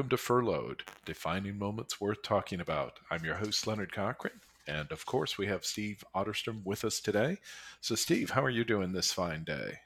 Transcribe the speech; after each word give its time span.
welcome 0.00 0.08
to 0.08 0.16
Furloughed, 0.16 0.82
defining 1.04 1.58
moments 1.58 2.00
worth 2.00 2.22
talking 2.22 2.58
about. 2.58 2.98
I'm 3.10 3.22
your 3.22 3.34
host, 3.34 3.66
Leonard 3.66 3.92
Cochran, 3.92 4.40
and 4.66 4.90
of 4.92 5.04
course, 5.04 5.36
we 5.36 5.46
have 5.48 5.62
Steve 5.62 6.02
Otterstrom 6.14 6.64
with 6.64 6.86
us 6.86 7.00
today. 7.00 7.36
So, 7.82 7.94
Steve, 7.94 8.30
how 8.30 8.42
are 8.42 8.48
you 8.48 8.64
doing 8.64 8.92
this 8.92 9.12
fine 9.12 9.44
day? 9.44 9.80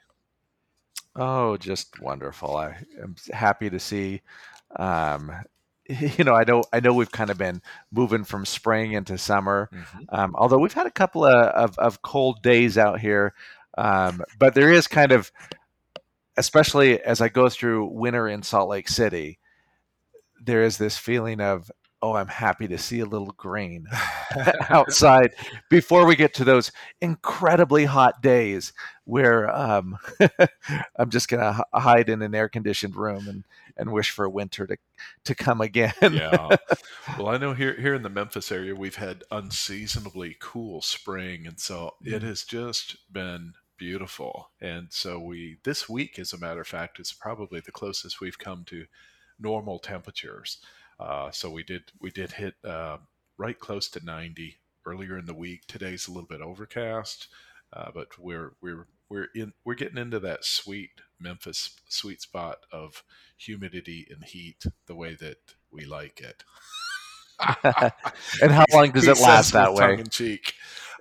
Oh, 1.17 1.57
just 1.57 1.99
wonderful. 1.99 2.55
I 2.55 2.77
am 3.03 3.17
happy 3.33 3.69
to 3.69 3.77
see. 3.77 4.21
Um, 4.77 5.33
you 5.89 6.23
know, 6.23 6.33
I 6.33 6.45
know, 6.45 6.63
I 6.71 6.79
know 6.79 6.93
we've 6.93 7.11
kind 7.11 7.29
of 7.29 7.37
been 7.37 7.61
moving 7.91 8.23
from 8.23 8.45
spring 8.45 8.93
into 8.93 9.17
summer. 9.17 9.69
Mm-hmm. 9.73 10.15
Um, 10.15 10.33
although 10.37 10.59
we've 10.59 10.71
had 10.71 10.87
a 10.87 10.91
couple 10.91 11.25
of, 11.25 11.45
of, 11.47 11.77
of 11.77 12.01
cold 12.03 12.41
days 12.41 12.77
out 12.77 13.01
here, 13.01 13.33
um, 13.77 14.21
but 14.39 14.55
there 14.55 14.71
is 14.71 14.87
kind 14.87 15.11
of, 15.11 15.29
especially 16.37 17.01
as 17.01 17.19
I 17.19 17.27
go 17.27 17.49
through 17.49 17.87
winter 17.87 18.29
in 18.29 18.43
Salt 18.43 18.69
Lake 18.69 18.87
City, 18.87 19.39
there 20.41 20.63
is 20.63 20.77
this 20.77 20.97
feeling 20.97 21.41
of 21.41 21.69
oh, 22.05 22.13
I'm 22.13 22.27
happy 22.27 22.67
to 22.67 22.77
see 22.77 22.99
a 22.99 23.05
little 23.05 23.33
green 23.35 23.87
outside 24.69 25.33
before 25.69 26.05
we 26.05 26.15
get 26.15 26.35
to 26.35 26.43
those 26.43 26.71
incredibly 27.01 27.85
hot 27.85 28.21
days 28.21 28.73
where 29.05 29.49
um, 29.49 29.97
I'm 30.99 31.09
just 31.09 31.29
going 31.29 31.41
to 31.41 31.59
h- 31.59 31.81
hide 31.81 32.09
in 32.09 32.21
an 32.21 32.35
air 32.35 32.47
conditioned 32.47 32.95
room 32.95 33.27
and, 33.27 33.43
and 33.75 33.91
wish 33.91 34.11
for 34.11 34.29
winter 34.29 34.67
to, 34.67 34.77
to 35.23 35.33
come 35.33 35.61
again. 35.61 35.93
yeah. 35.99 36.55
Well, 37.17 37.29
I 37.29 37.37
know 37.37 37.53
here, 37.53 37.73
here 37.73 37.95
in 37.95 38.03
the 38.03 38.09
Memphis 38.09 38.51
area, 38.51 38.75
we've 38.75 38.97
had 38.97 39.23
unseasonably 39.31 40.37
cool 40.39 40.83
spring. 40.83 41.47
And 41.47 41.59
so 41.59 41.95
it 42.03 42.21
has 42.21 42.43
just 42.43 43.11
been 43.11 43.53
beautiful. 43.77 44.51
And 44.61 44.87
so 44.91 45.19
we, 45.19 45.57
this 45.63 45.89
week, 45.89 46.19
as 46.19 46.33
a 46.33 46.39
matter 46.39 46.61
of 46.61 46.67
fact, 46.67 46.99
is 46.99 47.13
probably 47.13 47.61
the 47.61 47.71
closest 47.71 48.21
we've 48.21 48.37
come 48.37 48.63
to 48.65 48.85
normal 49.39 49.79
temperatures. 49.79 50.59
Uh, 50.99 51.31
so 51.31 51.49
we 51.49 51.63
did 51.63 51.83
we 51.99 52.11
did 52.11 52.33
hit 52.33 52.55
uh, 52.63 52.97
right 53.37 53.59
close 53.59 53.89
to 53.89 54.05
90 54.05 54.59
earlier 54.85 55.17
in 55.17 55.25
the 55.25 55.33
week. 55.33 55.61
Today's 55.67 56.07
a 56.07 56.11
little 56.11 56.27
bit 56.27 56.41
overcast, 56.41 57.27
uh, 57.73 57.91
but 57.93 58.17
we're 58.17 58.53
we're 58.61 58.87
we're 59.09 59.27
in 59.35 59.53
we're 59.63 59.75
getting 59.75 59.97
into 59.97 60.19
that 60.19 60.45
sweet 60.45 61.01
Memphis 61.19 61.75
sweet 61.89 62.21
spot 62.21 62.59
of 62.71 63.03
humidity 63.37 64.07
and 64.09 64.23
heat 64.23 64.63
the 64.87 64.95
way 64.95 65.15
that 65.15 65.37
we 65.71 65.85
like 65.85 66.21
it. 66.21 66.43
and 68.41 68.51
how 68.51 68.65
long 68.71 68.91
does 68.91 69.07
it 69.07 69.19
last 69.19 69.51
that 69.51 69.73
way? 69.73 69.87
Tongue 69.87 69.99
in 69.99 70.09
cheek. 70.09 70.53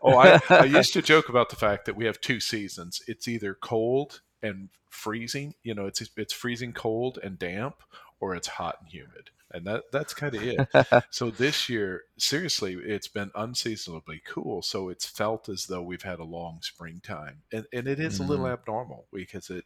Oh, 0.03 0.19
I, 0.19 0.41
I 0.51 0.65
used 0.65 0.93
to 0.95 1.03
joke 1.03 1.29
about 1.29 1.49
the 1.49 1.57
fact 1.57 1.87
that 1.87 1.97
we 1.97 2.05
have 2.05 2.21
two 2.21 2.41
seasons. 2.41 3.01
It's 3.07 3.27
either 3.27 3.55
cold 3.55 4.21
and 4.43 4.69
freezing, 4.91 5.55
you 5.63 5.75
know, 5.75 5.87
it's 5.87 6.03
it's 6.17 6.33
freezing 6.33 6.73
cold 6.73 7.19
and 7.23 7.39
damp, 7.39 7.77
or 8.21 8.35
it's 8.35 8.49
hot 8.49 8.79
and 8.81 8.91
humid 8.91 9.31
and 9.55 9.65
that 9.67 9.85
that's 9.93 10.13
kind 10.13 10.35
of 10.35 10.43
it. 10.43 11.05
so 11.11 11.31
this 11.31 11.69
year, 11.69 12.03
seriously, 12.19 12.75
it's 12.75 13.07
been 13.07 13.31
unseasonably 13.37 14.21
cool. 14.27 14.63
So 14.63 14.89
it's 14.89 15.07
felt 15.07 15.49
as 15.49 15.67
though 15.67 15.81
we've 15.81 16.03
had 16.03 16.19
a 16.19 16.25
long 16.25 16.59
springtime, 16.61 17.43
and 17.53 17.65
and 17.73 17.87
it 17.87 18.01
is 18.01 18.19
mm. 18.19 18.25
a 18.25 18.29
little 18.29 18.47
mm-hmm. 18.47 18.55
abnormal 18.55 19.07
because 19.13 19.51
it 19.51 19.65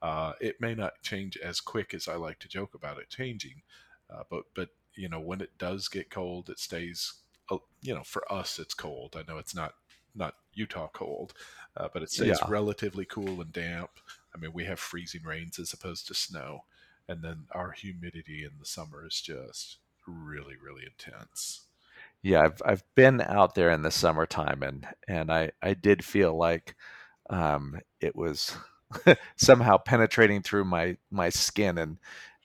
uh, 0.00 0.32
it 0.40 0.60
may 0.60 0.74
not 0.74 1.02
change 1.02 1.36
as 1.36 1.60
quick 1.60 1.92
as 1.92 2.08
I 2.08 2.16
like 2.16 2.38
to 2.40 2.48
joke 2.48 2.74
about 2.74 2.98
it 2.98 3.10
changing, 3.10 3.62
uh, 4.10 4.22
but 4.30 4.44
but 4.54 4.70
you 4.94 5.10
know 5.10 5.20
when 5.20 5.42
it 5.42 5.58
does 5.58 5.88
get 5.88 6.10
cold, 6.10 6.48
it 6.48 6.58
stays. 6.58 7.12
Uh, 7.50 7.58
you 7.80 7.94
know, 7.94 8.02
for 8.04 8.30
us, 8.32 8.58
it's 8.58 8.74
cold. 8.74 9.16
I 9.16 9.30
know 9.30 9.38
it's 9.38 9.54
not 9.54 9.74
not 10.14 10.34
Utah 10.54 10.88
cold, 10.92 11.34
uh, 11.76 11.88
but 11.92 12.02
it 12.02 12.10
stays 12.10 12.38
yeah. 12.40 12.46
relatively 12.48 13.04
cool 13.04 13.40
and 13.40 13.52
damp. 13.52 13.90
I 14.34 14.38
mean, 14.38 14.52
we 14.52 14.64
have 14.64 14.78
freezing 14.78 15.22
rains 15.22 15.58
as 15.58 15.72
opposed 15.72 16.06
to 16.08 16.14
snow 16.14 16.64
and 17.08 17.22
then 17.22 17.46
our 17.52 17.72
humidity 17.72 18.44
in 18.44 18.50
the 18.58 18.66
summer 18.66 19.06
is 19.06 19.20
just 19.20 19.78
really 20.06 20.54
really 20.62 20.82
intense 20.86 21.66
yeah 22.22 22.42
i've 22.42 22.62
i've 22.64 22.84
been 22.94 23.20
out 23.20 23.54
there 23.54 23.70
in 23.70 23.82
the 23.82 23.90
summertime 23.90 24.62
and 24.62 24.86
and 25.06 25.30
i 25.30 25.50
i 25.62 25.74
did 25.74 26.04
feel 26.04 26.36
like 26.36 26.74
um 27.30 27.78
it 28.00 28.14
was 28.16 28.56
somehow 29.36 29.76
penetrating 29.76 30.42
through 30.42 30.64
my 30.64 30.96
my 31.10 31.28
skin 31.28 31.78
and 31.78 31.98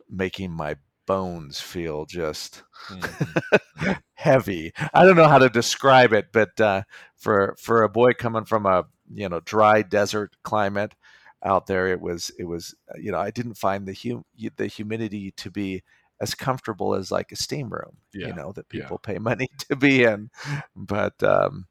making 0.10 0.52
my 0.52 0.76
bones 1.06 1.60
feel 1.60 2.06
just 2.06 2.64
mm-hmm. 2.88 3.92
heavy 4.14 4.72
i 4.94 5.04
don't 5.04 5.18
know 5.18 5.28
how 5.28 5.40
to 5.40 5.50
describe 5.50 6.14
it 6.14 6.28
but 6.32 6.60
uh 6.62 6.82
for 7.16 7.56
for 7.60 7.84
a 7.84 7.90
boy 7.90 8.14
coming 8.14 8.46
from 8.46 8.66
a 8.66 8.86
you 9.14 9.28
know 9.28 9.40
dry 9.42 9.82
desert 9.82 10.36
climate 10.44 10.96
out 11.44 11.68
there 11.68 11.88
it 11.88 12.02
was 12.02 12.32
it 12.40 12.46
was 12.46 12.76
uh, 12.90 12.98
you 13.00 13.12
know 13.12 13.20
i 13.20 13.32
didn't 13.32 13.56
find 13.56 13.88
the 13.88 13.94
hum 13.94 14.24
the 14.58 14.68
humidity 14.68 15.32
to 15.32 15.52
be 15.52 15.84
as 16.22 16.36
comfortable 16.36 16.96
as 16.96 17.12
like 17.12 17.32
a 17.32 17.36
steam 17.36 17.70
room 17.70 17.98
yeah. 18.14 18.28
you 18.28 18.34
know 18.34 18.52
that 18.52 18.70
people 18.70 19.00
yeah. 19.04 19.14
pay 19.14 19.20
money 19.20 19.48
to 19.58 19.76
be 19.76 20.04
in 20.04 20.30
but 20.76 21.22
um 21.24 21.68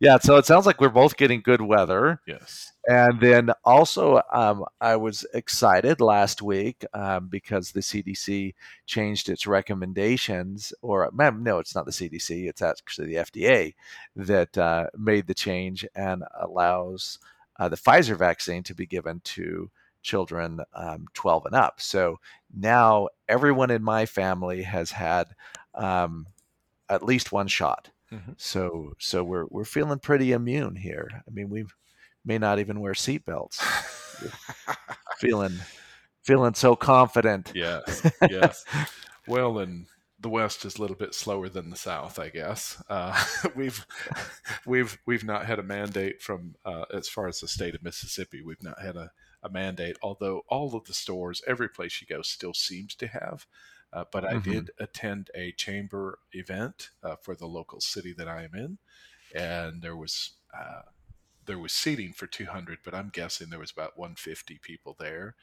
yeah 0.00 0.18
so 0.18 0.36
it 0.36 0.44
sounds 0.44 0.66
like 0.66 0.80
we're 0.80 0.88
both 0.88 1.16
getting 1.16 1.40
good 1.40 1.62
weather 1.62 2.20
yes 2.26 2.72
and 2.88 3.20
then 3.20 3.50
also 3.64 4.20
um, 4.32 4.64
i 4.80 4.96
was 4.96 5.24
excited 5.32 6.00
last 6.00 6.42
week 6.42 6.84
um, 6.92 7.28
because 7.28 7.72
the 7.72 7.80
cdc 7.80 8.52
changed 8.86 9.28
its 9.28 9.46
recommendations 9.46 10.72
or 10.82 11.10
no 11.14 11.58
it's 11.58 11.74
not 11.74 11.86
the 11.86 11.92
cdc 11.92 12.48
it's 12.48 12.60
actually 12.60 13.06
the 13.06 13.22
fda 13.24 13.72
that 14.14 14.58
uh, 14.58 14.86
made 14.98 15.26
the 15.26 15.34
change 15.34 15.86
and 15.94 16.22
allows 16.40 17.18
uh, 17.58 17.68
the 17.68 17.76
Pfizer 17.76 18.16
vaccine 18.16 18.62
to 18.64 18.74
be 18.74 18.86
given 18.86 19.20
to 19.24 19.70
children 20.02 20.60
um, 20.74 21.06
12 21.14 21.46
and 21.46 21.54
up. 21.54 21.80
So 21.80 22.18
now 22.54 23.08
everyone 23.28 23.70
in 23.70 23.82
my 23.82 24.06
family 24.06 24.62
has 24.62 24.90
had 24.90 25.28
um, 25.74 26.26
at 26.88 27.04
least 27.04 27.32
one 27.32 27.48
shot. 27.48 27.90
Mm-hmm. 28.12 28.32
So 28.36 28.92
so 28.98 29.24
we're 29.24 29.46
we're 29.46 29.64
feeling 29.64 29.98
pretty 29.98 30.32
immune 30.32 30.76
here. 30.76 31.08
I 31.26 31.30
mean, 31.30 31.48
we 31.48 31.64
may 32.26 32.36
not 32.36 32.58
even 32.58 32.80
wear 32.80 32.92
seatbelts. 32.92 33.58
feeling 35.18 35.58
feeling 36.22 36.54
so 36.54 36.76
confident. 36.76 37.52
Yes, 37.54 38.06
yes. 38.30 38.64
well, 39.26 39.60
and 39.60 39.86
the 40.22 40.28
West 40.28 40.64
is 40.64 40.76
a 40.76 40.80
little 40.80 40.96
bit 40.96 41.14
slower 41.14 41.48
than 41.48 41.70
the 41.70 41.76
South, 41.76 42.18
I 42.18 42.28
guess. 42.28 42.82
Uh, 42.88 43.22
we've 43.56 43.84
we've 44.64 44.98
we've 45.04 45.24
not 45.24 45.46
had 45.46 45.58
a 45.58 45.64
mandate 45.64 46.22
from 46.22 46.54
uh, 46.64 46.84
as 46.94 47.08
far 47.08 47.28
as 47.28 47.40
the 47.40 47.48
state 47.48 47.74
of 47.74 47.82
Mississippi. 47.82 48.40
We've 48.40 48.62
not 48.62 48.80
had 48.80 48.96
a, 48.96 49.10
a 49.42 49.50
mandate, 49.50 49.96
although 50.00 50.42
all 50.48 50.74
of 50.74 50.84
the 50.84 50.94
stores, 50.94 51.42
every 51.46 51.68
place 51.68 52.00
you 52.00 52.06
go, 52.06 52.22
still 52.22 52.54
seems 52.54 52.94
to 52.96 53.08
have. 53.08 53.46
Uh, 53.92 54.04
but 54.10 54.24
I 54.24 54.34
mm-hmm. 54.34 54.50
did 54.50 54.70
attend 54.78 55.30
a 55.34 55.52
chamber 55.52 56.18
event 56.32 56.90
uh, 57.02 57.16
for 57.16 57.34
the 57.34 57.46
local 57.46 57.80
city 57.80 58.14
that 58.16 58.28
I 58.28 58.44
am 58.44 58.54
in, 58.54 58.78
and 59.34 59.82
there 59.82 59.96
was 59.96 60.30
uh, 60.56 60.82
there 61.44 61.58
was 61.58 61.72
seating 61.72 62.12
for 62.12 62.26
200, 62.26 62.78
but 62.84 62.94
I'm 62.94 63.10
guessing 63.12 63.50
there 63.50 63.58
was 63.58 63.72
about 63.72 63.98
150 63.98 64.60
people 64.62 64.96
there, 64.98 65.34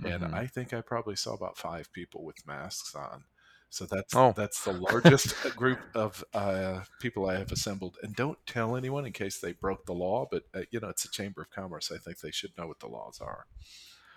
mm-hmm. 0.00 0.24
and 0.24 0.34
I 0.34 0.46
think 0.46 0.74
I 0.74 0.82
probably 0.82 1.16
saw 1.16 1.34
about 1.34 1.56
five 1.56 1.92
people 1.92 2.22
with 2.22 2.46
masks 2.46 2.94
on. 2.94 3.24
So 3.70 3.86
that's 3.86 4.14
oh. 4.14 4.32
that's 4.36 4.64
the 4.64 4.72
largest 4.92 5.34
group 5.56 5.80
of 5.94 6.24
uh, 6.32 6.80
people 7.00 7.28
I 7.28 7.38
have 7.38 7.52
assembled. 7.52 7.98
And 8.02 8.14
don't 8.14 8.38
tell 8.46 8.76
anyone 8.76 9.06
in 9.06 9.12
case 9.12 9.38
they 9.38 9.52
broke 9.52 9.86
the 9.86 9.94
law. 9.94 10.26
But 10.30 10.44
uh, 10.54 10.62
you 10.70 10.80
know, 10.80 10.88
it's 10.88 11.04
a 11.04 11.10
chamber 11.10 11.42
of 11.42 11.50
commerce. 11.50 11.90
I 11.92 11.98
think 11.98 12.20
they 12.20 12.30
should 12.30 12.56
know 12.56 12.66
what 12.66 12.80
the 12.80 12.88
laws 12.88 13.20
are. 13.20 13.46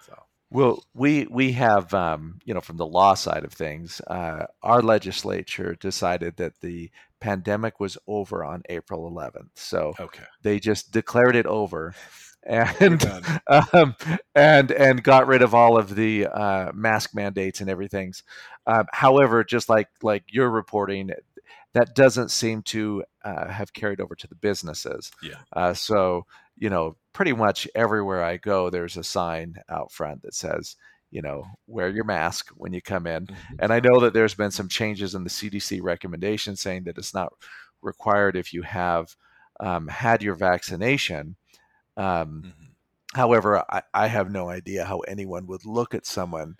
So. 0.06 0.18
Well, 0.52 0.84
we 0.94 1.28
we 1.30 1.52
have 1.54 1.94
um, 1.94 2.40
you 2.46 2.54
know 2.54 2.62
from 2.62 2.78
the 2.78 2.86
law 2.86 3.14
side 3.14 3.44
of 3.44 3.54
things, 3.54 4.02
uh, 4.08 4.46
our 4.64 4.82
legislature 4.82 5.76
decided 5.80 6.38
that 6.38 6.62
the 6.62 6.90
pandemic 7.20 7.80
was 7.80 7.98
over 8.08 8.44
on 8.44 8.64
April 8.70 9.12
11th. 9.12 9.50
So 9.56 9.94
okay. 10.00 10.24
they 10.42 10.60
just 10.60 10.92
declared 10.92 11.36
it 11.36 11.46
over, 11.46 11.94
and 12.44 13.04
um, 13.74 13.96
and 14.36 14.72
and 14.72 15.04
got 15.04 15.28
rid 15.28 15.42
of 15.42 15.54
all 15.54 15.78
of 15.78 15.96
the 15.96 16.28
uh, 16.28 16.72
mask 16.74 17.14
mandates 17.14 17.62
and 17.62 17.70
everything. 17.70 18.14
Um, 18.68 18.86
however, 18.92 19.44
just 19.44 19.70
like 19.70 19.88
like 20.02 20.24
you're 20.32 20.50
reporting, 20.50 21.12
that 21.74 21.96
doesn't 21.96 22.32
seem 22.32 22.62
to 22.64 23.04
uh, 23.24 23.48
have 23.48 23.74
carried 23.74 24.02
over 24.02 24.16
to 24.16 24.28
the 24.28 24.36
businesses. 24.36 25.12
Yeah. 25.22 25.36
Uh, 25.54 25.74
so 25.74 26.26
you 26.58 26.70
know, 26.70 26.98
pretty 27.14 27.34
much 27.34 27.68
everywhere 27.74 28.24
I 28.24 28.38
go, 28.38 28.70
there's 28.70 28.98
a 28.98 29.04
sign 29.04 29.56
out 29.70 29.92
front 29.92 30.22
that 30.24 30.36
says, 30.36 30.76
you 31.10 31.22
know, 31.22 31.46
wear 31.68 31.90
your 31.90 32.04
mask 32.04 32.50
when 32.56 32.74
you 32.74 32.82
come 32.82 33.08
in. 33.08 33.26
Mm-hmm. 33.26 33.56
And 33.60 33.74
I 33.74 33.80
know 33.80 34.02
that 34.02 34.14
there's 34.14 34.36
been 34.36 34.52
some 34.52 34.68
changes 34.68 35.16
in 35.16 35.24
the 35.24 35.30
CDC 35.30 35.82
recommendation 35.82 36.56
saying 36.56 36.84
that 36.84 36.98
it's 36.98 37.14
not 37.14 37.34
required 37.82 38.36
if 38.36 38.54
you 38.54 38.62
have 38.62 39.16
um, 39.60 39.88
had 39.88 40.22
your 40.22 40.36
vaccination. 40.36 41.36
Um, 42.00 42.44
mm-hmm. 42.46 42.50
However, 43.14 43.64
I, 43.70 43.82
I, 43.94 44.08
have 44.08 44.32
no 44.32 44.50
idea 44.50 44.86
how 44.86 45.00
anyone 45.00 45.48
would 45.48 45.66
look 45.66 45.94
at 45.94 46.06
someone 46.06 46.56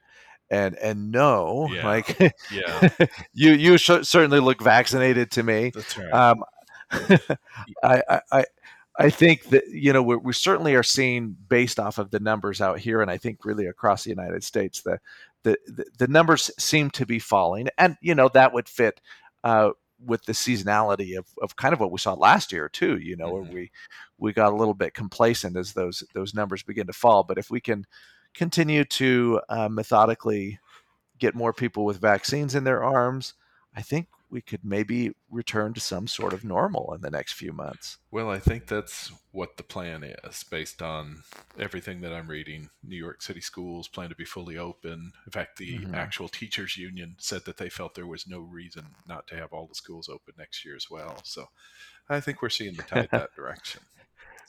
and 0.50 0.76
and 0.76 1.12
know 1.12 1.70
yeah. 1.72 1.86
like 1.86 2.36
yeah 2.52 2.90
you 3.34 3.52
you 3.52 3.78
sh- 3.78 4.02
certainly 4.02 4.40
look 4.40 4.62
vaccinated 4.62 5.32
to 5.32 5.44
me. 5.44 5.72
That's 5.74 5.98
right. 5.98 6.12
Um, 6.12 6.44
I, 7.84 8.22
I 8.32 8.46
I 8.98 9.10
think 9.10 9.46
that 9.46 9.64
you 9.70 9.94
know 9.94 10.02
we 10.02 10.34
certainly 10.34 10.76
are 10.76 10.84
seeing 10.84 11.38
based 11.48 11.80
off 11.80 12.00
of 12.00 12.12
the 12.12 12.20
numbers 12.20 12.60
out 12.60 12.80
here, 12.80 13.02
and 13.02 13.10
I 13.10 13.18
think 13.18 13.46
really 13.46 13.68
across 13.68 14.04
the 14.04 14.10
United 14.10 14.44
States, 14.44 14.82
the 14.82 15.00
the 15.44 15.58
the 15.98 16.08
numbers 16.08 16.52
seem 16.60 16.90
to 16.92 17.06
be 17.06 17.20
falling, 17.20 17.70
and 17.78 17.96
you 18.02 18.14
know 18.14 18.30
that 18.30 18.54
would 18.54 18.68
fit 18.68 19.00
uh, 19.46 19.70
with 20.06 20.24
the 20.26 20.34
seasonality 20.34 21.18
of, 21.18 21.26
of 21.42 21.56
kind 21.56 21.74
of 21.74 21.80
what 21.80 21.92
we 21.92 22.00
saw 22.00 22.14
last 22.14 22.52
year 22.52 22.70
too. 22.70 22.98
You 22.98 23.16
know, 23.16 23.34
mm-hmm. 23.34 23.44
where 23.44 23.54
we 23.54 23.72
we 24.18 24.34
got 24.34 24.54
a 24.54 24.56
little 24.56 24.74
bit 24.74 24.94
complacent 24.94 25.58
as 25.58 25.74
those 25.74 26.04
those 26.14 26.34
numbers 26.34 26.64
begin 26.64 26.88
to 26.88 26.94
fall. 26.94 27.24
But 27.24 27.38
if 27.38 27.50
we 27.50 27.60
can 27.62 27.86
continue 28.34 28.86
to 28.86 29.42
uh, 29.50 29.70
methodically 29.70 30.60
get 31.18 31.36
more 31.36 31.54
people 31.54 31.86
with 31.86 32.00
vaccines 32.00 32.56
in 32.56 32.64
their 32.64 32.84
arms, 32.84 33.34
I 33.76 33.82
think 33.82 34.08
we 34.32 34.42
could 34.42 34.64
maybe 34.64 35.12
return 35.30 35.74
to 35.74 35.80
some 35.80 36.08
sort 36.08 36.34
of 36.34 36.44
normal 36.44 36.94
in 36.94 37.02
the 37.02 37.10
next 37.10 37.34
few 37.34 37.52
months. 37.52 37.98
Well, 38.12 38.30
I 38.30 38.40
think 38.40 38.68
that's 38.68 39.12
what 39.32 39.58
the 39.58 39.64
plan 39.64 40.04
is 40.04 40.44
based 40.44 40.82
on 40.82 41.24
everything 41.58 42.02
that 42.02 42.14
I'm 42.14 42.28
reading. 42.28 42.70
New 42.84 42.96
York 42.96 43.22
City 43.22 43.42
schools 43.42 43.88
plan 43.88 44.10
to 44.10 44.16
be 44.16 44.26
fully 44.26 44.58
open. 44.58 45.14
In 45.26 45.32
fact, 45.32 45.58
the 45.58 45.80
mm-hmm. 45.80 45.96
actual 45.96 46.28
teachers 46.28 46.78
union 46.78 47.16
said 47.18 47.46
that 47.46 47.58
they 47.58 47.70
felt 47.70 47.96
there 47.96 48.08
was 48.08 48.28
no 48.28 48.40
reason 48.40 48.86
not 49.08 49.28
to 49.28 49.36
have 49.36 49.52
all 49.54 49.68
the 49.68 49.76
schools 49.76 50.10
open 50.10 50.36
next 50.38 50.64
year 50.64 50.76
as 50.76 50.90
well. 50.90 51.18
So 51.24 51.48
I 52.08 52.20
think 52.20 52.42
we're 52.42 52.50
seeing 52.50 52.76
the 52.76 52.84
tide 52.84 53.10
that 53.12 53.36
direction. 53.36 53.82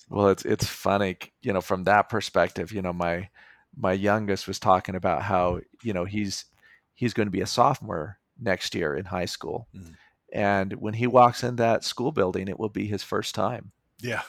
Well, 0.09 0.31
it's 0.31 0.45
it's 0.45 0.67
funny, 0.67 1.19
you 1.41 1.53
know, 1.53 1.61
from 1.61 1.85
that 1.85 2.09
perspective, 2.09 2.73
you 2.73 2.83
know, 2.83 2.93
my 2.93 3.29
my 3.77 3.93
youngest 3.93 4.49
was 4.49 4.59
talking 4.59 4.97
about 4.97 5.23
how, 5.23 5.61
you 5.85 5.93
know, 5.93 6.05
he's 6.05 6.47
he's 6.95 7.15
going 7.15 7.29
to 7.29 7.31
be 7.31 7.43
a 7.43 7.47
sophomore 7.47 8.19
next 8.41 8.75
year 8.75 8.95
in 8.95 9.05
high 9.05 9.27
school. 9.27 9.69
Mm. 9.77 9.95
And 10.33 10.73
when 10.75 10.95
he 10.95 11.07
walks 11.07 11.43
in 11.43 11.57
that 11.57 11.85
school 11.85 12.13
building, 12.13 12.49
it 12.49 12.59
will 12.59 12.69
be 12.69 12.87
his 12.87 13.03
first 13.03 13.35
time. 13.35 13.73
Yeah. 14.01 14.23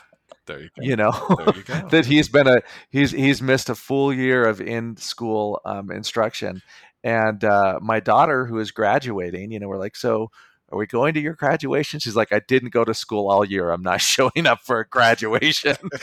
There 0.48 0.60
you 0.60 0.70
go. 0.78 0.84
You 0.84 0.96
know 0.96 1.12
you 1.56 1.64
that 1.90 2.06
he's 2.06 2.28
been 2.28 2.48
a 2.48 2.62
he's 2.90 3.12
he's 3.12 3.42
missed 3.42 3.70
a 3.70 3.76
full 3.76 4.12
year 4.12 4.46
of 4.46 4.60
in 4.60 4.98
school 4.98 5.62
um, 5.66 5.92
instruction, 5.92 6.62
and 7.04 7.44
uh, 7.44 7.80
my 7.82 8.00
daughter 8.00 8.46
who 8.46 8.58
is 8.60 8.72
graduating, 8.72 9.52
you 9.52 9.60
know, 9.60 9.68
we're 9.68 9.78
like, 9.78 9.96
so 9.96 10.32
are 10.72 10.78
we 10.78 10.88
going 10.88 11.14
to 11.16 11.20
your 11.20 11.34
graduation? 11.34 12.00
She's 12.00 12.16
like, 12.16 12.32
I 12.32 12.42
didn't 12.48 12.70
go 12.70 12.86
to 12.86 12.94
school 12.94 13.30
all 13.30 13.44
year. 13.44 13.72
I'm 13.72 13.82
not 13.82 14.02
showing 14.02 14.48
up 14.48 14.62
for 14.62 14.80
a 14.80 14.88
graduation. 14.88 15.76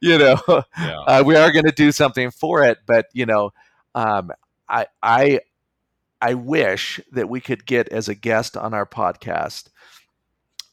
you 0.00 0.18
know, 0.18 0.38
yeah. 0.48 1.00
uh, 1.06 1.22
we 1.24 1.36
are 1.36 1.50
going 1.50 1.64
to 1.64 1.72
do 1.72 1.90
something 1.90 2.30
for 2.30 2.62
it, 2.64 2.78
but 2.86 3.06
you 3.12 3.26
know, 3.26 3.50
um, 3.94 4.30
I 4.68 4.86
I 5.02 5.40
I 6.24 6.32
wish 6.32 7.00
that 7.12 7.28
we 7.28 7.42
could 7.42 7.66
get 7.66 7.90
as 7.90 8.08
a 8.08 8.14
guest 8.14 8.56
on 8.56 8.72
our 8.72 8.86
podcast 8.86 9.68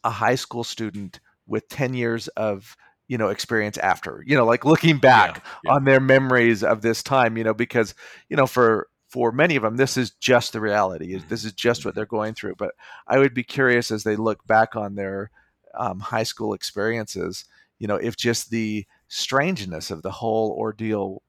a 0.01 0.09
high 0.09 0.35
school 0.35 0.63
student 0.63 1.19
with 1.45 1.67
10 1.67 1.93
years 1.93 2.29
of 2.29 2.77
you 3.09 3.17
know 3.17 3.27
experience 3.27 3.77
after 3.77 4.23
you 4.25 4.37
know 4.37 4.45
like 4.45 4.63
looking 4.63 4.97
back 4.97 5.43
yeah, 5.43 5.51
yeah. 5.65 5.71
on 5.73 5.83
their 5.83 5.99
memories 5.99 6.63
of 6.63 6.81
this 6.81 7.03
time 7.03 7.35
you 7.35 7.43
know 7.43 7.53
because 7.53 7.93
you 8.29 8.37
know 8.37 8.47
for 8.47 8.87
for 9.09 9.33
many 9.33 9.57
of 9.57 9.63
them 9.63 9.75
this 9.75 9.97
is 9.97 10.11
just 10.11 10.53
the 10.53 10.61
reality. 10.61 11.19
This 11.27 11.43
is 11.43 11.51
just 11.51 11.83
what 11.83 11.95
they're 11.95 12.05
going 12.05 12.33
through. 12.33 12.55
But 12.55 12.71
i 13.05 13.19
would 13.19 13.33
be 13.33 13.43
curious 13.43 13.91
as 13.91 14.03
they 14.05 14.15
look 14.15 14.47
back 14.47 14.77
on 14.77 14.95
their 14.95 15.31
um, 15.77 15.99
high 15.99 16.23
school 16.23 16.53
experiences 16.53 17.43
you 17.77 17.87
know 17.87 17.97
if 17.97 18.15
just 18.15 18.51
the 18.51 18.85
strangeness 19.09 19.91
of 19.91 20.01
the 20.01 20.11
whole 20.11 20.55
ordeal 20.57 21.21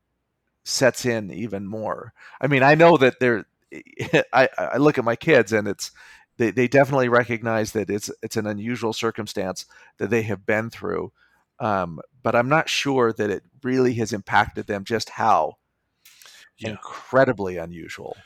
sets 0.64 1.04
in 1.04 1.32
even 1.32 1.66
more. 1.66 2.12
I 2.40 2.46
mean 2.46 2.62
i 2.62 2.76
know 2.76 2.96
that 2.98 3.18
there 3.18 3.46
I, 4.32 4.48
I 4.56 4.76
look 4.78 4.98
at 4.98 5.04
my 5.04 5.16
kids 5.16 5.52
and 5.52 5.66
it's 5.66 5.90
they, 6.38 6.50
they 6.50 6.68
definitely 6.68 7.08
recognize 7.08 7.72
that 7.72 7.90
it's 7.90 8.10
it's 8.22 8.36
an 8.36 8.46
unusual 8.46 8.92
circumstance 8.92 9.66
that 9.98 10.10
they 10.10 10.22
have 10.22 10.46
been 10.46 10.70
through. 10.70 11.12
Um, 11.58 12.00
but 12.22 12.34
I'm 12.34 12.48
not 12.48 12.68
sure 12.68 13.12
that 13.12 13.30
it 13.30 13.44
really 13.62 13.94
has 13.94 14.12
impacted 14.12 14.66
them 14.66 14.84
just 14.84 15.10
how 15.10 15.58
yeah. 16.58 16.70
incredibly 16.70 17.56
unusual. 17.56 18.16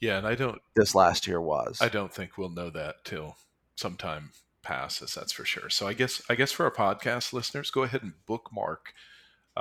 Yeah, 0.00 0.18
and 0.18 0.26
I 0.26 0.34
don't 0.34 0.60
this 0.76 0.94
last 0.94 1.26
year 1.26 1.40
was. 1.40 1.78
I 1.80 1.88
don't 1.88 2.14
think 2.14 2.38
we'll 2.38 2.50
know 2.50 2.70
that 2.70 3.04
till 3.04 3.36
sometime 3.74 4.30
passes, 4.62 5.14
that's 5.14 5.32
for 5.32 5.44
sure. 5.44 5.70
So 5.70 5.86
I 5.86 5.92
guess 5.92 6.22
I 6.28 6.34
guess 6.34 6.52
for 6.52 6.64
our 6.64 6.70
podcast 6.70 7.32
listeners, 7.32 7.70
go 7.70 7.82
ahead 7.82 8.02
and 8.02 8.12
bookmark 8.26 8.94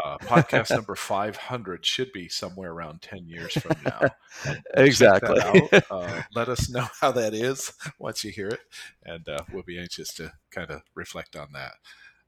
uh, 0.04 0.18
podcast 0.20 0.72
number 0.72 0.96
500 0.96 1.86
should 1.86 2.12
be 2.12 2.30
somewhere 2.30 2.72
around 2.72 3.02
10 3.02 3.28
years 3.28 3.54
from 3.54 3.76
now. 3.84 4.02
exactly. 4.76 5.42
Uh, 5.90 6.22
let 6.36 6.50
us 6.50 6.70
know 6.70 6.86
how 7.00 7.12
that 7.12 7.34
is 7.34 7.72
once 7.98 8.24
you 8.24 8.32
hear 8.32 8.48
it, 8.48 8.60
and 9.06 9.28
uh, 9.30 9.40
we'll 9.52 9.64
be 9.64 9.80
anxious 9.80 10.14
to 10.14 10.32
kind 10.52 10.70
of 10.70 10.82
reflect 10.96 11.36
on 11.36 11.48
that. 11.54 11.74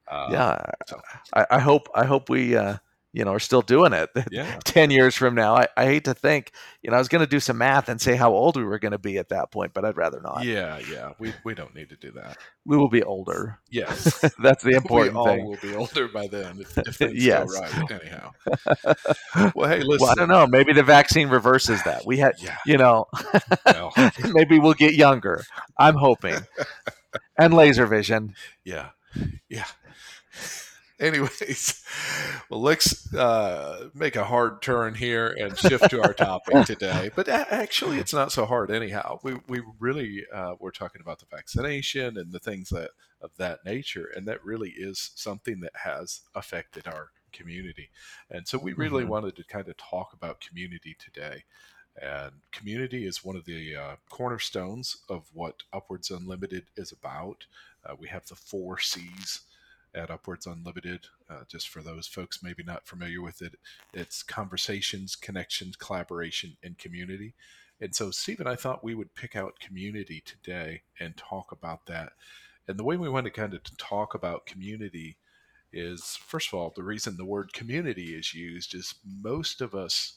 Uh, 0.07 0.29
yeah, 0.31 0.71
so. 0.87 0.99
I, 1.33 1.45
I, 1.51 1.59
hope 1.59 1.89
I 1.93 2.05
hope 2.05 2.29
we 2.29 2.55
uh, 2.55 2.77
you 3.11 3.25
know, 3.25 3.33
are 3.33 3.39
still 3.39 3.61
doing 3.61 3.93
it 3.93 4.09
yeah. 4.31 4.59
10 4.65 4.91
years 4.91 5.15
from 5.15 5.33
now. 5.33 5.55
I, 5.55 5.67
I 5.75 5.85
hate 5.85 6.05
to 6.05 6.13
think, 6.13 6.51
you 6.81 6.91
know, 6.91 6.95
I 6.95 6.99
was 6.99 7.07
going 7.07 7.23
to 7.23 7.29
do 7.29 7.39
some 7.39 7.57
math 7.57 7.89
and 7.89 7.99
say 7.99 8.15
how 8.15 8.31
old 8.31 8.55
we 8.55 8.63
were 8.63 8.77
going 8.77 8.91
to 8.91 8.99
be 8.99 9.17
at 9.17 9.29
that 9.29 9.51
point, 9.51 9.73
but 9.73 9.83
I'd 9.83 9.97
rather 9.97 10.21
not. 10.21 10.43
Yeah, 10.43 10.79
yeah. 10.91 11.13
We, 11.17 11.33
we 11.43 11.55
don't 11.55 11.73
need 11.73 11.89
to 11.89 11.95
do 11.95 12.11
that. 12.11 12.37
We 12.65 12.77
will 12.77 12.89
be 12.89 13.01
older. 13.01 13.59
Yes. 13.69 14.19
That's 14.39 14.63
the 14.63 14.71
important 14.75 15.17
we 15.17 15.23
thing. 15.23 15.41
all 15.41 15.49
will 15.49 15.57
be 15.57 15.75
older 15.75 16.07
by 16.07 16.27
then 16.27 16.59
if, 16.59 16.77
if 16.77 17.13
yes. 17.13 17.49
right. 17.59 17.91
Anyhow. 17.91 18.31
well, 19.55 19.69
hey, 19.69 19.81
listen. 19.81 19.97
Well, 20.05 20.11
I 20.11 20.15
don't 20.15 20.29
know. 20.29 20.45
Maybe 20.45 20.73
the 20.73 20.83
vaccine 20.83 21.29
reverses 21.29 21.81
that. 21.83 22.05
We 22.05 22.17
had, 22.17 22.35
yeah. 22.39 22.57
you 22.65 22.77
know, 22.77 23.07
well. 23.65 23.91
maybe 24.33 24.59
we'll 24.59 24.73
get 24.73 24.93
younger. 24.93 25.43
I'm 25.77 25.95
hoping. 25.95 26.35
and 27.37 27.53
laser 27.53 27.87
vision. 27.87 28.35
Yeah. 28.63 28.89
Yeah. 29.49 29.65
Anyways, 31.01 31.81
well, 32.49 32.59
let's 32.59 33.13
uh, 33.13 33.87
make 33.93 34.17
a 34.17 34.25
hard 34.25 34.61
turn 34.61 34.95
here 34.95 35.27
and 35.27 35.57
shift 35.57 35.89
to 35.91 36.03
our 36.03 36.13
topic 36.13 36.65
today. 36.65 37.09
But 37.15 37.29
actually, 37.29 37.99
it's 37.99 38.13
not 38.13 38.33
so 38.33 38.45
hard 38.45 38.69
anyhow. 38.69 39.19
We 39.23 39.37
we 39.47 39.61
really 39.79 40.25
uh, 40.33 40.55
we're 40.59 40.71
talking 40.71 40.99
about 40.99 41.19
the 41.19 41.25
vaccination 41.31 42.17
and 42.17 42.33
the 42.33 42.39
things 42.39 42.67
that 42.69 42.89
of 43.21 43.31
that 43.37 43.63
nature, 43.63 44.09
and 44.13 44.27
that 44.27 44.43
really 44.43 44.71
is 44.71 45.11
something 45.15 45.61
that 45.61 45.71
has 45.85 46.19
affected 46.35 46.85
our 46.85 47.11
community. 47.31 47.91
And 48.29 48.45
so 48.45 48.57
we 48.57 48.73
really 48.73 49.03
mm-hmm. 49.03 49.11
wanted 49.11 49.37
to 49.37 49.45
kind 49.45 49.69
of 49.69 49.77
talk 49.77 50.11
about 50.11 50.41
community 50.41 50.97
today. 50.99 51.43
And 52.01 52.31
community 52.51 53.05
is 53.05 53.23
one 53.23 53.37
of 53.37 53.45
the 53.45 53.75
uh, 53.75 53.95
cornerstones 54.09 54.97
of 55.09 55.29
what 55.33 55.63
UpWords 55.73 56.11
Unlimited 56.11 56.65
is 56.75 56.91
about. 56.91 57.45
Uh, 57.85 57.95
we 57.97 58.09
have 58.09 58.25
the 58.27 58.35
four 58.35 58.79
C's 58.79 59.41
at 59.93 60.09
UpWords 60.09 60.45
Unlimited. 60.45 61.07
Uh, 61.29 61.43
just 61.47 61.69
for 61.69 61.81
those 61.81 62.07
folks 62.07 62.43
maybe 62.43 62.63
not 62.63 62.87
familiar 62.87 63.21
with 63.21 63.41
it, 63.41 63.55
it's 63.93 64.23
conversations, 64.23 65.15
connections, 65.15 65.75
collaboration, 65.75 66.57
and 66.63 66.77
community. 66.77 67.33
And 67.81 67.95
so, 67.95 68.11
Stephen, 68.11 68.47
I 68.47 68.55
thought 68.55 68.83
we 68.83 68.95
would 68.95 69.15
pick 69.15 69.35
out 69.35 69.59
community 69.59 70.21
today 70.25 70.81
and 70.99 71.15
talk 71.15 71.51
about 71.51 71.85
that. 71.85 72.13
And 72.67 72.77
the 72.77 72.83
way 72.83 72.97
we 72.97 73.09
want 73.09 73.25
to 73.25 73.31
kind 73.31 73.53
of 73.53 73.61
talk 73.77 74.13
about 74.13 74.45
community 74.45 75.17
is, 75.71 76.17
first 76.21 76.49
of 76.49 76.55
all, 76.55 76.73
the 76.75 76.83
reason 76.83 77.15
the 77.15 77.25
word 77.25 77.53
community 77.53 78.15
is 78.15 78.33
used 78.33 78.75
is 78.75 78.95
most 79.05 79.61
of 79.61 79.73
us, 79.73 80.13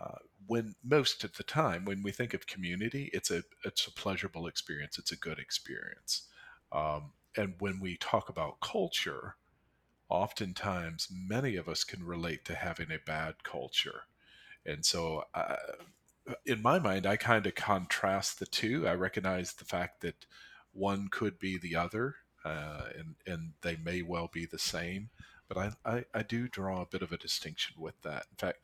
uh, 0.00 0.18
when 0.46 0.74
most 0.84 1.24
of 1.24 1.36
the 1.36 1.42
time 1.42 1.84
when 1.84 2.02
we 2.02 2.10
think 2.10 2.34
of 2.34 2.46
community, 2.46 3.10
it's 3.12 3.30
a 3.30 3.42
it's 3.64 3.86
a 3.86 3.92
pleasurable 3.92 4.46
experience. 4.46 4.98
It's 4.98 5.12
a 5.12 5.16
good 5.16 5.38
experience. 5.38 6.22
Um, 6.72 7.12
and 7.36 7.54
when 7.58 7.80
we 7.80 7.96
talk 7.96 8.28
about 8.28 8.60
culture, 8.60 9.36
oftentimes 10.08 11.08
many 11.12 11.56
of 11.56 11.68
us 11.68 11.84
can 11.84 12.04
relate 12.04 12.44
to 12.44 12.54
having 12.54 12.90
a 12.90 12.98
bad 13.04 13.42
culture. 13.42 14.02
And 14.66 14.84
so, 14.84 15.24
uh, 15.34 15.56
in 16.46 16.62
my 16.62 16.78
mind, 16.78 17.06
I 17.06 17.16
kind 17.16 17.46
of 17.46 17.54
contrast 17.54 18.38
the 18.38 18.46
two. 18.46 18.88
I 18.88 18.94
recognize 18.94 19.52
the 19.52 19.64
fact 19.64 20.00
that 20.00 20.26
one 20.72 21.08
could 21.08 21.38
be 21.38 21.58
the 21.58 21.76
other, 21.76 22.16
uh, 22.44 22.88
and, 22.98 23.14
and 23.26 23.52
they 23.62 23.76
may 23.76 24.02
well 24.02 24.30
be 24.32 24.46
the 24.46 24.58
same. 24.58 25.10
But 25.48 25.58
I, 25.58 25.72
I, 25.84 26.04
I 26.14 26.22
do 26.22 26.48
draw 26.48 26.80
a 26.80 26.86
bit 26.86 27.02
of 27.02 27.12
a 27.12 27.18
distinction 27.18 27.76
with 27.78 28.00
that. 28.02 28.26
In 28.30 28.36
fact, 28.38 28.58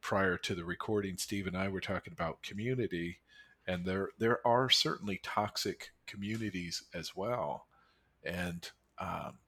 prior 0.00 0.36
to 0.38 0.54
the 0.54 0.64
recording, 0.64 1.18
Steve 1.18 1.46
and 1.46 1.56
I 1.56 1.68
were 1.68 1.80
talking 1.80 2.12
about 2.12 2.42
community, 2.42 3.18
and 3.66 3.84
there 3.84 4.08
there 4.18 4.46
are 4.46 4.68
certainly 4.70 5.20
toxic 5.22 5.90
communities 6.06 6.84
as 6.94 7.14
well. 7.14 7.66
And 8.24 8.68
um, 8.98 9.38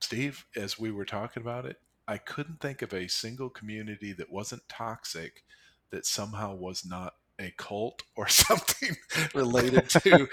Steve, 0.00 0.46
as 0.56 0.78
we 0.78 0.90
were 0.90 1.04
talking 1.04 1.42
about 1.42 1.66
it, 1.66 1.78
I 2.06 2.18
couldn't 2.18 2.60
think 2.60 2.82
of 2.82 2.92
a 2.92 3.08
single 3.08 3.50
community 3.50 4.12
that 4.12 4.30
wasn't 4.30 4.68
toxic 4.68 5.44
that 5.90 6.06
somehow 6.06 6.54
was 6.54 6.84
not 6.84 7.14
a 7.38 7.52
cult 7.56 8.02
or 8.16 8.28
something 8.28 8.96
related 9.34 9.88
to 9.90 10.28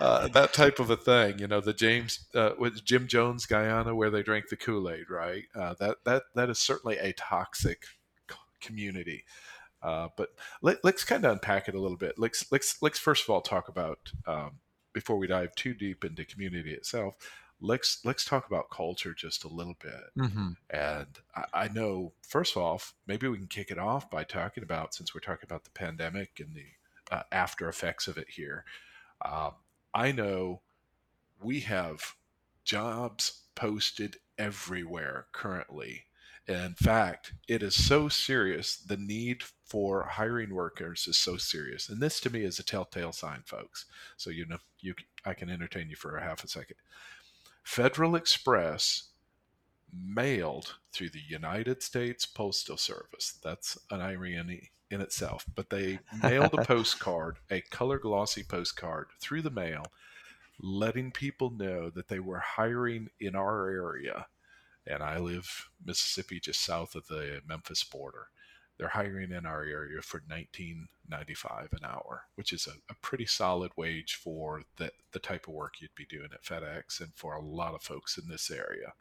uh, 0.00 0.28
that 0.28 0.52
type 0.52 0.78
of 0.78 0.90
a 0.90 0.96
thing. 0.96 1.38
You 1.38 1.48
know, 1.48 1.60
the 1.60 1.72
James 1.72 2.26
uh, 2.34 2.50
with 2.58 2.84
Jim 2.84 3.06
Jones 3.06 3.46
Guyana, 3.46 3.94
where 3.94 4.10
they 4.10 4.22
drank 4.22 4.48
the 4.48 4.56
Kool 4.56 4.90
Aid, 4.90 5.10
right? 5.10 5.44
Uh, 5.54 5.74
that 5.80 5.98
that 6.04 6.22
that 6.34 6.50
is 6.50 6.58
certainly 6.58 6.98
a 6.98 7.12
toxic 7.12 7.84
community. 8.60 9.24
Uh, 9.82 10.08
but 10.16 10.28
let, 10.62 10.84
us 10.84 11.04
kind 11.04 11.24
of 11.24 11.32
unpack 11.32 11.68
it 11.68 11.74
a 11.74 11.80
little 11.80 11.96
bit. 11.96 12.14
Let's 12.16 12.50
let's 12.52 12.80
let's 12.80 12.98
first 12.98 13.24
of 13.24 13.30
all 13.30 13.40
talk 13.40 13.68
about 13.68 14.12
um, 14.26 14.60
before 14.92 15.16
we 15.16 15.26
dive 15.26 15.54
too 15.54 15.74
deep 15.74 16.04
into 16.04 16.24
community 16.24 16.72
itself, 16.72 17.16
let's 17.60 18.04
let's 18.04 18.24
talk 18.24 18.46
about 18.46 18.70
culture 18.70 19.14
just 19.14 19.44
a 19.44 19.48
little 19.48 19.76
bit. 19.80 20.04
Mm-hmm. 20.18 20.48
And 20.70 21.06
I, 21.34 21.44
I, 21.54 21.68
know, 21.68 22.12
first 22.22 22.56
off, 22.56 22.94
maybe 23.06 23.28
we 23.28 23.38
can 23.38 23.46
kick 23.46 23.70
it 23.70 23.78
off 23.78 24.10
by 24.10 24.24
talking 24.24 24.62
about 24.62 24.94
since 24.94 25.14
we're 25.14 25.20
talking 25.20 25.46
about 25.48 25.64
the 25.64 25.70
pandemic 25.70 26.40
and 26.40 26.54
the 26.54 27.14
uh, 27.14 27.22
after 27.30 27.68
effects 27.68 28.08
of 28.08 28.18
it 28.18 28.30
here. 28.30 28.64
Uh, 29.24 29.50
I 29.94 30.12
know 30.12 30.60
we 31.40 31.60
have 31.60 32.14
jobs 32.64 33.42
posted 33.54 34.16
everywhere 34.38 35.26
currently. 35.32 36.04
In 36.48 36.74
fact, 36.74 37.34
it 37.48 37.62
is 37.62 37.74
so 37.74 38.08
serious. 38.08 38.76
The 38.76 38.96
need 38.96 39.44
for 39.64 40.04
hiring 40.04 40.52
workers 40.54 41.06
is 41.06 41.16
so 41.16 41.36
serious, 41.36 41.88
and 41.88 42.00
this 42.00 42.20
to 42.20 42.30
me 42.30 42.42
is 42.42 42.58
a 42.58 42.64
telltale 42.64 43.12
sign, 43.12 43.42
folks. 43.46 43.86
So 44.16 44.30
you 44.30 44.46
know, 44.46 44.58
you 44.80 44.94
I 45.24 45.34
can 45.34 45.48
entertain 45.48 45.88
you 45.88 45.96
for 45.96 46.16
a 46.16 46.22
half 46.22 46.42
a 46.42 46.48
second. 46.48 46.76
Federal 47.62 48.16
Express 48.16 49.10
mailed 49.92 50.76
through 50.92 51.10
the 51.10 51.22
United 51.26 51.82
States 51.82 52.26
Postal 52.26 52.76
Service. 52.76 53.38
That's 53.42 53.78
an 53.90 54.00
irony 54.00 54.70
in 54.90 55.00
itself, 55.00 55.46
but 55.54 55.70
they 55.70 56.00
mailed 56.22 56.54
a 56.54 56.64
postcard, 56.64 57.38
a 57.50 57.60
color 57.60 57.98
glossy 57.98 58.42
postcard 58.42 59.06
through 59.20 59.42
the 59.42 59.50
mail, 59.50 59.84
letting 60.60 61.12
people 61.12 61.50
know 61.50 61.88
that 61.90 62.08
they 62.08 62.20
were 62.20 62.40
hiring 62.40 63.08
in 63.20 63.34
our 63.34 63.68
area. 63.68 64.26
And 64.86 65.02
I 65.02 65.18
live 65.18 65.70
Mississippi 65.84 66.40
just 66.40 66.64
south 66.64 66.94
of 66.94 67.06
the 67.06 67.40
Memphis 67.46 67.84
border. 67.84 68.28
They're 68.78 68.88
hiring 68.88 69.30
in 69.30 69.46
our 69.46 69.62
area 69.62 70.02
for 70.02 70.20
19.95 70.28 71.72
an 71.72 71.84
hour, 71.84 72.22
which 72.34 72.52
is 72.52 72.66
a, 72.66 72.72
a 72.90 72.96
pretty 72.96 73.26
solid 73.26 73.70
wage 73.76 74.14
for 74.14 74.62
the, 74.76 74.90
the 75.12 75.18
type 75.18 75.46
of 75.46 75.54
work 75.54 75.74
you'd 75.80 75.94
be 75.94 76.06
doing 76.06 76.30
at 76.32 76.42
FedEx 76.42 77.00
and 77.00 77.12
for 77.14 77.34
a 77.34 77.40
lot 77.40 77.74
of 77.74 77.82
folks 77.82 78.18
in 78.18 78.28
this 78.28 78.50
area. 78.50 78.94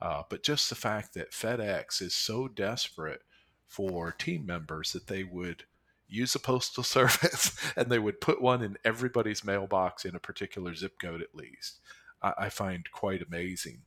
Uh, 0.00 0.22
but 0.28 0.42
just 0.42 0.68
the 0.68 0.74
fact 0.74 1.14
that 1.14 1.30
FedEx 1.30 2.02
is 2.02 2.14
so 2.14 2.48
desperate 2.48 3.22
for 3.68 4.10
team 4.10 4.44
members 4.44 4.92
that 4.92 5.06
they 5.06 5.22
would 5.22 5.64
use 6.08 6.34
a 6.34 6.40
postal 6.40 6.82
service 6.82 7.56
and 7.76 7.90
they 7.90 7.98
would 7.98 8.20
put 8.20 8.42
one 8.42 8.62
in 8.62 8.76
everybody's 8.84 9.44
mailbox 9.44 10.04
in 10.04 10.14
a 10.14 10.20
particular 10.20 10.74
zip 10.74 10.98
code 11.00 11.22
at 11.22 11.34
least, 11.34 11.78
I, 12.20 12.32
I 12.38 12.48
find 12.48 12.90
quite 12.90 13.22
amazing. 13.22 13.82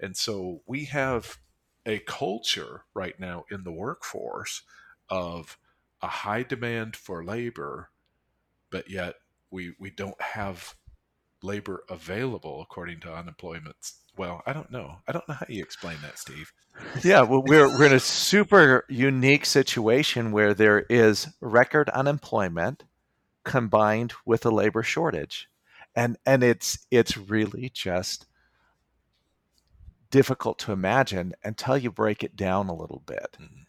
And 0.00 0.16
so 0.16 0.62
we 0.66 0.86
have 0.86 1.38
a 1.86 1.98
culture 2.00 2.84
right 2.94 3.18
now 3.18 3.44
in 3.50 3.64
the 3.64 3.72
workforce 3.72 4.62
of 5.08 5.58
a 6.02 6.06
high 6.06 6.42
demand 6.42 6.96
for 6.96 7.24
labor, 7.24 7.90
but 8.70 8.90
yet 8.90 9.16
we 9.50 9.74
we 9.78 9.90
don't 9.90 10.20
have 10.20 10.74
labor 11.42 11.84
available 11.88 12.60
according 12.62 13.00
to 13.00 13.12
unemployment. 13.12 13.92
Well, 14.16 14.42
I 14.46 14.52
don't 14.52 14.70
know. 14.70 14.96
I 15.08 15.12
don't 15.12 15.28
know 15.28 15.34
how 15.34 15.46
you 15.48 15.62
explain 15.62 15.98
that, 16.02 16.18
Steve. 16.18 16.52
Yeah, 17.02 17.22
well, 17.22 17.42
we're 17.42 17.68
we're 17.68 17.86
in 17.86 17.92
a 17.92 18.00
super 18.00 18.84
unique 18.88 19.46
situation 19.46 20.32
where 20.32 20.54
there 20.54 20.80
is 20.88 21.28
record 21.40 21.88
unemployment 21.90 22.84
combined 23.44 24.12
with 24.24 24.44
a 24.44 24.50
labor 24.50 24.82
shortage, 24.82 25.48
and 25.94 26.16
and 26.24 26.42
it's 26.42 26.86
it's 26.90 27.16
really 27.16 27.70
just 27.72 28.26
difficult 30.10 30.58
to 30.60 30.72
imagine 30.72 31.34
until 31.44 31.76
you 31.76 31.90
break 31.90 32.22
it 32.22 32.36
down 32.36 32.68
a 32.68 32.74
little 32.74 33.02
bit. 33.06 33.36
Mm-hmm. 33.40 33.62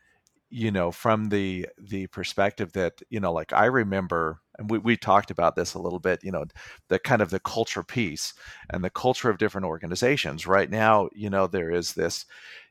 You 0.54 0.70
know 0.70 0.92
from 0.92 1.30
the 1.30 1.70
the 1.78 2.08
perspective 2.08 2.74
that 2.74 3.02
you 3.10 3.22
know 3.22 3.32
like 3.32 3.54
i 3.54 3.64
remember 3.64 4.42
and 4.58 4.70
we, 4.70 4.80
we 4.80 4.98
talked 4.98 5.32
about 5.32 5.56
this 5.56 5.76
a 5.76 5.80
little 5.80 5.98
bit 5.98 6.26
you 6.26 6.32
know 6.32 6.44
the 6.90 7.00
kind 7.00 7.22
of 7.22 7.30
the 7.30 7.40
culture 7.40 7.84
piece 7.84 8.34
and 8.70 8.84
the 8.84 8.90
culture 8.90 9.30
of 9.30 9.38
different 9.38 9.66
organizations. 9.66 10.46
Right 10.46 10.70
now 10.70 11.08
you 11.14 11.30
know 11.30 11.48
there 11.48 11.72
is 11.72 11.94
this 11.94 12.26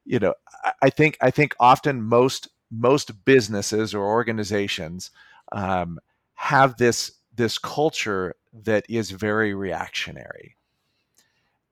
you 0.05 0.19
know 0.19 0.35
i 0.83 0.91
think 0.91 1.17
i 1.23 1.31
think 1.31 1.55
often 1.59 2.03
most 2.03 2.51
most 2.71 3.25
businesses 3.25 3.95
or 3.95 4.05
organizations 4.05 5.11
um, 5.53 5.99
have 6.35 6.77
this 6.77 7.13
this 7.35 7.59
culture 7.59 8.35
that 8.53 8.85
is 8.89 9.11
very 9.11 9.55
reactionary. 9.55 10.57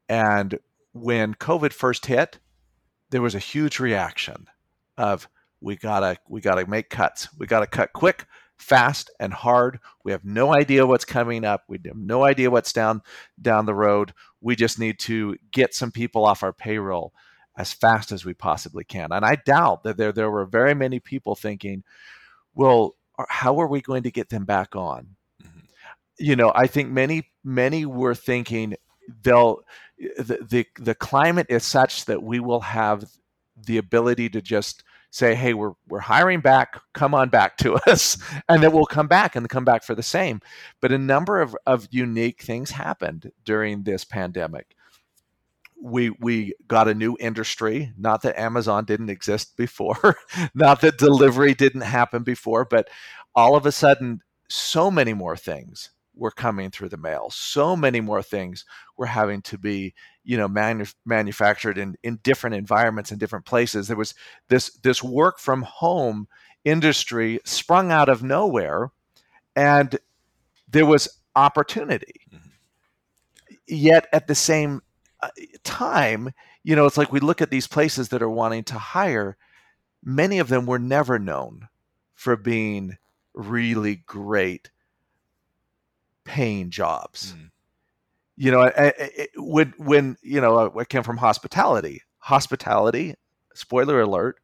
And 0.09 0.59
when 1.01 1.35
covid 1.35 1.73
first 1.73 2.07
hit 2.07 2.39
there 3.11 3.23
was 3.23 3.35
a 3.35 3.41
huge 3.41 3.79
reaction 3.79 4.47
of 4.97 5.29
we 5.61 5.77
gotta 5.77 6.19
we 6.29 6.41
gotta 6.41 6.67
make 6.67 6.91
cuts. 6.91 7.29
We 7.37 7.47
gotta 7.47 7.67
cut 7.67 7.93
quick, 7.93 8.27
fast, 8.57 9.11
and 9.19 9.33
hard. 9.33 9.81
We 10.05 10.13
have 10.13 10.25
no 10.25 10.55
idea 10.55 10.87
what's 10.87 11.05
coming 11.05 11.45
up. 11.45 11.65
We 11.69 11.79
have 11.87 11.97
no 11.97 12.25
idea 12.25 12.51
what's 12.51 12.73
down 12.73 13.03
down 13.41 13.67
the 13.67 13.75
road. 13.75 14.13
We 14.41 14.57
just 14.57 14.79
need 14.79 14.99
to 15.01 15.37
get 15.51 15.75
some 15.75 15.91
people 15.91 16.25
off 16.25 16.43
our 16.43 16.53
payroll 16.53 17.13
as 17.57 17.73
fast 17.73 18.13
as 18.13 18.25
we 18.25 18.35
possibly 18.35 18.85
can. 18.85 19.11
And 19.11 19.25
I 19.25 19.37
doubt 19.37 19.83
that 19.83 19.97
there 19.97 20.13
there 20.13 20.31
were 20.31 20.47
very 20.47 20.75
many 20.75 21.01
people 21.01 21.35
thinking, 21.35 21.83
well, 22.55 22.95
how 23.29 23.61
are 23.61 23.67
we 23.67 23.81
going 23.81 24.05
to 24.05 24.13
get 24.13 24.29
them 24.29 24.45
back 24.45 24.77
on? 24.77 25.17
Mm-hmm. 25.43 25.59
You 26.19 26.37
know, 26.37 26.53
I 26.55 26.69
think 26.69 26.91
many 26.91 27.31
many 27.43 27.85
were 27.85 28.15
thinking 28.15 28.77
they'll 29.23 29.63
the, 29.99 30.67
the 30.79 30.95
climate 30.95 31.47
is 31.49 31.65
such 31.65 32.05
that 32.07 32.23
we 32.23 32.41
will 32.41 32.61
have 32.61 33.05
the 33.57 33.79
ability 33.79 34.29
to 34.31 34.41
just 34.41 34.85
say, 35.11 35.35
hey, 35.35 35.55
we're 35.55 35.73
we're 35.89 36.01
hiring 36.01 36.41
back, 36.41 36.81
come 36.93 37.15
on 37.15 37.29
back 37.29 37.57
to 37.59 37.75
us, 37.91 38.19
and 38.49 38.63
then 38.63 38.73
we'll 38.73 38.87
come 38.87 39.09
back 39.09 39.37
and 39.37 39.49
come 39.49 39.65
back 39.65 39.83
for 39.83 39.95
the 39.95 40.03
same. 40.03 40.41
But 40.81 40.93
a 40.93 40.99
number 40.99 41.41
of, 41.41 41.57
of 41.67 41.89
unique 41.91 42.43
things 42.43 42.71
happened 42.71 43.33
during 43.45 43.83
this 43.83 44.05
pandemic. 44.05 44.75
We 45.81 46.11
we 46.11 46.55
got 46.67 46.89
a 46.89 46.95
new 46.95 47.17
industry, 47.21 47.93
not 47.97 48.23
that 48.23 48.39
Amazon 48.39 48.85
didn't 48.85 49.11
exist 49.11 49.57
before, 49.57 50.17
not 50.55 50.81
that 50.83 50.99
delivery 50.99 51.55
didn't 51.55 51.83
happen 51.83 52.23
before, 52.23 52.65
but 52.65 52.89
all 53.35 53.57
of 53.57 53.67
a 53.67 53.73
sudden 53.73 54.21
so 54.49 54.91
many 54.91 55.15
more 55.15 55.37
things 55.37 55.91
were 56.19 56.31
coming 56.31 56.71
through 56.71 56.89
the 56.89 56.97
mail. 56.97 57.29
So 57.31 57.77
many 57.77 58.01
more 58.01 58.23
things 58.23 58.65
were 58.97 59.07
having 59.07 59.41
to 59.43 59.57
be, 59.57 59.95
you 60.25 60.37
know, 60.37 60.49
manu- 60.49 60.85
manufactured 61.07 61.79
in, 61.79 61.97
in 62.03 62.17
different 62.23 62.57
environments 62.57 63.11
and 63.11 63.21
different 63.21 63.45
places. 63.45 63.89
There 63.89 63.97
was 63.97 64.15
this 64.49 64.71
this 64.83 65.03
work 65.03 65.39
from 65.39 65.63
home 65.63 66.29
industry 66.65 67.41
sprung 67.45 67.93
out 67.93 68.09
of 68.09 68.23
nowhere, 68.23 68.91
and 69.57 69.99
there 70.69 70.87
was 70.87 71.09
opportunity. 71.37 72.21
Mm-hmm. 72.35 72.49
Yet 73.69 74.09
at 74.13 74.27
the 74.27 74.35
same 74.35 74.83
uh, 75.21 75.29
time, 75.63 76.33
you 76.65 76.75
know, 76.75 76.87
it's 76.87 76.99
like 76.99 77.13
we 77.13 77.21
look 77.21 77.41
at 77.41 77.51
these 77.51 77.67
places 77.67 78.09
that 78.09 78.23
are 78.23 78.31
wanting 78.31 78.65
to 78.65 78.79
hire. 78.79 79.37
Many 80.03 80.39
of 80.39 80.49
them 80.49 80.67
were 80.67 80.79
never 80.79 81.19
known 81.19 81.69
for 82.15 82.37
being 82.37 82.99
really 83.35 83.97
great 83.97 84.71
paying 86.29 86.71
jobs. 86.71 87.35
Mm. 87.35 87.51
You 88.37 88.51
know, 88.53 88.93
when 89.37 89.75
when 89.79 90.17
you 90.23 90.41
know 90.41 90.73
I 90.79 90.85
came 90.85 91.03
from 91.03 91.17
hospitality. 91.17 92.03
Hospitality, 92.19 93.15
spoiler 93.55 94.01
alert, 94.01 94.39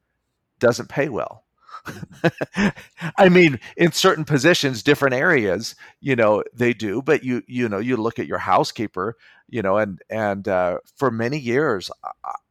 doesn't 0.59 0.88
pay 0.88 1.09
well. 1.09 1.45
I 3.19 3.29
mean, 3.29 3.61
in 3.76 3.93
certain 3.93 4.25
positions, 4.25 4.83
different 4.83 5.14
areas, 5.14 5.75
you 6.00 6.17
know, 6.17 6.43
they 6.55 6.73
do. 6.73 7.03
But 7.03 7.23
you, 7.23 7.43
you 7.47 7.69
know, 7.69 7.79
you 7.79 7.97
look 7.99 8.19
at 8.19 8.26
your 8.26 8.38
housekeeper, 8.38 9.17
you 9.49 9.61
know, 9.61 9.76
and 9.76 10.00
and 10.09 10.49
uh, 10.49 10.79
for 10.97 11.11
many 11.11 11.38
years, 11.38 11.91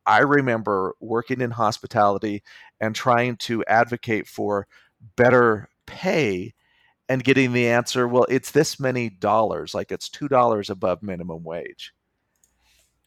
I 0.06 0.20
remember 0.20 0.96
working 1.00 1.42
in 1.42 1.52
hospitality 1.52 2.44
and 2.80 2.96
trying 2.96 3.38
to 3.38 3.66
advocate 3.66 4.28
for 4.28 4.68
better 5.16 5.68
pay 5.88 6.54
and 7.14 7.24
getting 7.24 7.54
the 7.54 7.68
answer, 7.68 8.08
well, 8.08 8.26
it's 8.28 8.50
this 8.50 8.80
many 8.80 9.08
dollars, 9.08 9.76
like 9.76 9.92
it's 9.92 10.10
two 10.10 10.28
dollars 10.28 10.72
above 10.72 11.04
minimum 11.04 11.44
wage. 11.44 11.94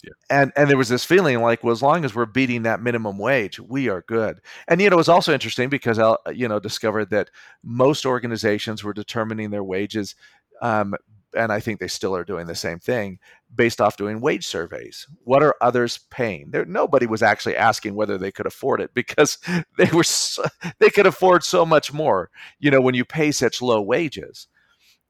Yeah. 0.05 0.13
And 0.31 0.53
and 0.55 0.71
there 0.71 0.77
was 0.77 0.89
this 0.89 1.05
feeling 1.05 1.41
like, 1.41 1.65
well, 1.65 1.73
as 1.73 1.83
long 1.83 2.05
as 2.05 2.15
we're 2.15 2.25
beating 2.25 2.63
that 2.63 2.81
minimum 2.81 3.19
wage, 3.19 3.59
we 3.59 3.89
are 3.89 4.03
good. 4.03 4.41
And 4.69 4.81
you 4.81 4.89
know, 4.89 4.95
it 4.95 4.99
was 4.99 5.09
also 5.09 5.33
interesting 5.33 5.69
because 5.69 5.99
I 5.99 6.15
you 6.33 6.47
know 6.47 6.61
discovered 6.61 7.11
that 7.11 7.33
most 7.65 8.07
organizations 8.07 8.85
were 8.85 8.93
determining 8.93 9.51
their 9.51 9.65
wages 9.65 10.15
um, 10.63 10.95
and 11.37 11.53
I 11.53 11.61
think 11.61 11.79
they 11.79 11.89
still 11.89 12.17
are 12.17 12.25
doing 12.25 12.47
the 12.47 12.55
same 12.55 12.79
thing 12.79 13.19
based 13.55 13.81
off 13.81 13.97
doing 13.97 14.21
wage 14.21 14.47
surveys. 14.47 15.07
What 15.25 15.43
are 15.43 15.55
others 15.61 16.01
paying? 16.11 16.51
There, 16.51 16.65
nobody 16.65 17.07
was 17.07 17.23
actually 17.23 17.57
asking 17.57 17.95
whether 17.95 18.19
they 18.19 18.33
could 18.33 18.47
afford 18.47 18.81
it 18.81 18.95
because 18.95 19.39
they 19.79 19.91
were 19.93 20.05
so, 20.05 20.45
they 20.79 20.91
could 20.91 21.07
afford 21.07 21.45
so 21.45 21.67
much 21.67 21.93
more. 21.93 22.31
You 22.59 22.71
know, 22.71 22.81
when 22.81 22.95
you 22.95 23.05
pay 23.05 23.31
such 23.33 23.63
low 23.63 23.81
wages, 23.81 24.49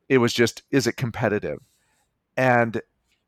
it 0.09 0.19
was 0.19 0.33
just 0.33 0.63
is 0.71 0.87
it 0.87 0.97
competitive? 0.97 1.61
And 2.37 2.81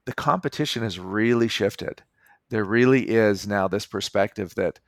the 0.04 0.12
competition 0.12 0.82
has 0.82 0.98
really 0.98 1.48
shifted. 1.48 2.02
There 2.50 2.64
really 2.64 3.08
is 3.08 3.46
now 3.46 3.68
this 3.68 3.86
perspective 3.86 4.54
that 4.56 4.80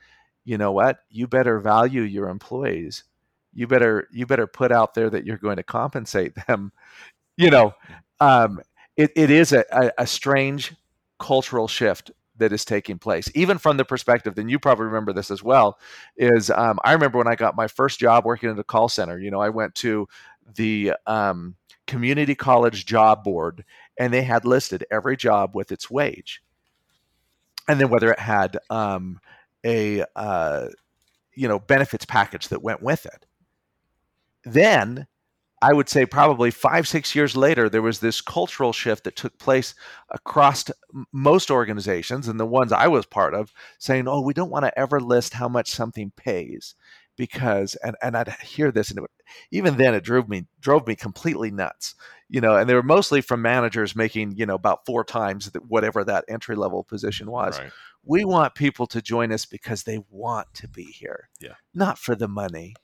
you 0.44 0.58
know 0.58 0.72
what, 0.72 1.00
you 1.10 1.26
better 1.26 1.60
value 1.60 2.02
your 2.02 2.28
employees 2.28 3.04
you 3.52 3.66
better 3.66 4.06
you 4.12 4.26
better 4.26 4.46
put 4.46 4.72
out 4.72 4.94
there 4.94 5.10
that 5.10 5.24
you're 5.24 5.36
going 5.36 5.56
to 5.56 5.62
compensate 5.62 6.34
them 6.46 6.72
you 7.36 7.50
know, 7.50 7.74
um, 8.20 8.60
it, 8.96 9.12
it 9.16 9.30
is 9.30 9.52
a, 9.52 9.64
a, 9.72 9.92
a 9.98 10.06
strange 10.06 10.74
cultural 11.18 11.68
shift 11.68 12.10
that 12.36 12.52
is 12.52 12.64
taking 12.64 12.98
place, 12.98 13.30
even 13.34 13.58
from 13.58 13.76
the 13.76 13.84
perspective, 13.84 14.38
and 14.38 14.50
you 14.50 14.58
probably 14.58 14.86
remember 14.86 15.12
this 15.12 15.30
as 15.30 15.42
well, 15.42 15.78
is 16.16 16.50
um, 16.50 16.78
I 16.84 16.92
remember 16.92 17.18
when 17.18 17.28
I 17.28 17.34
got 17.36 17.54
my 17.54 17.68
first 17.68 18.00
job 18.00 18.24
working 18.24 18.50
at 18.50 18.58
a 18.58 18.64
call 18.64 18.88
center, 18.88 19.18
you 19.18 19.30
know, 19.30 19.40
I 19.40 19.50
went 19.50 19.74
to 19.76 20.08
the 20.54 20.94
um, 21.06 21.54
community 21.86 22.34
college 22.34 22.86
job 22.86 23.22
board 23.24 23.64
and 23.98 24.12
they 24.12 24.22
had 24.22 24.44
listed 24.44 24.84
every 24.90 25.16
job 25.16 25.54
with 25.54 25.70
its 25.70 25.90
wage. 25.90 26.42
And 27.68 27.78
then 27.80 27.90
whether 27.90 28.10
it 28.10 28.18
had 28.18 28.58
um, 28.70 29.20
a, 29.64 30.04
uh, 30.16 30.68
you 31.34 31.48
know, 31.48 31.58
benefits 31.58 32.04
package 32.04 32.48
that 32.48 32.62
went 32.62 32.82
with 32.82 33.06
it. 33.06 33.26
Then 34.44 35.06
I 35.62 35.74
would 35.74 35.88
say 35.88 36.06
probably 36.06 36.50
five, 36.50 36.88
six 36.88 37.14
years 37.14 37.36
later, 37.36 37.68
there 37.68 37.82
was 37.82 38.00
this 38.00 38.22
cultural 38.22 38.72
shift 38.72 39.04
that 39.04 39.16
took 39.16 39.38
place 39.38 39.74
across 40.10 40.64
most 41.12 41.50
organizations 41.50 42.28
and 42.28 42.40
the 42.40 42.46
ones 42.46 42.72
I 42.72 42.88
was 42.88 43.04
part 43.04 43.34
of 43.34 43.52
saying, 43.78 44.08
oh, 44.08 44.22
we 44.22 44.32
don't 44.32 44.50
want 44.50 44.64
to 44.64 44.78
ever 44.78 45.00
list 45.00 45.34
how 45.34 45.48
much 45.48 45.70
something 45.70 46.12
pays 46.16 46.74
because, 47.16 47.74
and, 47.84 47.94
and 48.02 48.16
I'd 48.16 48.30
hear 48.42 48.72
this 48.72 48.90
and 48.90 49.00
it, 49.00 49.04
even 49.50 49.76
then 49.76 49.94
it 49.94 50.02
drove 50.02 50.28
me, 50.30 50.46
drove 50.60 50.86
me 50.86 50.96
completely 50.96 51.50
nuts, 51.50 51.94
you 52.30 52.40
know, 52.40 52.56
and 52.56 52.68
they 52.68 52.74
were 52.74 52.82
mostly 52.82 53.20
from 53.20 53.42
managers 53.42 53.94
making, 53.94 54.36
you 54.36 54.46
know, 54.46 54.54
about 54.54 54.86
four 54.86 55.04
times 55.04 55.50
whatever 55.68 56.02
that 56.04 56.24
entry 56.28 56.56
level 56.56 56.84
position 56.84 57.30
was. 57.30 57.58
Right. 57.58 57.70
We 58.02 58.24
want 58.24 58.54
people 58.54 58.86
to 58.86 59.02
join 59.02 59.30
us 59.30 59.44
because 59.44 59.82
they 59.82 60.02
want 60.08 60.46
to 60.54 60.68
be 60.68 60.84
here, 60.84 61.28
yeah. 61.38 61.54
not 61.74 61.98
for 61.98 62.14
the 62.14 62.28
money 62.28 62.74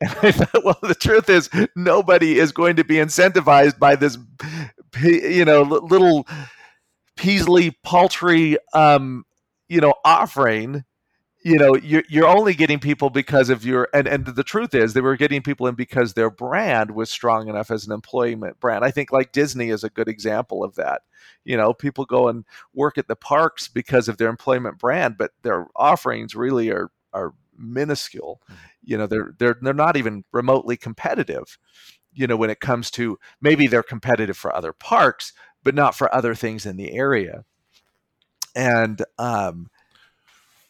and 0.00 0.14
I 0.22 0.30
thought, 0.30 0.64
well, 0.64 0.78
the 0.82 0.94
truth 0.94 1.28
is, 1.28 1.50
nobody 1.74 2.38
is 2.38 2.52
going 2.52 2.76
to 2.76 2.84
be 2.84 2.96
incentivized 2.96 3.78
by 3.78 3.96
this, 3.96 4.16
you 5.02 5.44
know, 5.44 5.62
little 5.62 6.26
Peaslee 7.16 7.72
paltry, 7.82 8.58
um, 8.74 9.24
you 9.68 9.80
know, 9.80 9.94
offering. 10.04 10.84
You 11.44 11.56
know, 11.56 11.76
you're 11.76 12.02
you're 12.08 12.26
only 12.26 12.52
getting 12.52 12.80
people 12.80 13.10
because 13.10 13.48
of 13.48 13.64
your 13.64 13.88
and 13.94 14.08
and 14.08 14.26
the 14.26 14.42
truth 14.42 14.74
is, 14.74 14.92
they 14.92 15.00
were 15.00 15.16
getting 15.16 15.40
people 15.40 15.68
in 15.68 15.76
because 15.76 16.14
their 16.14 16.30
brand 16.30 16.90
was 16.90 17.10
strong 17.10 17.48
enough 17.48 17.70
as 17.70 17.86
an 17.86 17.92
employment 17.92 18.58
brand. 18.60 18.84
I 18.84 18.90
think 18.90 19.12
like 19.12 19.32
Disney 19.32 19.70
is 19.70 19.84
a 19.84 19.88
good 19.90 20.08
example 20.08 20.64
of 20.64 20.74
that. 20.74 21.02
You 21.44 21.56
know, 21.56 21.72
people 21.72 22.04
go 22.04 22.28
and 22.28 22.44
work 22.74 22.98
at 22.98 23.06
the 23.06 23.16
parks 23.16 23.68
because 23.68 24.08
of 24.08 24.16
their 24.18 24.28
employment 24.28 24.78
brand, 24.78 25.16
but 25.16 25.30
their 25.42 25.68
offerings 25.76 26.34
really 26.34 26.70
are 26.70 26.90
are 27.12 27.34
minuscule. 27.56 28.42
Mm-hmm 28.50 28.67
you 28.82 28.96
know 28.96 29.06
they're 29.06 29.32
they're 29.38 29.56
they're 29.60 29.74
not 29.74 29.96
even 29.96 30.24
remotely 30.32 30.76
competitive 30.76 31.58
you 32.12 32.26
know 32.26 32.36
when 32.36 32.50
it 32.50 32.60
comes 32.60 32.90
to 32.90 33.18
maybe 33.40 33.66
they're 33.66 33.82
competitive 33.82 34.36
for 34.36 34.54
other 34.54 34.72
parks 34.72 35.32
but 35.62 35.74
not 35.74 35.94
for 35.94 36.14
other 36.14 36.34
things 36.34 36.66
in 36.66 36.76
the 36.76 36.92
area. 36.92 37.44
And 38.54 39.02
um 39.18 39.68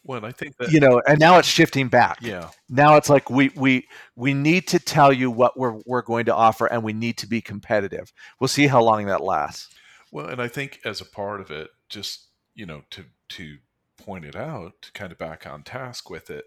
well 0.03 0.25
i 0.25 0.31
think 0.31 0.57
that 0.57 0.71
you 0.71 0.79
know 0.79 1.01
and 1.07 1.19
now 1.19 1.37
it's 1.37 1.47
shifting 1.47 1.87
back. 1.87 2.17
Yeah. 2.21 2.49
Now 2.67 2.95
it's 2.95 3.09
like 3.09 3.29
we 3.29 3.49
we 3.55 3.87
we 4.15 4.33
need 4.33 4.67
to 4.67 4.79
tell 4.79 5.11
you 5.13 5.31
what 5.31 5.57
we're 5.57 5.79
we're 5.85 6.01
going 6.01 6.25
to 6.25 6.35
offer 6.35 6.67
and 6.67 6.83
we 6.83 6.93
need 6.93 7.17
to 7.19 7.27
be 7.27 7.41
competitive. 7.41 8.11
We'll 8.39 8.47
see 8.47 8.67
how 8.67 8.83
long 8.83 9.05
that 9.05 9.23
lasts. 9.23 9.73
Well 10.11 10.27
and 10.27 10.41
i 10.41 10.47
think 10.47 10.79
as 10.85 11.01
a 11.01 11.05
part 11.05 11.39
of 11.39 11.51
it 11.51 11.69
just 11.87 12.27
you 12.55 12.65
know 12.65 12.83
to 12.91 13.05
to 13.29 13.57
point 13.97 14.25
it 14.25 14.35
out 14.35 14.73
to 14.81 14.91
kind 14.93 15.11
of 15.11 15.17
back 15.17 15.45
on 15.45 15.63
task 15.63 16.09
with 16.09 16.29
it 16.29 16.45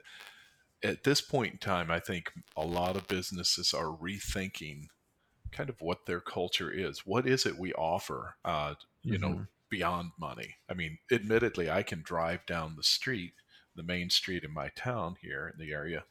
at 0.85 1.05
this 1.05 1.21
point 1.21 1.53
in 1.53 1.59
time, 1.59 1.91
I 1.91 2.01
think 2.01 2.33
a 2.57 2.65
lot 2.65 2.97
of 2.97 3.09
businesses 3.09 3.73
are 3.73 3.97
rethinking 3.97 4.87
kind 5.51 5.69
of 5.69 5.81
what 5.81 6.07
their 6.07 6.21
culture 6.21 6.71
is. 6.71 7.07
What 7.07 7.27
is 7.27 7.47
it 7.47 7.59
we 7.59 7.73
offer, 7.75 8.37
uh, 8.45 8.75
you 9.03 9.19
mm-hmm. 9.19 9.23
know, 9.23 9.47
beyond 9.69 10.13
money? 10.19 10.57
I 10.69 10.75
mean, 10.75 10.99
admittedly, 11.11 11.71
I 11.71 11.83
can 11.83 12.03
drive 12.03 12.47
down 12.47 12.75
the 12.77 12.83
street, 12.83 13.35
the 13.77 13.83
main 13.83 14.11
street 14.11 14.45
in 14.45 14.53
my 14.53 14.71
town 14.75 15.17
here 15.21 15.53
in 15.53 15.65
the 15.65 15.73
area, 15.73 16.05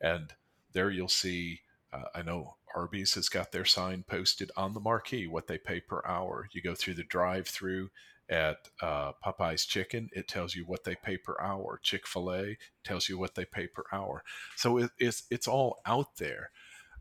and 0.00 0.32
there 0.72 0.90
you'll 0.90 1.08
see, 1.08 1.60
uh, 1.92 2.04
I 2.14 2.22
know 2.22 2.56
Arby's 2.74 3.14
has 3.14 3.28
got 3.28 3.52
their 3.52 3.64
sign 3.64 4.04
posted 4.06 4.50
on 4.56 4.74
the 4.74 4.80
marquee, 4.80 5.26
what 5.26 5.46
they 5.46 5.58
pay 5.58 5.80
per 5.80 6.02
hour. 6.06 6.48
You 6.52 6.60
go 6.60 6.74
through 6.74 6.94
the 6.94 7.04
drive 7.04 7.48
through 7.48 7.90
at 8.28 8.68
uh, 8.82 9.12
Popeye's 9.24 9.64
Chicken, 9.64 10.10
it 10.12 10.28
tells 10.28 10.54
you 10.54 10.64
what 10.64 10.84
they 10.84 10.94
pay 10.94 11.16
per 11.16 11.36
hour. 11.40 11.80
Chick 11.82 12.06
Fil 12.06 12.32
A 12.32 12.58
tells 12.84 13.08
you 13.08 13.18
what 13.18 13.34
they 13.34 13.44
pay 13.44 13.66
per 13.66 13.84
hour. 13.92 14.22
So 14.56 14.78
it, 14.78 14.90
it's 14.98 15.24
it's 15.30 15.48
all 15.48 15.80
out 15.86 16.16
there, 16.18 16.50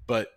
but 0.06 0.30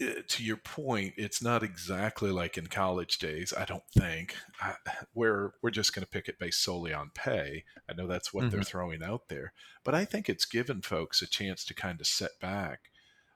uh, 0.00 0.22
to 0.28 0.44
your 0.44 0.56
point, 0.56 1.14
it's 1.16 1.42
not 1.42 1.62
exactly 1.62 2.30
like 2.30 2.56
in 2.56 2.66
college 2.66 3.18
days. 3.18 3.52
I 3.56 3.64
don't 3.64 3.88
think 3.96 4.34
I, 4.60 4.74
we're 5.14 5.52
we're 5.62 5.70
just 5.70 5.94
going 5.94 6.04
to 6.04 6.10
pick 6.10 6.28
it 6.28 6.38
based 6.38 6.62
solely 6.62 6.92
on 6.92 7.10
pay. 7.14 7.64
I 7.88 7.94
know 7.94 8.06
that's 8.06 8.32
what 8.32 8.44
mm-hmm. 8.44 8.50
they're 8.50 8.62
throwing 8.62 9.02
out 9.02 9.28
there, 9.28 9.52
but 9.84 9.94
I 9.94 10.04
think 10.04 10.28
it's 10.28 10.44
given 10.44 10.82
folks 10.82 11.22
a 11.22 11.26
chance 11.26 11.64
to 11.66 11.74
kind 11.74 12.00
of 12.00 12.06
set 12.06 12.38
back. 12.40 12.90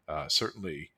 Uh, 0.09 0.29
certainly, 0.29 0.90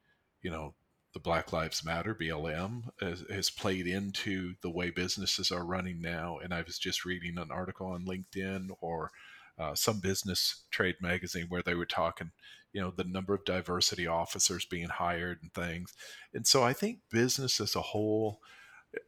you 0.42 0.50
know, 0.50 0.74
the 1.14 1.20
Black 1.20 1.52
Lives 1.52 1.84
Matter 1.84 2.14
BLM 2.14 2.90
has, 3.00 3.24
has, 3.30 3.48
played 3.48 3.86
into 3.86 4.54
the 4.62 4.70
way 4.70 4.90
businesses 4.90 5.52
are 5.52 5.64
running 5.64 6.00
now. 6.00 6.38
And 6.42 6.52
I 6.52 6.62
was 6.62 6.76
just 6.76 7.04
reading 7.04 7.38
an 7.38 7.52
article 7.52 7.86
on 7.86 8.04
LinkedIn 8.04 8.70
or 8.80 9.10
uh, 9.56 9.76
some 9.76 10.00
business 10.00 10.64
trade 10.72 10.96
magazine 11.00 11.46
where 11.48 11.62
they 11.62 11.74
were 11.74 11.86
talking, 11.86 12.32
you 12.72 12.80
know, 12.80 12.90
the 12.90 13.04
number 13.04 13.32
of 13.32 13.44
diversity 13.44 14.08
officers 14.08 14.64
being 14.64 14.88
hired 14.88 15.38
and 15.40 15.54
things. 15.54 15.94
And 16.34 16.46
so 16.46 16.64
I 16.64 16.72
think 16.72 16.98
business 17.10 17.60
as 17.60 17.76
a 17.76 17.80
whole 17.80 18.40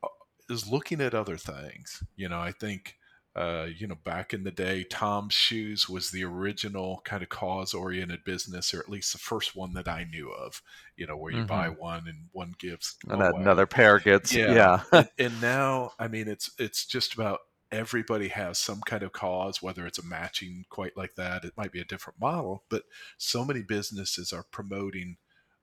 uh, 0.04 0.08
is 0.48 0.70
looking 0.70 1.00
at 1.00 1.14
other 1.14 1.36
things. 1.36 2.04
You 2.14 2.28
know, 2.28 2.38
I 2.38 2.52
think 2.52 2.94
uh, 3.36 3.66
you 3.76 3.86
know, 3.86 3.96
back 4.02 4.32
in 4.32 4.44
the 4.44 4.50
day, 4.50 4.82
Tom's 4.84 5.34
Shoes 5.34 5.90
was 5.90 6.10
the 6.10 6.24
original 6.24 7.02
kind 7.04 7.22
of 7.22 7.28
cause 7.28 7.74
oriented 7.74 8.24
business, 8.24 8.72
or 8.72 8.80
at 8.80 8.88
least 8.88 9.12
the 9.12 9.18
first 9.18 9.54
one 9.54 9.74
that 9.74 9.86
I 9.86 10.04
knew 10.04 10.32
of, 10.32 10.62
you 10.96 11.06
know, 11.06 11.18
where 11.18 11.32
you 11.32 11.40
mm-hmm. 11.40 11.46
buy 11.46 11.68
one 11.68 12.04
and 12.08 12.28
one 12.32 12.54
gives 12.58 12.96
and 13.06 13.20
away. 13.20 13.32
another 13.36 13.66
pair 13.66 13.98
gets, 13.98 14.32
yeah. 14.32 14.54
yeah. 14.54 14.82
and, 14.92 15.08
and 15.18 15.42
now, 15.42 15.90
I 15.98 16.08
mean, 16.08 16.28
it's, 16.28 16.50
it's 16.58 16.86
just 16.86 17.12
about 17.12 17.40
everybody 17.70 18.28
has 18.28 18.58
some 18.58 18.80
kind 18.80 19.02
of 19.02 19.12
cause, 19.12 19.60
whether 19.60 19.86
it's 19.86 19.98
a 19.98 20.06
matching 20.06 20.64
quite 20.70 20.96
like 20.96 21.16
that, 21.16 21.44
it 21.44 21.52
might 21.58 21.72
be 21.72 21.80
a 21.80 21.84
different 21.84 22.18
model, 22.18 22.64
but 22.70 22.84
so 23.18 23.44
many 23.44 23.60
businesses 23.60 24.32
are 24.32 24.46
promoting 24.50 25.18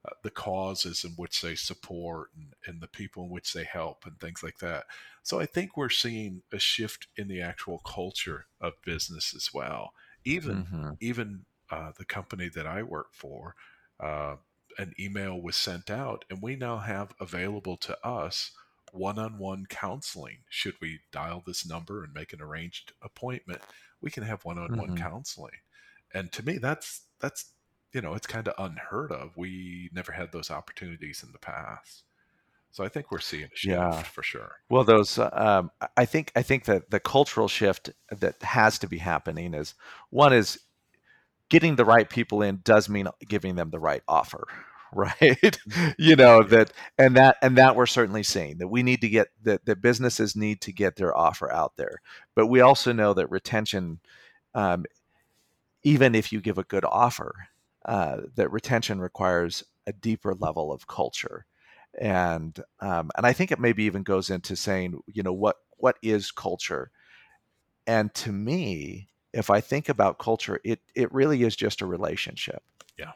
uh, 0.05 0.11
the 0.23 0.29
causes 0.29 1.03
in 1.03 1.11
which 1.11 1.41
they 1.41 1.55
support 1.55 2.29
and, 2.35 2.53
and 2.65 2.81
the 2.81 2.87
people 2.87 3.23
in 3.23 3.29
which 3.29 3.53
they 3.53 3.63
help 3.63 4.05
and 4.05 4.19
things 4.19 4.43
like 4.43 4.59
that. 4.59 4.85
So 5.23 5.39
I 5.39 5.45
think 5.45 5.77
we're 5.77 5.89
seeing 5.89 6.41
a 6.51 6.59
shift 6.59 7.07
in 7.15 7.27
the 7.27 7.41
actual 7.41 7.79
culture 7.79 8.47
of 8.59 8.73
business 8.85 9.33
as 9.35 9.49
well. 9.53 9.93
Even 10.25 10.63
mm-hmm. 10.63 10.89
even 10.99 11.45
uh, 11.71 11.91
the 11.97 12.05
company 12.05 12.49
that 12.49 12.67
I 12.67 12.83
work 12.83 13.13
for, 13.13 13.55
uh, 13.99 14.35
an 14.77 14.93
email 14.99 15.39
was 15.39 15.55
sent 15.55 15.89
out, 15.89 16.25
and 16.29 16.41
we 16.41 16.55
now 16.55 16.77
have 16.77 17.13
available 17.19 17.77
to 17.77 17.97
us 18.05 18.51
one-on-one 18.91 19.65
counseling. 19.69 20.39
Should 20.49 20.75
we 20.79 20.99
dial 21.11 21.43
this 21.45 21.67
number 21.67 22.03
and 22.03 22.13
make 22.13 22.31
an 22.31 22.41
arranged 22.41 22.93
appointment, 23.01 23.61
we 24.01 24.11
can 24.11 24.23
have 24.23 24.45
one-on-one 24.45 24.89
mm-hmm. 24.89 24.95
counseling. 24.95 25.61
And 26.13 26.31
to 26.33 26.45
me, 26.45 26.57
that's 26.59 27.01
that's 27.19 27.52
you 27.93 28.01
know, 28.01 28.15
it's 28.15 28.27
kind 28.27 28.47
of 28.47 28.55
unheard 28.57 29.11
of. 29.11 29.37
We 29.37 29.89
never 29.93 30.11
had 30.11 30.31
those 30.31 30.49
opportunities 30.49 31.23
in 31.23 31.31
the 31.31 31.39
past. 31.39 32.03
So 32.71 32.83
I 32.83 32.89
think 32.89 33.11
we're 33.11 33.19
seeing 33.19 33.43
a 33.43 33.55
shift 33.55 33.65
yeah. 33.65 34.01
for 34.01 34.23
sure. 34.23 34.53
Well, 34.67 34.83
those 34.83 35.19
um, 35.19 35.69
I 35.95 36.05
think 36.05 36.31
I 36.35 36.41
think 36.41 36.65
that 36.65 36.89
the 36.89 36.99
cultural 36.99 37.47
shift 37.47 37.91
that 38.09 38.41
has 38.41 38.79
to 38.79 38.87
be 38.87 38.97
happening 38.97 39.53
is 39.53 39.75
one 40.09 40.33
is 40.33 40.59
getting 41.49 41.75
the 41.75 41.85
right 41.85 42.09
people 42.09 42.41
in 42.41 42.61
does 42.63 42.89
mean 42.89 43.07
giving 43.27 43.53
them 43.55 43.69
the 43.69 43.79
right 43.79 44.01
offer, 44.07 44.47
right? 44.93 45.19
Mm-hmm. 45.21 45.89
you 45.99 46.15
know 46.15 46.41
that 46.41 46.73
and 46.97 47.15
that 47.15 47.37
and 47.43 47.59
that 47.59 47.75
we're 47.75 47.85
certainly 47.85 48.23
seeing 48.23 48.57
that 48.57 48.69
we 48.69 48.81
need 48.81 49.01
to 49.01 49.09
get 49.09 49.27
that 49.43 49.63
that 49.65 49.83
businesses 49.83 50.35
need 50.35 50.59
to 50.61 50.73
get 50.73 50.95
their 50.95 51.15
offer 51.15 51.53
out 51.53 51.73
there, 51.77 52.01
but 52.35 52.47
we 52.47 52.59
also 52.59 52.91
know 52.91 53.13
that 53.13 53.29
retention. 53.29 53.99
Um, 54.55 54.85
even 55.85 56.15
if 56.15 56.31
you 56.31 56.39
give 56.39 56.57
a 56.57 56.63
good 56.63 56.85
offer, 56.85 57.33
uh, 57.85 58.17
that 58.35 58.51
retention 58.51 58.99
requires 58.99 59.63
a 59.87 59.93
deeper 59.93 60.33
level 60.33 60.71
of 60.71 60.87
culture. 60.87 61.45
And 61.99 62.59
um, 62.79 63.11
and 63.15 63.25
I 63.25 63.33
think 63.33 63.51
it 63.51 63.59
maybe 63.59 63.83
even 63.83 64.03
goes 64.03 64.29
into 64.29 64.55
saying 64.55 64.99
you 65.07 65.21
know 65.21 65.33
what 65.33 65.57
what 65.77 65.97
is 66.01 66.31
culture? 66.31 66.91
And 67.85 68.13
to 68.15 68.31
me 68.31 69.09
if 69.33 69.49
I 69.49 69.61
think 69.61 69.89
about 69.89 70.19
culture 70.19 70.59
it 70.63 70.79
it 70.95 71.13
really 71.13 71.43
is 71.43 71.55
just 71.55 71.81
a 71.81 71.85
relationship. 71.85 72.63
Yeah. 72.97 73.11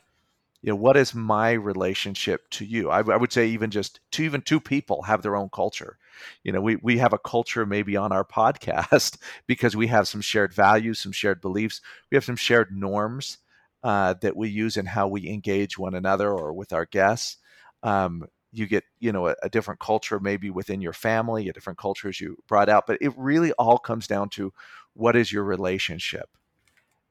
You 0.62 0.72
know 0.72 0.76
what 0.76 0.98
is 0.98 1.16
my 1.16 1.54
relationship 1.54 2.50
to 2.52 2.66
you? 2.66 2.92
I, 2.92 3.00
I 3.00 3.18
would 3.18 3.34
say 3.34 3.48
even 3.48 3.72
just 3.72 4.00
two 4.12 4.24
even 4.24 4.42
two 4.42 4.60
people 4.60 5.04
have 5.04 5.24
their 5.24 5.36
own 5.36 5.50
culture. 5.50 5.98
You 6.44 6.52
know 6.52 6.62
we 6.62 6.76
we 6.76 7.00
have 7.00 7.14
a 7.14 7.20
culture 7.20 7.66
maybe 7.66 7.98
on 7.98 8.12
our 8.12 8.26
podcast 8.40 9.18
because 9.48 9.76
we 9.76 9.88
have 9.88 10.08
some 10.08 10.22
shared 10.22 10.54
values 10.54 11.00
some 11.00 11.14
shared 11.14 11.42
beliefs. 11.42 11.82
We 12.12 12.16
have 12.16 12.26
some 12.26 12.36
shared 12.36 12.78
norms 12.78 13.40
uh, 13.84 14.16
that 14.22 14.36
we 14.36 14.50
use 14.50 14.78
in 14.78 14.86
how 14.86 15.08
we 15.08 15.28
engage 15.28 15.78
one 15.78 15.96
another 15.96 16.32
or 16.32 16.54
with 16.54 16.74
our 16.74 16.86
guests. 16.86 17.38
Um, 17.84 18.26
you 18.52 18.66
get 18.66 18.84
you 19.00 19.12
know 19.12 19.28
a, 19.28 19.36
a, 19.44 19.50
different 19.50 19.80
culture 19.80 20.20
maybe 20.20 20.50
within 20.50 20.82
your 20.82 20.94
family, 20.94 21.48
a 21.48 21.54
different 21.54 21.78
culture 21.78 22.10
as 22.10 22.20
you 22.20 22.38
brought 22.48 22.70
out, 22.70 22.88
but 22.88 22.98
it 23.02 23.14
really 23.18 23.52
all 23.54 23.78
comes 23.78 24.08
down 24.08 24.30
to 24.30 24.52
what 24.94 25.16
is 25.16 25.32
your 25.32 25.44
relationship? 25.44 26.30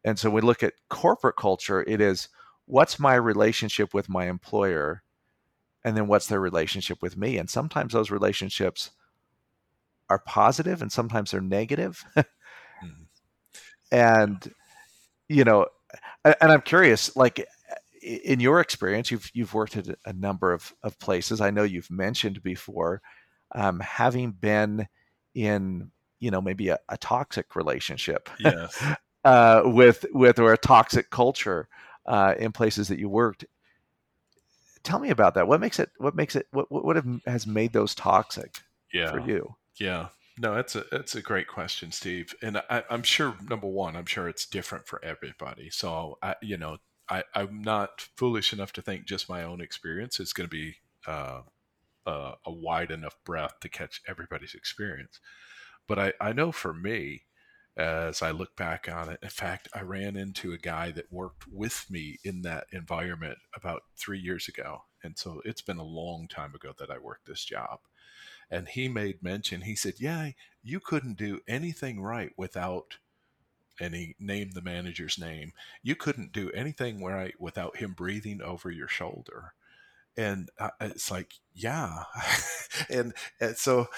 And 0.05 0.19
so 0.19 0.31
we 0.31 0.41
look 0.41 0.63
at 0.63 0.75
corporate 0.89 1.37
culture, 1.37 1.83
it 1.87 2.01
is 2.01 2.29
what's 2.67 2.99
my 2.99 3.15
relationship 3.15 3.95
with 3.95 4.09
my 4.09 4.27
employer? 4.27 5.03
And 5.85 5.97
then 5.97 6.09
what's 6.09 6.27
their 6.27 6.41
relationship 6.41 7.01
with 7.01 7.17
me? 7.17 7.39
And 7.39 7.49
sometimes 7.49 7.93
those 7.93 8.11
relationships 8.11 8.91
are 10.09 10.19
positive 10.19 10.83
and 10.83 10.91
sometimes 10.91 11.31
they're 11.31 11.41
negative. 11.41 12.05
mm-hmm. 12.17 13.05
And, 13.93 14.53
you 15.29 15.45
know, 15.45 15.67
and 16.25 16.53
I'm 16.53 16.63
curious, 16.63 17.15
like 17.17 17.47
in 18.03 18.41
your 18.41 18.61
experience, 18.61 19.11
you've 19.11 19.31
you've 19.35 19.55
worked 19.55 19.77
at 19.77 19.89
a 20.05 20.13
number 20.13 20.53
of, 20.53 20.73
of 20.83 20.99
places. 20.99 21.41
I 21.41 21.51
know 21.51 21.63
you've 21.63 21.91
mentioned 21.91 22.43
before, 22.43 23.03
um, 23.55 23.81
having 23.81 24.33
been 24.33 24.87
in, 25.35 25.91
you 26.21 26.31
know, 26.31 26.41
maybe 26.41 26.69
a, 26.69 26.79
a 26.89 26.97
toxic 26.97 27.57
relationship. 27.57 28.29
Yes. 28.39 28.83
uh, 29.25 29.63
with 29.65 30.07
with 30.13 30.39
or 30.39 30.53
a 30.53 30.59
toxic 30.59 31.11
culture 31.11 31.69
uh, 32.07 32.35
in 32.39 32.53
places 32.53 32.89
that 32.89 32.99
you 32.99 33.09
worked. 33.09 33.45
Tell 34.85 35.01
me 35.01 35.11
about 35.11 35.35
that. 35.35 35.49
What 35.49 35.61
makes 35.61 35.81
it? 35.81 35.91
What 35.99 36.15
makes 36.15 36.37
it? 36.37 36.47
What 36.53 36.71
what 36.71 36.97
have, 36.97 37.07
has 37.27 37.47
made 37.47 37.73
those 37.73 37.95
toxic 37.95 38.61
yeah. 38.93 39.11
for 39.11 39.19
you? 39.19 39.57
Yeah. 39.77 40.09
No, 40.39 40.55
that's 40.55 40.77
a 40.77 40.85
that's 40.91 41.15
a 41.15 41.23
great 41.23 41.49
question, 41.49 41.93
Steve. 41.93 42.35
And 42.43 42.59
I, 42.69 42.85
am 42.91 43.03
sure 43.03 43.37
number 43.49 43.67
one, 43.67 43.97
I'm 43.97 44.07
sure 44.07 44.29
it's 44.29 44.47
different 44.47 44.87
for 44.87 45.03
everybody. 45.05 45.71
So 45.71 46.19
I, 46.23 46.35
you 46.43 46.59
know, 46.59 46.79
I, 47.09 47.25
I'm 47.35 47.63
not 47.63 48.03
foolish 48.17 48.53
enough 48.53 48.73
to 48.75 48.83
think 48.83 49.07
just 49.07 49.29
my 49.29 49.43
own 49.43 49.61
experience 49.61 50.21
is 50.21 50.33
going 50.35 50.49
to 50.49 50.55
be 50.55 50.77
uh, 51.07 51.43
uh, 52.07 52.33
a 52.45 52.53
wide 52.53 52.91
enough 52.91 53.17
breadth 53.25 53.61
to 53.61 53.69
catch 53.69 54.03
everybody's 54.07 54.55
experience. 54.55 55.21
But 55.89 55.99
I, 55.99 56.13
I 56.21 56.33
know 56.33 56.53
for 56.53 56.75
me, 56.75 57.23
as 57.77 58.23
I 58.23 58.31
look 58.31 58.57
back 58.57 58.89
on 58.91 59.11
it. 59.11 59.19
In 59.23 59.29
fact, 59.29 59.69
I 59.75 59.83
ran 59.83 60.17
into 60.17 60.53
a 60.53 60.59
guy 60.59 60.91
that 60.93 61.13
worked 61.13 61.45
with 61.51 61.87
me 61.91 62.19
in 62.25 62.43
that 62.43 62.67
environment 62.73 63.39
about 63.55 63.83
three 63.97 64.19
years 64.19 64.49
ago. 64.49 64.83
And 65.03 65.19
so 65.19 65.43
it's 65.45 65.63
been 65.63 65.79
a 65.79 65.85
long 65.85 66.27
time 66.27 66.55
ago 66.55 66.73
that 66.79 66.91
I 66.91 66.99
worked 66.99 67.27
this 67.27 67.45
job. 67.45 67.81
And 68.51 68.69
he 68.69 68.89
made 68.89 69.23
mention, 69.23 69.63
he 69.63 69.75
said, 69.75 69.95
Yeah, 69.99 70.31
you 70.63 70.81
couldn't 70.81 71.17
do 71.17 71.41
anything 71.49 72.01
right 72.01 72.33
without, 72.37 72.99
and 73.81 73.95
he 73.95 74.15
named 74.19 74.55
the 74.55 74.63
manager's 74.63 75.19
name. 75.19 75.53
You 75.83 75.97
couldn't 75.97 76.33
do 76.33 76.51
anything 76.53 77.03
right 77.05 77.35
without 77.41 77.77
him 77.77 77.93
breathing 77.93 78.41
over 78.41 78.71
your 78.71 78.89
shoulder. 78.89 79.55
And 80.17 80.49
uh, 80.59 80.71
it's 80.81 81.11
like, 81.11 81.35
yeah. 81.55 82.05
and, 82.91 83.13
and 83.41 83.57
so 83.57 83.89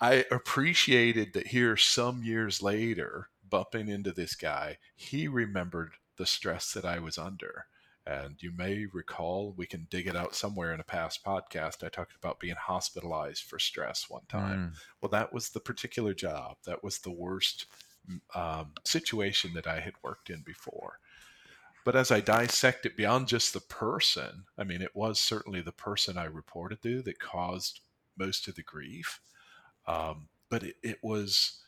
I 0.00 0.24
appreciated 0.30 1.34
that 1.34 1.48
here 1.48 1.76
some 1.76 2.22
years 2.22 2.62
later, 2.62 3.28
bumping 3.48 3.88
into 3.88 4.12
this 4.12 4.34
guy, 4.34 4.78
he 4.94 5.28
remembered 5.28 5.92
the 6.16 6.26
stress 6.26 6.72
that 6.72 6.84
I 6.84 6.98
was 6.98 7.18
under. 7.18 7.66
And 8.08 8.42
you 8.42 8.52
may 8.56 8.86
recall, 8.90 9.52
we 9.58 9.66
can 9.66 9.86
dig 9.90 10.06
it 10.06 10.16
out 10.16 10.34
somewhere 10.34 10.72
in 10.72 10.80
a 10.80 10.84
past 10.84 11.22
podcast. 11.22 11.84
I 11.84 11.90
talked 11.90 12.16
about 12.16 12.40
being 12.40 12.54
hospitalized 12.58 13.42
for 13.42 13.58
stress 13.58 14.06
one 14.08 14.24
time. 14.30 14.58
Mm. 14.58 14.78
Well, 15.02 15.10
that 15.10 15.30
was 15.30 15.50
the 15.50 15.60
particular 15.60 16.14
job. 16.14 16.56
That 16.64 16.82
was 16.82 17.00
the 17.00 17.10
worst 17.10 17.66
um, 18.34 18.72
situation 18.86 19.52
that 19.54 19.66
I 19.66 19.80
had 19.80 19.92
worked 20.02 20.30
in 20.30 20.40
before. 20.40 21.00
But 21.84 21.96
as 21.96 22.10
I 22.10 22.20
dissect 22.20 22.86
it 22.86 22.96
beyond 22.96 23.28
just 23.28 23.52
the 23.52 23.60
person, 23.60 24.44
I 24.56 24.64
mean, 24.64 24.80
it 24.80 24.96
was 24.96 25.20
certainly 25.20 25.60
the 25.60 25.70
person 25.70 26.16
I 26.16 26.24
reported 26.24 26.82
to 26.84 27.02
that 27.02 27.18
caused 27.18 27.80
most 28.18 28.48
of 28.48 28.54
the 28.54 28.62
grief. 28.62 29.20
Um, 29.86 30.28
but 30.48 30.62
it, 30.62 30.76
it 30.82 30.98
was 31.02 31.60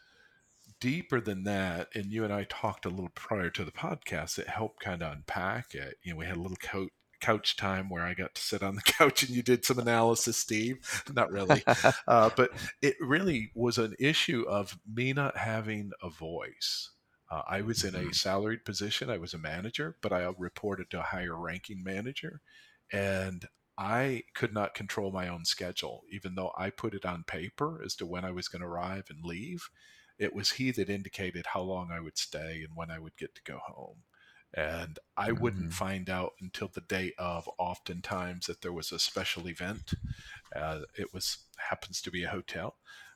deeper 0.81 1.21
than 1.21 1.45
that. 1.45 1.88
And 1.95 2.07
you 2.07 2.25
and 2.25 2.33
I 2.33 2.45
talked 2.45 2.87
a 2.87 2.90
little 2.90 3.11
prior 3.14 3.51
to 3.51 3.64
the 3.64 3.71
podcast 3.71 4.38
it 4.38 4.49
helped 4.49 4.81
kind 4.81 5.03
of 5.03 5.12
unpack 5.12 5.75
it. 5.75 5.97
You 6.03 6.12
know, 6.12 6.19
we 6.19 6.27
had 6.27 6.37
a 6.37 6.40
little 6.40 6.57
coat 6.57 6.90
couch 7.21 7.57
time 7.57 7.88
where 7.88 8.03
I 8.03 8.14
got 8.14 8.35
to 8.35 8.43
sit 8.43 8.62
on 8.62 8.75
the 8.75 8.83
couch 8.85 9.23
and 9.23 9.31
you 9.31 9.43
did 9.43 9.64
some 9.64 9.79
analysis, 9.79 10.37
Steve. 10.37 11.05
Not 11.12 11.31
really, 11.31 11.62
uh, 12.09 12.31
but 12.35 12.51
it 12.83 12.97
really 13.01 13.51
was 13.55 13.79
an 13.79 13.95
issue 13.99 14.45
of 14.49 14.79
me 14.90 15.12
not 15.12 15.37
having 15.37 15.93
a 16.03 16.11
voice. 16.11 16.90
Uh, 17.31 17.43
I 17.49 17.61
was 17.61 17.85
in 17.85 17.95
a 17.95 17.99
mm-hmm. 17.99 18.11
salaried 18.11 18.64
position. 18.64 19.09
I 19.09 19.19
was 19.19 19.35
a 19.35 19.38
manager, 19.38 19.97
but 20.03 20.12
I 20.12 20.29
reported 20.37 20.90
to 20.90 21.01
a 21.01 21.05
higher 21.05 21.37
ranking 21.37 21.85
manager, 21.85 22.40
and 22.93 23.47
I 23.79 24.25
could 24.35 24.53
not 24.53 24.75
control 24.75 25.12
my 25.12 25.29
own 25.29 25.45
schedule, 25.45 26.03
even 26.11 26.35
though 26.35 26.53
I 26.59 26.71
put 26.71 26.93
it 26.93 27.07
on 27.07 27.23
paper 27.25 27.81
as 27.85 27.95
to 27.97 28.07
when 28.07 28.25
I 28.25 28.33
was 28.33 28.49
going 28.49 28.62
to 28.62 28.69
arrive 28.69 29.05
and 29.09 29.25
leave. 29.25 29.71
It 30.20 30.35
was 30.35 30.52
he 30.52 30.70
that 30.72 30.90
indicated 30.90 31.46
how 31.46 31.62
long 31.62 31.90
I 31.90 31.98
would 31.98 32.18
stay 32.18 32.62
and 32.62 32.76
when 32.76 32.90
I 32.90 32.98
would 32.98 33.16
get 33.16 33.35
to 33.35 33.42
go 33.42 33.59
home. 33.59 34.02
And 34.52 34.98
I 35.16 35.30
mm-hmm. 35.30 35.42
wouldn't 35.42 35.72
find 35.72 36.11
out 36.11 36.35
until 36.40 36.68
the 36.68 36.83
day 36.83 37.12
of, 37.18 37.48
oftentimes, 37.59 38.46
that 38.46 38.61
there 38.62 38.72
was 38.72 38.92
a 38.92 38.98
special 38.98 39.48
event. 39.48 39.94
Uh, 40.54 40.80
it 40.98 41.14
was 41.14 41.38
happens 41.70 42.02
to 42.02 42.11
be 42.11 42.24
a 42.24 42.28
hotel. 42.28 42.74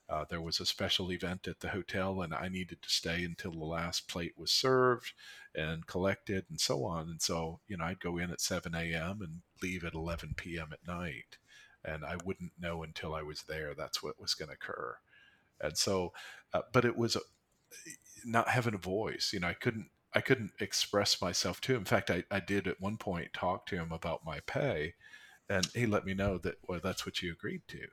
Uh, 0.09 0.25
there 0.29 0.41
was 0.41 0.61
a 0.61 0.67
special 0.67 1.11
event 1.11 1.49
at 1.49 1.61
the 1.61 1.71
hotel, 1.71 2.23
and 2.23 2.35
I 2.35 2.49
needed 2.49 2.83
to 2.83 2.89
stay 2.91 3.25
until 3.25 3.53
the 3.53 3.65
last 3.65 4.07
plate 4.07 4.35
was 4.37 4.53
served 4.53 5.13
and 5.55 5.87
collected 5.87 6.45
and 6.49 6.61
so 6.61 6.85
on. 6.85 7.09
And 7.09 7.23
so, 7.23 7.61
you 7.69 7.77
know, 7.77 7.85
I'd 7.85 8.01
go 8.01 8.19
in 8.19 8.31
at 8.31 8.41
7 8.41 8.75
a.m. 8.75 9.21
and 9.23 9.41
leave 9.63 9.85
at 9.85 9.95
11 9.95 10.35
p.m. 10.37 10.69
at 10.73 10.87
night. 10.87 11.39
And 11.85 12.05
I 12.05 12.17
wouldn't 12.25 12.53
know 12.59 12.83
until 12.83 13.15
I 13.15 13.23
was 13.23 13.43
there 13.43 13.75
that's 13.75 14.03
what 14.03 14.21
was 14.21 14.35
going 14.35 14.49
to 14.49 14.55
occur. 14.55 14.97
And 15.61 15.77
so, 15.77 16.13
uh, 16.53 16.63
but 16.73 16.85
it 16.85 16.97
was 16.97 17.17
not 18.25 18.49
having 18.49 18.75
a 18.75 18.79
voice. 18.79 19.31
You 19.33 19.41
know, 19.41 19.49
I 19.49 19.55
couldn't 19.55 19.89
I 20.15 20.21
couldn't 20.21 20.53
express 20.61 21.21
myself 21.21 21.61
to 21.63 21.73
him. 21.73 21.81
In 21.81 21.85
fact, 21.85 22.11
I, 22.11 22.25
I 22.31 22.41
did 22.41 22.69
at 22.69 22.81
one 22.81 22.97
point 22.97 23.33
talk 23.33 23.67
to 23.67 23.77
him 23.77 23.91
about 23.91 24.25
my 24.25 24.41
pay, 24.41 24.95
and 25.49 25.67
he 25.75 25.87
let 25.87 26.07
me 26.07 26.15
know 26.15 26.39
that 26.39 26.57
well, 26.69 26.81
that's 26.83 27.05
what 27.05 27.23
you 27.23 27.33
agreed 27.33 27.63
to. 27.69 27.87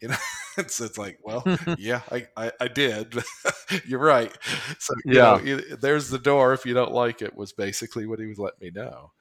You 0.00 0.08
know, 0.08 0.16
so 0.66 0.84
it's 0.84 0.98
like, 0.98 1.18
well, 1.22 1.44
yeah, 1.78 2.00
I, 2.10 2.26
I, 2.36 2.52
I 2.60 2.68
did. 2.68 3.16
You're 3.86 4.00
right. 4.00 4.36
So 4.78 4.94
yeah, 5.04 5.40
know, 5.42 5.58
there's 5.80 6.08
the 6.08 6.18
door. 6.18 6.52
If 6.52 6.66
you 6.66 6.74
don't 6.74 6.92
like 6.92 7.22
it, 7.22 7.36
was 7.36 7.52
basically 7.52 8.06
what 8.06 8.18
he 8.18 8.26
was 8.26 8.38
letting 8.38 8.60
me 8.60 8.70
know. 8.74 9.12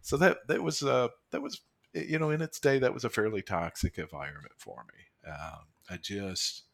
So 0.00 0.16
that 0.18 0.38
that 0.48 0.62
was 0.62 0.82
uh 0.82 1.08
that 1.32 1.42
was 1.42 1.60
you 1.92 2.18
know 2.18 2.30
in 2.30 2.40
its 2.40 2.60
day 2.60 2.78
that 2.78 2.94
was 2.94 3.04
a 3.04 3.10
fairly 3.10 3.42
toxic 3.42 3.98
environment 3.98 4.54
for 4.56 4.84
me. 4.92 5.30
Um, 5.30 5.66
I 5.90 5.96
just 5.96 6.64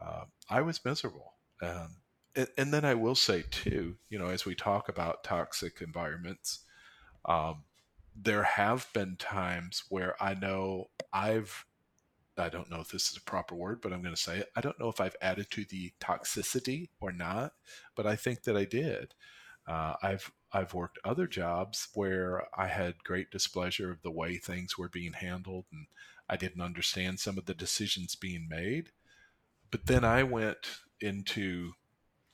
uh, 0.00 0.24
I 0.48 0.62
was 0.62 0.84
miserable. 0.84 1.34
Um, 1.62 1.96
and, 2.34 2.48
and, 2.56 2.72
then 2.72 2.84
I 2.84 2.94
will 2.94 3.14
say 3.14 3.44
too, 3.50 3.96
you 4.08 4.18
know, 4.18 4.28
as 4.28 4.46
we 4.46 4.54
talk 4.54 4.88
about 4.88 5.24
toxic 5.24 5.80
environments, 5.80 6.60
um, 7.26 7.64
there 8.16 8.44
have 8.44 8.86
been 8.92 9.16
times 9.16 9.84
where 9.88 10.20
I 10.22 10.34
know 10.34 10.90
I've 11.12 11.66
I 12.38 12.48
don't 12.48 12.70
know 12.70 12.80
if 12.80 12.88
this 12.90 13.10
is 13.10 13.16
a 13.16 13.22
proper 13.22 13.54
word, 13.54 13.80
but 13.82 13.92
I'm 13.92 14.02
going 14.02 14.14
to 14.14 14.20
say 14.20 14.38
it. 14.38 14.50
I 14.56 14.60
don't 14.60 14.78
know 14.80 14.88
if 14.88 15.00
I've 15.00 15.16
added 15.20 15.50
to 15.50 15.64
the 15.64 15.92
toxicity 16.00 16.88
or 17.00 17.12
not, 17.12 17.52
but 17.94 18.06
I 18.06 18.16
think 18.16 18.44
that 18.44 18.56
I 18.56 18.64
did. 18.64 19.14
Uh, 19.66 19.94
I've 20.02 20.32
I've 20.52 20.74
worked 20.74 20.98
other 21.04 21.26
jobs 21.26 21.88
where 21.94 22.44
I 22.58 22.66
had 22.66 23.04
great 23.04 23.30
displeasure 23.30 23.90
of 23.90 24.02
the 24.02 24.10
way 24.10 24.36
things 24.36 24.76
were 24.76 24.88
being 24.88 25.12
handled, 25.12 25.66
and 25.70 25.86
I 26.28 26.36
didn't 26.36 26.62
understand 26.62 27.20
some 27.20 27.38
of 27.38 27.46
the 27.46 27.54
decisions 27.54 28.16
being 28.16 28.48
made. 28.48 28.90
But 29.70 29.86
then 29.86 30.04
I 30.04 30.22
went 30.22 30.80
into 31.00 31.72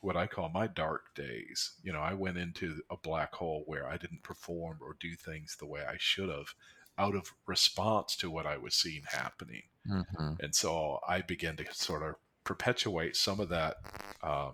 what 0.00 0.16
I 0.16 0.26
call 0.26 0.48
my 0.48 0.66
dark 0.66 1.14
days. 1.14 1.72
You 1.82 1.92
know, 1.92 2.00
I 2.00 2.14
went 2.14 2.38
into 2.38 2.80
a 2.90 2.96
black 2.96 3.34
hole 3.34 3.64
where 3.66 3.86
I 3.86 3.96
didn't 3.96 4.22
perform 4.22 4.78
or 4.80 4.96
do 4.98 5.14
things 5.14 5.56
the 5.58 5.66
way 5.66 5.82
I 5.86 5.96
should 5.98 6.28
have 6.28 6.54
out 6.98 7.14
of 7.14 7.32
response 7.46 8.16
to 8.16 8.30
what 8.30 8.46
I 8.46 8.56
was 8.56 8.74
seeing 8.74 9.02
happening. 9.08 9.62
Mm-hmm. 9.90 10.34
And 10.40 10.54
so 10.54 11.00
I 11.06 11.20
began 11.22 11.56
to 11.56 11.64
sort 11.72 12.02
of 12.02 12.14
perpetuate 12.44 13.16
some 13.16 13.40
of 13.40 13.48
that 13.50 13.76
uh, 14.22 14.52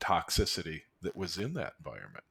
toxicity 0.00 0.82
that 1.02 1.16
was 1.16 1.36
in 1.36 1.54
that 1.54 1.74
environment. 1.78 2.24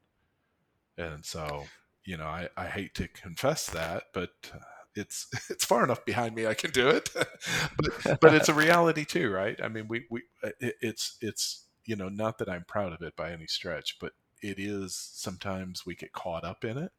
And 0.98 1.26
so, 1.26 1.66
you 2.06 2.18
know, 2.18 2.26
I, 2.26 2.50
I 2.58 2.68
hate 2.68 2.96
to 2.96 3.08
confess 3.08 3.70
that, 3.70 4.06
but 4.14 4.32
uh, 4.54 4.60
it's 5.00 5.28
it's 5.50 5.66
far 5.66 5.84
enough 5.84 6.06
behind 6.06 6.36
me 6.36 6.46
I 6.46 6.54
can 6.54 6.72
do 6.72 6.90
it. 6.90 7.10
but 7.78 8.20
but 8.22 8.34
it's 8.34 8.50
a 8.50 8.54
reality 8.54 9.06
too, 9.06 9.32
right? 9.32 9.60
I 9.64 9.68
mean, 9.68 9.88
we 9.88 10.06
we 10.10 10.24
uh, 10.44 10.50
it's 10.60 11.18
it's 11.22 11.66
you 11.86 11.96
know 11.96 12.10
not 12.10 12.38
that 12.40 12.50
I'm 12.50 12.66
proud 12.66 12.94
of 12.94 13.02
it 13.02 13.16
by 13.16 13.32
any 13.32 13.48
stretch, 13.48 13.98
but 14.00 14.14
it 14.42 14.60
is 14.60 14.96
sometimes 15.14 15.86
we 15.86 15.96
get 15.96 16.14
caught 16.14 16.44
up 16.44 16.64
in 16.64 16.78
it 16.78 16.92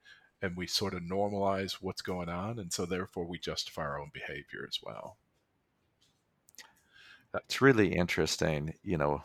and 0.43 0.57
we 0.57 0.67
sort 0.67 0.95
of 0.95 1.03
normalize 1.03 1.75
what's 1.81 2.03
going 2.03 2.29
on 2.29 2.59
and 2.59 2.73
so 2.73 2.85
therefore 2.85 3.25
we 3.25 3.39
justify 3.39 3.83
our 3.83 4.01
own 4.01 4.11
behavior 4.13 4.67
as 4.69 4.79
well 4.83 5.17
that's 7.33 7.61
really 7.61 7.95
interesting 7.95 8.75
you 8.83 8.99
know 8.99 9.23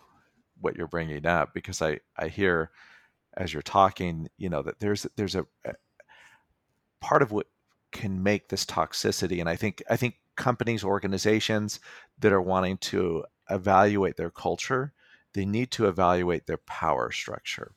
what 0.62 0.76
you're 0.76 0.88
bringing 0.88 1.26
up 1.26 1.54
because 1.54 1.82
i 1.82 2.00
i 2.18 2.28
hear 2.28 2.72
as 3.36 3.54
you're 3.54 3.62
talking 3.62 4.30
you 4.38 4.50
know 4.50 4.62
that 4.62 4.80
there's 4.80 5.06
there's 5.16 5.36
a, 5.36 5.46
a 5.66 5.74
part 7.02 7.22
of 7.22 7.32
what 7.32 7.48
can 7.96 8.22
make 8.22 8.50
this 8.50 8.66
toxicity 8.66 9.40
and 9.40 9.48
i 9.48 9.56
think 9.56 9.82
i 9.90 9.96
think 9.96 10.16
companies 10.36 10.84
organizations 10.84 11.80
that 12.20 12.34
are 12.34 12.42
wanting 12.42 12.78
to 12.78 13.24
evaluate 13.50 14.18
their 14.18 14.30
culture 14.30 14.92
they 15.34 15.46
need 15.46 15.72
to 15.72 15.88
evaluate 15.88 16.46
their 16.46 16.58
power 16.58 17.10
structure 17.10 17.72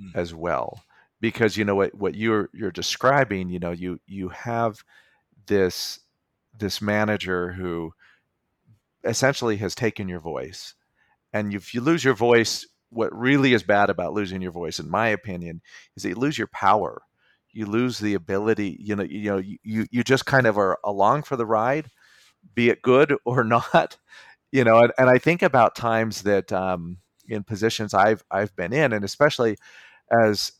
mm. 0.00 0.10
as 0.14 0.32
well 0.32 0.84
because 1.20 1.56
you 1.56 1.64
know 1.64 1.74
what 1.74 1.92
what 1.96 2.14
you're 2.14 2.48
you're 2.52 2.70
describing 2.70 3.50
you 3.50 3.58
know 3.58 3.72
you 3.72 3.98
you 4.06 4.28
have 4.28 4.84
this 5.48 5.98
this 6.56 6.80
manager 6.80 7.50
who 7.50 7.92
essentially 9.02 9.56
has 9.56 9.74
taken 9.74 10.08
your 10.08 10.20
voice 10.20 10.74
and 11.32 11.52
if 11.52 11.74
you 11.74 11.80
lose 11.80 12.04
your 12.04 12.14
voice 12.14 12.68
what 12.90 13.12
really 13.12 13.52
is 13.52 13.64
bad 13.64 13.90
about 13.90 14.12
losing 14.12 14.40
your 14.40 14.52
voice 14.52 14.78
in 14.78 14.88
my 14.88 15.08
opinion 15.08 15.60
is 15.96 16.04
that 16.04 16.10
you 16.10 16.14
lose 16.14 16.38
your 16.38 16.46
power 16.46 17.02
you 17.58 17.66
lose 17.66 17.98
the 17.98 18.14
ability 18.14 18.76
you 18.78 18.94
know 18.94 19.02
you 19.02 19.30
know 19.30 19.42
you 19.64 19.84
you 19.90 20.04
just 20.04 20.24
kind 20.26 20.46
of 20.46 20.56
are 20.56 20.78
along 20.84 21.24
for 21.24 21.34
the 21.34 21.44
ride 21.44 21.90
be 22.54 22.70
it 22.70 22.80
good 22.82 23.14
or 23.24 23.42
not 23.42 23.96
you 24.52 24.62
know 24.62 24.78
and, 24.78 24.92
and 24.96 25.10
i 25.10 25.18
think 25.18 25.42
about 25.42 25.74
times 25.74 26.22
that 26.22 26.52
um, 26.52 26.98
in 27.26 27.42
positions 27.42 27.92
i've 27.92 28.22
i've 28.30 28.54
been 28.54 28.72
in 28.72 28.92
and 28.92 29.04
especially 29.04 29.56
as 30.22 30.52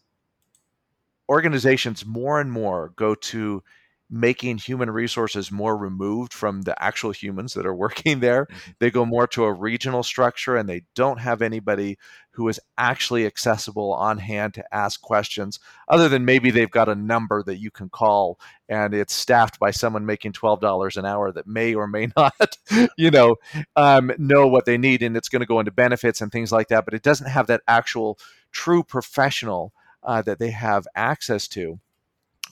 organizations 1.28 2.04
more 2.04 2.40
and 2.40 2.50
more 2.50 2.92
go 2.96 3.14
to 3.14 3.62
making 4.10 4.58
human 4.58 4.90
resources 4.90 5.52
more 5.52 5.76
removed 5.76 6.32
from 6.32 6.62
the 6.62 6.82
actual 6.82 7.10
humans 7.10 7.54
that 7.54 7.66
are 7.66 7.74
working 7.88 8.20
there. 8.20 8.46
Mm-hmm. 8.46 8.70
They 8.78 8.90
go 8.90 9.04
more 9.04 9.26
to 9.28 9.44
a 9.44 9.52
regional 9.52 10.02
structure 10.02 10.56
and 10.56 10.68
they 10.68 10.82
don't 10.94 11.20
have 11.20 11.42
anybody 11.42 11.98
who 12.30 12.48
is 12.48 12.60
actually 12.78 13.26
accessible 13.26 13.92
on 13.92 14.18
hand 14.18 14.54
to 14.54 14.74
ask 14.74 15.00
questions, 15.00 15.58
other 15.88 16.08
than 16.08 16.24
maybe 16.24 16.52
they've 16.52 16.70
got 16.70 16.88
a 16.88 16.94
number 16.94 17.42
that 17.42 17.58
you 17.58 17.70
can 17.70 17.88
call 17.88 18.38
and 18.68 18.94
it's 18.94 19.12
staffed 19.12 19.58
by 19.58 19.72
someone 19.72 20.06
making 20.06 20.32
$12 20.32 20.96
an 20.96 21.04
hour 21.04 21.32
that 21.32 21.48
may 21.48 21.74
or 21.74 21.88
may 21.88 22.06
not, 22.16 22.56
you 22.96 23.10
know, 23.10 23.34
um, 23.74 24.12
know 24.18 24.46
what 24.46 24.66
they 24.66 24.78
need 24.78 25.02
and 25.02 25.16
it's 25.16 25.28
going 25.28 25.40
to 25.40 25.46
go 25.46 25.58
into 25.58 25.72
benefits 25.72 26.20
and 26.20 26.30
things 26.30 26.52
like 26.52 26.68
that. 26.68 26.84
But 26.84 26.94
it 26.94 27.02
doesn't 27.02 27.28
have 27.28 27.48
that 27.48 27.62
actual 27.66 28.18
true 28.52 28.84
professional 28.84 29.72
uh, 30.04 30.22
that 30.22 30.38
they 30.38 30.50
have 30.50 30.86
access 30.94 31.48
to. 31.48 31.80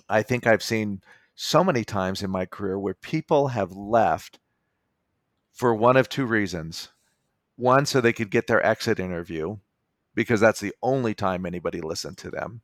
I 0.09 0.23
think 0.23 0.47
I've 0.47 0.63
seen 0.63 1.01
so 1.37 1.63
many 1.63 1.85
times 1.85 2.23
in 2.23 2.31
my 2.31 2.47
career 2.47 2.79
where 2.79 2.95
people 2.95 3.49
have 3.49 3.73
left 3.73 4.41
for 5.53 5.75
one 5.75 5.97
of 5.97 6.09
two 6.09 6.27
reasons. 6.27 6.89
One, 7.57 7.87
so 7.87 8.01
they 8.01 8.13
could 8.13 8.31
get 8.31 8.47
their 8.47 8.65
exit 8.65 8.99
interview, 8.99 9.59
because 10.15 10.41
that's 10.41 10.61
the 10.61 10.75
only 10.83 11.15
time 11.15 11.47
anybody 11.47 11.81
listened 11.81 12.19
to 12.19 12.31
them. 12.31 12.63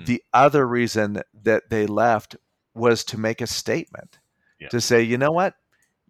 Mm. 0.00 0.06
The 0.06 0.22
other 0.32 0.66
reason 0.66 1.22
that 1.42 1.70
they 1.70 1.86
left 1.86 2.36
was 2.74 3.04
to 3.04 3.18
make 3.18 3.40
a 3.40 3.46
statement 3.46 4.18
yeah. 4.58 4.68
to 4.68 4.80
say, 4.80 5.02
you 5.02 5.18
know 5.18 5.30
what? 5.30 5.54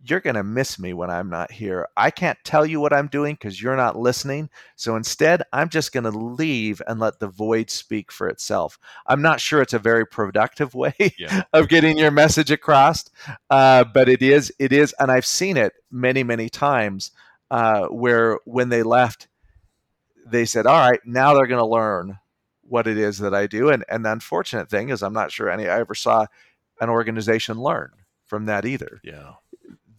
You're 0.04 0.20
going 0.20 0.36
to 0.36 0.42
miss 0.42 0.78
me 0.78 0.92
when 0.92 1.10
I'm 1.10 1.30
not 1.30 1.52
here. 1.52 1.88
I 1.96 2.10
can't 2.10 2.38
tell 2.44 2.66
you 2.66 2.80
what 2.80 2.92
I'm 2.92 3.06
doing 3.06 3.34
because 3.34 3.62
you're 3.62 3.76
not 3.76 3.96
listening. 3.96 4.50
So 4.74 4.96
instead, 4.96 5.42
I'm 5.52 5.68
just 5.68 5.92
going 5.92 6.04
to 6.04 6.10
leave 6.10 6.82
and 6.86 6.98
let 6.98 7.20
the 7.20 7.28
void 7.28 7.70
speak 7.70 8.10
for 8.10 8.28
itself. 8.28 8.78
I'm 9.06 9.22
not 9.22 9.40
sure 9.40 9.62
it's 9.62 9.72
a 9.72 9.78
very 9.78 10.06
productive 10.06 10.74
way 10.74 10.94
yeah. 11.18 11.42
of 11.52 11.68
getting 11.68 11.98
your 11.98 12.10
message 12.10 12.50
across, 12.50 13.08
uh, 13.50 13.84
but 13.84 14.08
it 14.08 14.22
is. 14.22 14.52
It 14.58 14.72
is, 14.72 14.94
and 14.98 15.10
I've 15.10 15.26
seen 15.26 15.56
it 15.56 15.74
many, 15.90 16.24
many 16.24 16.48
times 16.48 17.12
uh, 17.50 17.86
where 17.86 18.38
when 18.44 18.70
they 18.70 18.82
left, 18.82 19.28
they 20.26 20.44
said, 20.44 20.66
"All 20.66 20.90
right, 20.90 21.00
now 21.04 21.34
they're 21.34 21.46
going 21.46 21.62
to 21.62 21.66
learn 21.66 22.18
what 22.62 22.86
it 22.86 22.98
is 22.98 23.18
that 23.18 23.34
I 23.34 23.46
do." 23.46 23.68
And 23.68 23.84
and 23.88 24.04
the 24.04 24.12
unfortunate 24.12 24.68
thing 24.68 24.88
is, 24.88 25.02
I'm 25.02 25.12
not 25.12 25.30
sure 25.30 25.48
any 25.48 25.68
I 25.68 25.78
ever 25.78 25.94
saw 25.94 26.26
an 26.80 26.90
organization 26.90 27.60
learn 27.60 27.92
from 28.24 28.46
that 28.46 28.64
either. 28.64 29.00
Yeah 29.04 29.34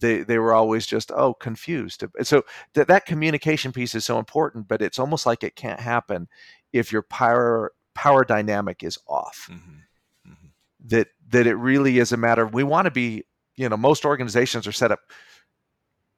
they 0.04 0.22
they 0.22 0.38
were 0.38 0.54
always 0.54 0.86
just 0.86 1.12
oh 1.16 1.34
confused 1.34 2.04
so 2.24 2.44
that 2.74 2.90
that 2.90 3.06
communication 3.06 3.72
piece 3.72 3.96
is 3.96 4.04
so 4.04 4.20
important 4.20 4.68
but 4.68 4.82
it's 4.82 5.00
almost 5.00 5.26
like 5.26 5.44
it 5.44 5.56
can't 5.56 5.80
happen 5.80 6.28
if 6.74 6.92
your 6.92 7.04
power 7.04 7.72
power 7.96 8.26
dynamic 8.26 8.84
is 8.84 9.00
off 9.08 9.48
mm-hmm. 9.50 10.30
Mm-hmm. 10.30 10.48
that 10.88 11.08
that 11.30 11.48
it 11.48 11.56
really 11.56 12.00
is 12.00 12.12
a 12.12 12.18
matter 12.18 12.44
of 12.44 12.54
we 12.54 12.64
want 12.64 12.86
to 12.86 12.92
be 12.92 13.24
you 13.56 13.70
know 13.70 13.78
most 13.78 14.04
organizations 14.04 14.68
are 14.68 14.74
set 14.74 14.92
up 14.92 15.00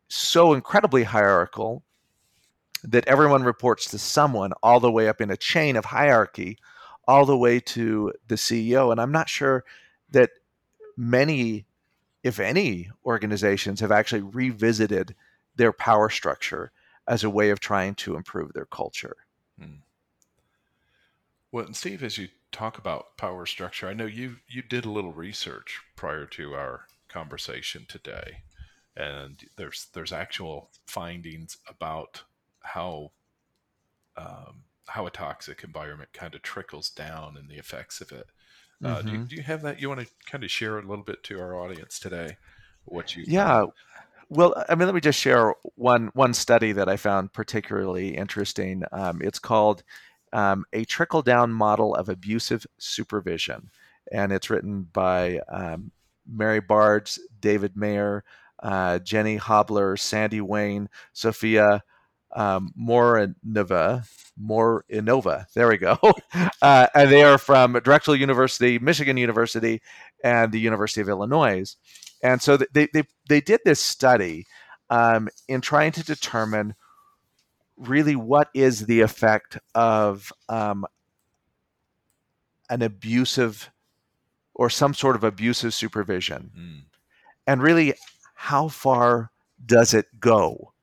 so 0.07 0.53
incredibly 0.53 1.03
hierarchical 1.03 1.83
that 2.83 3.07
everyone 3.07 3.43
reports 3.43 3.85
to 3.91 3.99
someone 3.99 4.51
all 4.63 4.79
the 4.79 4.91
way 4.91 5.07
up 5.07 5.21
in 5.21 5.29
a 5.29 5.37
chain 5.37 5.75
of 5.75 5.85
hierarchy 5.85 6.57
all 7.07 7.25
the 7.25 7.37
way 7.37 7.59
to 7.59 8.11
the 8.27 8.35
CEO 8.35 8.91
and 8.91 8.99
I'm 8.99 9.11
not 9.11 9.29
sure 9.29 9.63
that 10.09 10.31
many 10.97 11.67
if 12.25 12.39
any 12.39 12.89
organizations 13.05 13.79
have 13.81 13.91
actually 13.91 14.23
revisited 14.23 15.13
their 15.55 15.71
power 15.71 16.09
structure 16.09 16.71
as 17.07 17.23
a 17.23 17.29
way 17.29 17.51
of 17.51 17.59
trying 17.59 17.93
to 17.93 18.15
improve 18.15 18.51
their 18.51 18.65
culture. 18.65 19.15
Hmm. 19.59 19.75
Well, 21.51 21.67
and 21.67 21.75
Steve, 21.75 22.01
as 22.01 22.17
you 22.17 22.29
talk 22.51 22.79
about 22.79 23.15
power 23.15 23.45
structure, 23.45 23.87
I 23.87 23.93
know 23.93 24.07
you 24.07 24.37
you 24.49 24.63
did 24.63 24.85
a 24.85 24.91
little 24.91 25.13
research 25.13 25.79
prior 25.95 26.25
to 26.25 26.55
our 26.55 26.87
conversation 27.09 27.85
today, 27.87 28.37
and 28.97 29.43
there's 29.55 29.87
there's 29.93 30.11
actual 30.11 30.71
findings 30.87 31.57
about 31.69 32.23
how 32.61 33.11
um, 34.17 34.63
how 34.87 35.05
a 35.05 35.11
toxic 35.11 35.63
environment 35.63 36.09
kind 36.11 36.33
of 36.33 36.41
trickles 36.41 36.89
down 36.89 37.37
and 37.37 37.49
the 37.49 37.59
effects 37.59 38.01
of 38.01 38.11
it. 38.11 38.25
Uh, 38.83 38.97
mm-hmm. 38.97 39.07
do, 39.07 39.11
you, 39.11 39.17
mm-hmm. 39.17 39.27
do, 39.27 39.35
you, 39.35 39.41
have 39.43 39.61
that 39.61 39.81
you 39.81 39.89
want 39.89 40.01
to 40.01 40.07
kind 40.29 40.43
of 40.43 40.51
share 40.51 40.77
a 40.77 40.81
little 40.81 41.03
bit 41.03 41.23
to 41.23 41.39
our 41.39 41.55
audience 41.55 41.99
today? 41.99 42.37
What 42.85 43.15
you 43.15 43.23
yeah. 43.27 43.65
Well, 44.29 44.53
I 44.67 44.75
mean, 44.75 44.87
let 44.87 44.95
me 44.95 45.01
just 45.01 45.19
share 45.19 45.53
one 45.75 46.09
one 46.13 46.33
study 46.33 46.71
that 46.71 46.89
I 46.89 46.97
found 46.97 47.33
particularly 47.33 48.15
interesting. 48.15 48.83
Um, 48.91 49.21
it's 49.21 49.39
called 49.39 49.83
um, 50.33 50.65
"A 50.73 50.83
Trickle 50.83 51.21
Down 51.21 51.51
Model 51.51 51.95
of 51.95 52.09
Abusive 52.09 52.65
Supervision," 52.77 53.69
and 54.11 54.31
it's 54.31 54.49
written 54.49 54.87
by 54.91 55.39
um, 55.49 55.91
Mary 56.27 56.59
Bardes, 56.59 57.19
David 57.39 57.77
Mayer, 57.77 58.23
uh, 58.61 58.99
Jenny 58.99 59.37
Hoobler, 59.37 59.97
Sandy 59.97 60.41
Wayne, 60.41 60.89
Sophia 61.13 61.83
um, 62.35 62.71
Marinova, 62.79 64.07
More 64.37 64.85
Innova. 64.91 65.45
There 65.53 65.67
we 65.67 65.77
go. 65.77 65.97
Uh, 66.61 66.87
and 66.95 67.11
they 67.11 67.23
are 67.23 67.37
from 67.37 67.73
Drexel 67.83 68.15
University, 68.15 68.79
Michigan 68.79 69.17
University, 69.17 69.81
and 70.23 70.51
the 70.51 70.59
University 70.59 70.99
of 70.99 71.07
Illinois. 71.07 71.75
And 72.23 72.41
so 72.41 72.57
they 72.57 72.87
they 72.91 73.03
they 73.29 73.39
did 73.39 73.59
this 73.63 73.79
study 73.79 74.45
um, 74.89 75.29
in 75.47 75.61
trying 75.61 75.91
to 75.93 76.03
determine 76.03 76.73
really 77.77 78.15
what 78.15 78.49
is 78.53 78.85
the 78.87 79.01
effect 79.01 79.59
of 79.75 80.33
um, 80.49 80.85
an 82.69 82.81
abusive 82.81 83.69
or 84.55 84.69
some 84.69 84.93
sort 84.93 85.15
of 85.15 85.23
abusive 85.23 85.73
supervision, 85.73 86.51
mm. 86.57 86.81
and 87.45 87.61
really 87.61 87.93
how 88.33 88.67
far 88.67 89.29
does 89.65 89.93
it 89.93 90.05
go? 90.19 90.73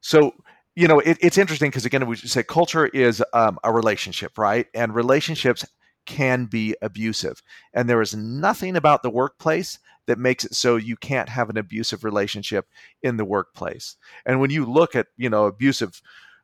So 0.00 0.34
you 0.76 0.88
know, 0.88 0.98
it, 0.98 1.18
it's 1.20 1.38
interesting 1.38 1.70
because 1.70 1.84
again, 1.84 2.06
we 2.06 2.16
say 2.16 2.42
culture 2.42 2.86
is 2.86 3.22
um, 3.32 3.58
a 3.62 3.72
relationship, 3.72 4.38
right? 4.38 4.66
And 4.74 4.94
relationships 4.94 5.64
can 6.06 6.46
be 6.46 6.74
abusive, 6.82 7.42
and 7.72 7.88
there 7.88 8.02
is 8.02 8.14
nothing 8.14 8.76
about 8.76 9.02
the 9.02 9.10
workplace 9.10 9.78
that 10.06 10.18
makes 10.18 10.44
it 10.44 10.54
so 10.54 10.76
you 10.76 10.96
can't 10.96 11.30
have 11.30 11.48
an 11.48 11.56
abusive 11.56 12.04
relationship 12.04 12.66
in 13.02 13.16
the 13.16 13.24
workplace. 13.24 13.96
And 14.26 14.38
when 14.40 14.50
you 14.50 14.66
look 14.66 14.94
at 14.94 15.06
you 15.16 15.30
know 15.30 15.46
abusive 15.46 16.02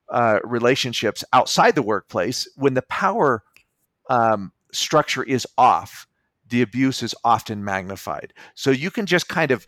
uh, 0.08 0.38
relationships 0.44 1.24
outside 1.32 1.74
the 1.74 1.82
workplace, 1.82 2.48
when 2.56 2.74
the 2.74 2.82
power 2.82 3.42
um, 4.08 4.52
structure 4.72 5.22
is 5.22 5.46
off, 5.58 6.06
the 6.48 6.62
abuse 6.62 7.02
is 7.02 7.14
often 7.24 7.64
magnified. 7.64 8.32
So 8.54 8.70
you 8.70 8.90
can 8.90 9.06
just 9.06 9.28
kind 9.28 9.50
of 9.50 9.66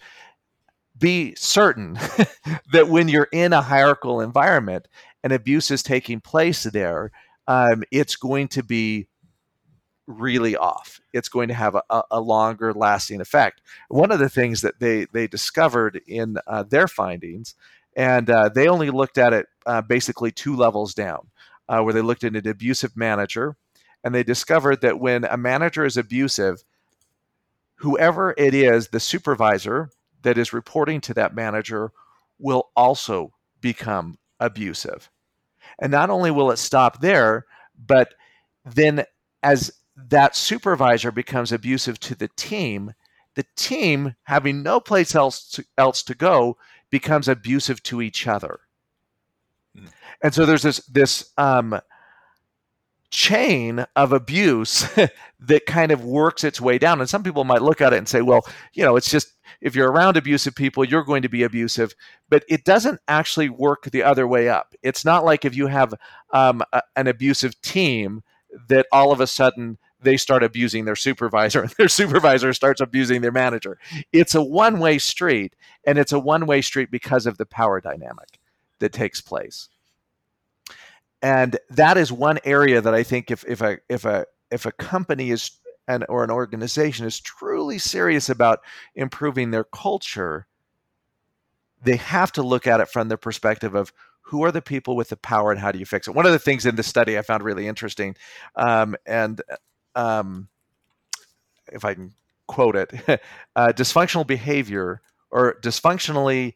be 1.02 1.34
certain 1.36 1.94
that 2.72 2.88
when 2.88 3.08
you're 3.08 3.28
in 3.32 3.52
a 3.52 3.60
hierarchical 3.60 4.20
environment 4.20 4.86
and 5.24 5.32
abuse 5.32 5.70
is 5.70 5.82
taking 5.82 6.20
place 6.20 6.62
there, 6.62 7.10
um, 7.48 7.82
it's 7.90 8.14
going 8.14 8.46
to 8.48 8.62
be 8.62 9.08
really 10.06 10.56
off. 10.56 11.00
It's 11.12 11.28
going 11.28 11.48
to 11.48 11.54
have 11.54 11.74
a, 11.74 12.02
a, 12.10 12.20
longer 12.20 12.72
lasting 12.72 13.20
effect. 13.20 13.62
One 13.88 14.12
of 14.12 14.20
the 14.20 14.28
things 14.28 14.60
that 14.62 14.78
they, 14.78 15.06
they 15.12 15.26
discovered 15.26 16.00
in 16.06 16.36
uh, 16.46 16.62
their 16.62 16.86
findings, 16.86 17.54
and 17.96 18.30
uh, 18.30 18.48
they 18.48 18.68
only 18.68 18.90
looked 18.90 19.18
at 19.18 19.32
it 19.32 19.46
uh, 19.66 19.82
basically 19.82 20.30
two 20.30 20.54
levels 20.54 20.94
down, 20.94 21.28
uh, 21.68 21.80
where 21.80 21.92
they 21.92 22.00
looked 22.00 22.24
at 22.24 22.36
an 22.36 22.48
abusive 22.48 22.96
manager, 22.96 23.56
and 24.04 24.14
they 24.14 24.22
discovered 24.22 24.80
that 24.82 25.00
when 25.00 25.24
a 25.24 25.36
manager 25.36 25.84
is 25.84 25.96
abusive, 25.96 26.62
whoever 27.76 28.34
it 28.38 28.54
is, 28.54 28.88
the 28.88 29.00
supervisor 29.00 29.90
that 30.22 30.38
is 30.38 30.52
reporting 30.52 31.00
to 31.02 31.14
that 31.14 31.34
manager 31.34 31.92
will 32.38 32.70
also 32.76 33.32
become 33.60 34.18
abusive. 34.40 35.10
And 35.78 35.92
not 35.92 36.10
only 36.10 36.30
will 36.30 36.50
it 36.50 36.58
stop 36.58 37.00
there, 37.00 37.46
but 37.78 38.14
then 38.64 39.04
as 39.42 39.72
that 39.96 40.36
supervisor 40.36 41.10
becomes 41.10 41.52
abusive 41.52 41.98
to 42.00 42.14
the 42.14 42.28
team, 42.36 42.94
the 43.34 43.44
team, 43.56 44.14
having 44.24 44.62
no 44.62 44.80
place 44.80 45.14
else 45.14 45.48
to, 45.50 45.64
else 45.78 46.02
to 46.04 46.14
go, 46.14 46.56
becomes 46.90 47.28
abusive 47.28 47.82
to 47.84 48.02
each 48.02 48.26
other. 48.26 48.60
Mm. 49.76 49.88
And 50.22 50.34
so 50.34 50.46
there's 50.46 50.62
this 50.62 50.78
this 50.86 51.30
um, 51.38 51.80
chain 53.12 53.84
of 53.94 54.12
abuse 54.12 54.88
that 55.40 55.66
kind 55.66 55.92
of 55.92 56.04
works 56.04 56.42
its 56.42 56.60
way 56.60 56.78
down. 56.78 56.98
And 57.00 57.08
some 57.08 57.22
people 57.22 57.44
might 57.44 57.62
look 57.62 57.80
at 57.80 57.92
it 57.92 57.98
and 57.98 58.08
say, 58.08 58.22
well, 58.22 58.44
you 58.72 58.82
know, 58.82 58.96
it's 58.96 59.10
just 59.10 59.34
if 59.60 59.76
you're 59.76 59.92
around 59.92 60.16
abusive 60.16 60.54
people, 60.54 60.84
you're 60.84 61.04
going 61.04 61.22
to 61.22 61.28
be 61.28 61.44
abusive. 61.44 61.94
But 62.28 62.44
it 62.48 62.64
doesn't 62.64 63.00
actually 63.06 63.50
work 63.50 63.84
the 63.90 64.02
other 64.02 64.26
way 64.26 64.48
up. 64.48 64.74
It's 64.82 65.04
not 65.04 65.24
like 65.24 65.44
if 65.44 65.54
you 65.54 65.68
have 65.68 65.94
um, 66.32 66.62
a, 66.72 66.82
an 66.96 67.06
abusive 67.06 67.60
team 67.60 68.22
that 68.68 68.86
all 68.90 69.12
of 69.12 69.20
a 69.20 69.26
sudden 69.26 69.78
they 70.00 70.16
start 70.16 70.42
abusing 70.42 70.84
their 70.84 70.96
supervisor 70.96 71.62
and 71.62 71.70
their 71.78 71.88
supervisor 71.88 72.52
starts 72.54 72.80
abusing 72.80 73.20
their 73.20 73.30
manager. 73.30 73.78
It's 74.12 74.34
a 74.34 74.42
one 74.42 74.80
way 74.80 74.98
street, 74.98 75.54
and 75.86 75.98
it's 75.98 76.12
a 76.12 76.18
one 76.18 76.46
way 76.46 76.62
street 76.62 76.90
because 76.90 77.26
of 77.26 77.36
the 77.38 77.46
power 77.46 77.80
dynamic 77.80 78.40
that 78.80 78.92
takes 78.92 79.20
place 79.20 79.68
and 81.22 81.56
that 81.70 81.96
is 81.96 82.10
one 82.10 82.40
area 82.44 82.80
that 82.80 82.94
I 82.94 83.04
think 83.04 83.30
if 83.30 83.44
if 83.46 83.60
a 83.62 83.78
if 83.88 84.04
a 84.04 84.26
if 84.50 84.66
a 84.66 84.72
company 84.72 85.30
is 85.30 85.52
and 85.88 86.04
or 86.08 86.24
an 86.24 86.30
organization 86.30 87.06
is 87.06 87.20
truly 87.20 87.78
serious 87.78 88.28
about 88.28 88.60
improving 88.94 89.50
their 89.50 89.64
culture, 89.64 90.46
they 91.82 91.96
have 91.96 92.32
to 92.32 92.42
look 92.42 92.66
at 92.66 92.80
it 92.80 92.88
from 92.88 93.08
the 93.08 93.16
perspective 93.16 93.74
of 93.74 93.92
who 94.22 94.44
are 94.44 94.52
the 94.52 94.62
people 94.62 94.96
with 94.96 95.08
the 95.08 95.16
power 95.16 95.50
and 95.50 95.60
how 95.60 95.72
do 95.72 95.78
you 95.78 95.84
fix 95.84 96.08
it. 96.08 96.14
One 96.14 96.26
of 96.26 96.32
the 96.32 96.38
things 96.38 96.66
in 96.66 96.76
the 96.76 96.82
study 96.82 97.18
I 97.18 97.22
found 97.22 97.42
really 97.42 97.66
interesting, 97.66 98.16
um, 98.56 98.96
and 99.06 99.40
um, 99.94 100.48
if 101.72 101.84
I 101.84 101.94
can 101.94 102.14
quote 102.46 102.76
it, 102.76 102.92
uh, 103.56 103.72
dysfunctional 103.74 104.26
behavior 104.26 105.02
or 105.30 105.56
dysfunctionally 105.62 106.54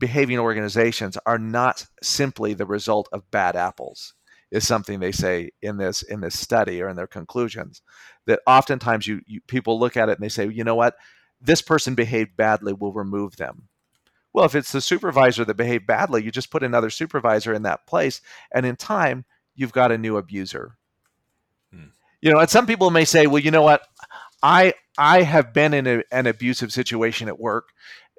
behaving 0.00 0.38
organizations 0.38 1.16
are 1.26 1.38
not 1.38 1.86
simply 2.02 2.54
the 2.54 2.66
result 2.66 3.08
of 3.12 3.30
bad 3.30 3.54
apples 3.54 4.14
is 4.50 4.66
something 4.66 4.98
they 4.98 5.12
say 5.12 5.50
in 5.62 5.76
this 5.76 6.02
in 6.02 6.20
this 6.20 6.38
study 6.38 6.82
or 6.82 6.88
in 6.88 6.96
their 6.96 7.06
conclusions 7.06 7.82
that 8.26 8.40
oftentimes 8.46 9.06
you, 9.06 9.20
you 9.26 9.40
people 9.42 9.78
look 9.78 9.96
at 9.96 10.08
it 10.08 10.18
and 10.18 10.22
they 10.22 10.28
say 10.28 10.48
you 10.48 10.64
know 10.64 10.74
what? 10.74 10.96
This 11.40 11.62
person 11.62 11.94
behaved 11.94 12.36
badly. 12.36 12.72
We'll 12.72 12.92
remove 12.92 13.36
them. 13.36 13.68
Well 14.32 14.44
if 14.44 14.54
it's 14.54 14.72
the 14.72 14.80
supervisor 14.80 15.44
that 15.44 15.56
behaved 15.56 15.86
badly 15.86 16.24
you 16.24 16.30
just 16.30 16.50
put 16.50 16.64
another 16.64 16.90
supervisor 16.90 17.54
in 17.54 17.62
that 17.62 17.86
place 17.86 18.20
and 18.52 18.66
in 18.66 18.76
time 18.76 19.24
you've 19.54 19.72
got 19.72 19.92
a 19.92 19.98
new 19.98 20.16
abuser. 20.16 20.76
Hmm. 21.72 21.90
you 22.20 22.32
know 22.32 22.40
and 22.40 22.50
some 22.50 22.66
people 22.66 22.90
may 22.90 23.04
say 23.04 23.26
well 23.26 23.42
you 23.42 23.50
know 23.50 23.62
what? 23.62 23.82
I 24.42 24.74
i 24.98 25.22
have 25.22 25.52
been 25.52 25.74
in 25.74 25.86
a, 25.86 26.02
an 26.10 26.26
abusive 26.26 26.72
situation 26.72 27.28
at 27.28 27.38
work 27.38 27.68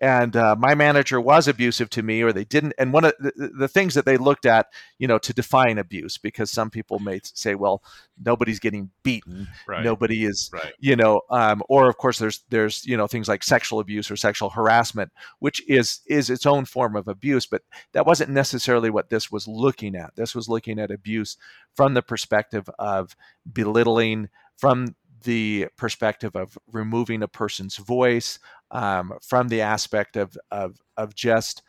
and 0.01 0.35
uh, 0.35 0.55
my 0.57 0.73
manager 0.73 1.21
was 1.21 1.47
abusive 1.47 1.89
to 1.91 2.01
me 2.01 2.23
or 2.23 2.33
they 2.33 2.43
didn't 2.43 2.73
and 2.77 2.91
one 2.91 3.05
of 3.05 3.13
the, 3.19 3.51
the, 3.55 3.67
things 3.67 3.93
that 3.93 4.05
they 4.05 4.17
looked 4.17 4.45
at 4.45 4.67
you 4.97 5.07
know 5.07 5.19
to 5.19 5.31
define 5.31 5.77
abuse 5.77 6.17
because 6.17 6.49
some 6.49 6.69
people 6.69 6.99
may 6.99 7.21
say 7.23 7.55
well 7.55 7.83
nobody's 8.21 8.59
getting 8.59 8.89
beaten 9.03 9.47
right. 9.67 9.83
nobody 9.85 10.25
is 10.25 10.49
right. 10.51 10.73
you 10.79 10.95
know 10.95 11.21
um, 11.29 11.61
or 11.69 11.87
of 11.87 11.97
course 11.97 12.17
there's 12.17 12.43
there's 12.49 12.85
you 12.85 12.97
know 12.97 13.07
things 13.07 13.29
like 13.29 13.43
sexual 13.43 13.79
abuse 13.79 14.09
or 14.09 14.15
sexual 14.15 14.49
harassment 14.49 15.11
which 15.39 15.63
is 15.69 16.01
is 16.07 16.29
its 16.29 16.45
own 16.45 16.65
form 16.65 16.95
of 16.95 17.07
abuse 17.07 17.45
but 17.45 17.61
that 17.93 18.05
wasn't 18.05 18.29
necessarily 18.29 18.89
what 18.89 19.09
this 19.09 19.31
was 19.31 19.47
looking 19.47 19.95
at 19.95 20.15
this 20.15 20.35
was 20.35 20.49
looking 20.49 20.79
at 20.79 20.91
abuse 20.91 21.37
from 21.75 21.93
the 21.93 22.01
perspective 22.01 22.69
of 22.79 23.15
belittling 23.53 24.27
from 24.57 24.95
the 25.23 25.67
perspective 25.77 26.35
of 26.35 26.57
removing 26.71 27.21
a 27.21 27.27
person's 27.27 27.77
voice, 27.77 28.39
um, 28.71 29.13
from 29.21 29.49
the 29.49 29.61
aspect 29.61 30.15
of 30.15 30.37
of 30.49 30.81
of 30.97 31.13
just 31.13 31.61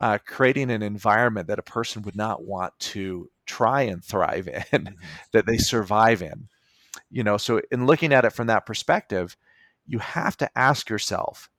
uh, 0.00 0.18
creating 0.26 0.70
an 0.70 0.82
environment 0.82 1.48
that 1.48 1.58
a 1.58 1.62
person 1.62 2.02
would 2.02 2.16
not 2.16 2.44
want 2.44 2.72
to 2.78 3.30
try 3.46 3.82
and 3.82 4.04
thrive 4.04 4.48
in, 4.72 4.84
mm-hmm. 4.84 4.94
that 5.32 5.46
they 5.46 5.58
survive 5.58 6.22
in. 6.22 6.48
You 7.10 7.24
know, 7.24 7.36
so 7.36 7.60
in 7.70 7.86
looking 7.86 8.12
at 8.12 8.24
it 8.24 8.32
from 8.32 8.46
that 8.46 8.66
perspective, 8.66 9.36
you 9.86 9.98
have 9.98 10.36
to 10.38 10.58
ask 10.58 10.88
yourself, 10.88 11.50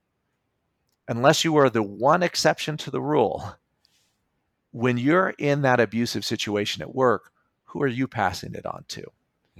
unless 1.08 1.44
you 1.44 1.56
are 1.58 1.70
the 1.70 1.84
one 1.84 2.24
exception 2.24 2.78
to 2.78 2.92
the 2.92 3.02
rule, 3.02 3.56
when 4.72 4.98
you're 4.98 5.34
in 5.38 5.62
that 5.64 5.80
abusive 5.80 6.24
situation 6.24 6.82
at 6.82 6.96
work, 6.96 7.32
who 7.66 7.82
are 7.82 7.88
you 7.88 8.08
passing 8.08 8.56
it 8.56 8.66
on 8.66 8.86
to? 8.88 9.04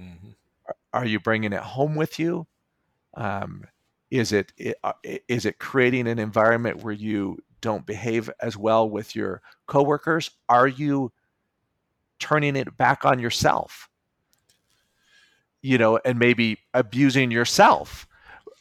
Mm-hmm. 0.00 0.30
Are 0.92 1.06
you 1.06 1.20
bringing 1.20 1.52
it 1.52 1.60
home 1.60 1.94
with 1.94 2.18
you? 2.18 2.46
Um, 3.14 3.64
is 4.12 4.30
it 4.30 4.52
uh, 4.84 4.92
it 5.02 5.58
creating 5.58 6.06
an 6.06 6.18
environment 6.18 6.84
where 6.84 6.92
you 6.92 7.38
don't 7.62 7.86
behave 7.86 8.28
as 8.40 8.58
well 8.58 8.88
with 8.88 9.16
your 9.16 9.40
coworkers? 9.66 10.30
Are 10.50 10.68
you 10.68 11.12
turning 12.18 12.54
it 12.54 12.76
back 12.76 13.06
on 13.06 13.18
yourself? 13.18 13.88
You 15.62 15.78
know, 15.78 15.98
and 16.04 16.18
maybe 16.18 16.58
abusing 16.74 17.30
yourself 17.30 18.06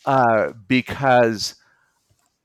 uh, 0.05 0.53
because 0.69 1.55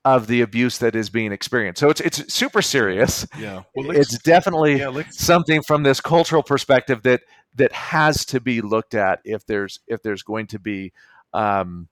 of 0.04 0.26
the 0.26 0.40
abuse 0.40 0.78
that 0.78 0.96
is 0.96 1.08
being 1.08 1.30
experienced. 1.30 1.78
So 1.78 1.90
it's 1.90 2.00
it's 2.00 2.34
super 2.34 2.60
serious. 2.60 3.24
Yeah, 3.38 3.62
well, 3.76 3.92
it's 3.92 4.18
definitely 4.18 4.78
yeah, 4.78 5.02
something 5.10 5.62
from 5.62 5.84
this 5.84 6.00
cultural 6.00 6.42
perspective 6.42 7.02
that 7.04 7.20
that 7.54 7.70
has 7.72 8.24
to 8.26 8.40
be 8.40 8.62
looked 8.62 8.94
at 8.94 9.20
if 9.24 9.46
there's 9.46 9.78
if 9.86 10.02
there's 10.02 10.24
going 10.24 10.48
to 10.48 10.58
be 10.58 10.92
um, 11.32 11.88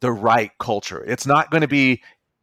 the 0.00 0.12
right 0.12 0.50
culture. 0.58 1.04
It's 1.04 1.26
not 1.26 1.50
going 1.50 1.60
to 1.62 1.68
be, 1.68 2.02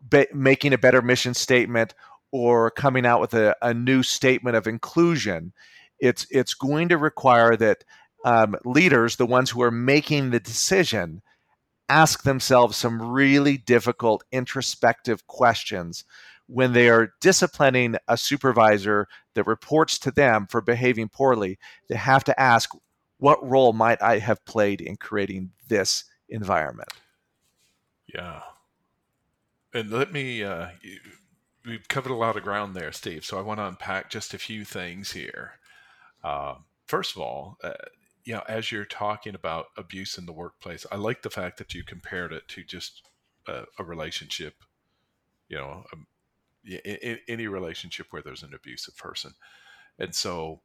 be 0.10 0.28
making 0.34 0.74
a 0.74 0.78
better 0.78 1.02
mission 1.02 1.34
statement 1.34 1.94
or 2.32 2.72
coming 2.72 3.06
out 3.06 3.22
with 3.22 3.34
a, 3.34 3.56
a, 3.62 3.74
new 3.74 4.04
statement 4.04 4.56
of 4.56 4.68
inclusion. 4.68 5.54
It's 6.00 6.28
it's 6.30 6.54
going 6.54 6.90
to 6.90 6.98
require 6.98 7.56
that 7.56 7.84
um, 8.26 8.56
leaders, 8.66 9.16
the 9.16 9.26
ones 9.26 9.50
who 9.50 9.62
are 9.62 9.72
making 9.72 10.30
the 10.30 10.40
decision, 10.40 11.22
ask 11.90 12.24
themselves 12.24 12.78
some 12.78 13.02
really 13.02 13.58
difficult 13.58 14.24
introspective 14.32 15.26
questions 15.28 16.04
when 16.48 16.74
they 16.74 16.90
are 16.90 17.14
disciplining 17.22 17.96
a 18.08 18.18
supervisor 18.18 19.08
that 19.36 19.48
reports 19.48 20.00
to 20.00 20.12
them 20.12 20.48
for 20.50 20.62
behaving 20.62 21.10
poorly. 21.10 21.58
They 21.90 21.96
have 21.96 22.24
to 22.26 22.40
ask, 22.40 22.70
what 23.18 23.46
role 23.48 23.74
might 23.74 24.02
I 24.02 24.20
have 24.20 24.44
played 24.46 24.82
in 24.82 24.96
creating 24.96 25.52
this 25.68 26.06
environment? 26.30 26.90
Yeah. 28.14 28.42
And 29.74 29.92
let 29.92 30.12
me, 30.12 30.44
uh, 30.44 30.70
we've 31.66 31.88
covered 31.88 32.12
a 32.12 32.16
lot 32.16 32.38
of 32.38 32.44
ground 32.44 32.76
there, 32.76 32.92
Steve. 32.92 33.26
So 33.26 33.38
I 33.38 33.42
want 33.42 33.60
to 33.60 33.68
unpack 33.68 34.10
just 34.10 34.34
a 34.34 34.38
few 34.40 34.64
things 34.66 35.12
here. 35.12 35.54
Uh, 36.24 36.56
first 36.88 37.16
of 37.16 37.22
all, 37.22 37.58
uh, 37.64 37.74
you 38.24 38.34
know, 38.34 38.44
as 38.48 38.72
you're 38.72 38.86
talking 38.86 39.36
about 39.36 39.68
abuse 39.78 40.18
in 40.18 40.26
the 40.26 40.34
workplace, 40.34 40.86
I 40.92 40.96
like 40.96 41.22
the 41.22 41.30
fact 41.30 41.58
that 41.58 41.74
you 41.74 41.84
compared 41.84 42.34
it 42.34 42.48
to 42.50 42.64
just 42.64 43.10
a, 43.48 43.64
a 43.80 43.84
relationship, 43.84 44.56
you 45.48 45.58
know, 45.58 45.84
um, 45.94 46.08
any 47.28 47.48
relationship 47.48 48.08
where 48.10 48.22
there's 48.22 48.44
an 48.44 48.54
abusive 48.54 48.98
person. 48.98 49.34
And 49.98 50.14
so, 50.14 50.62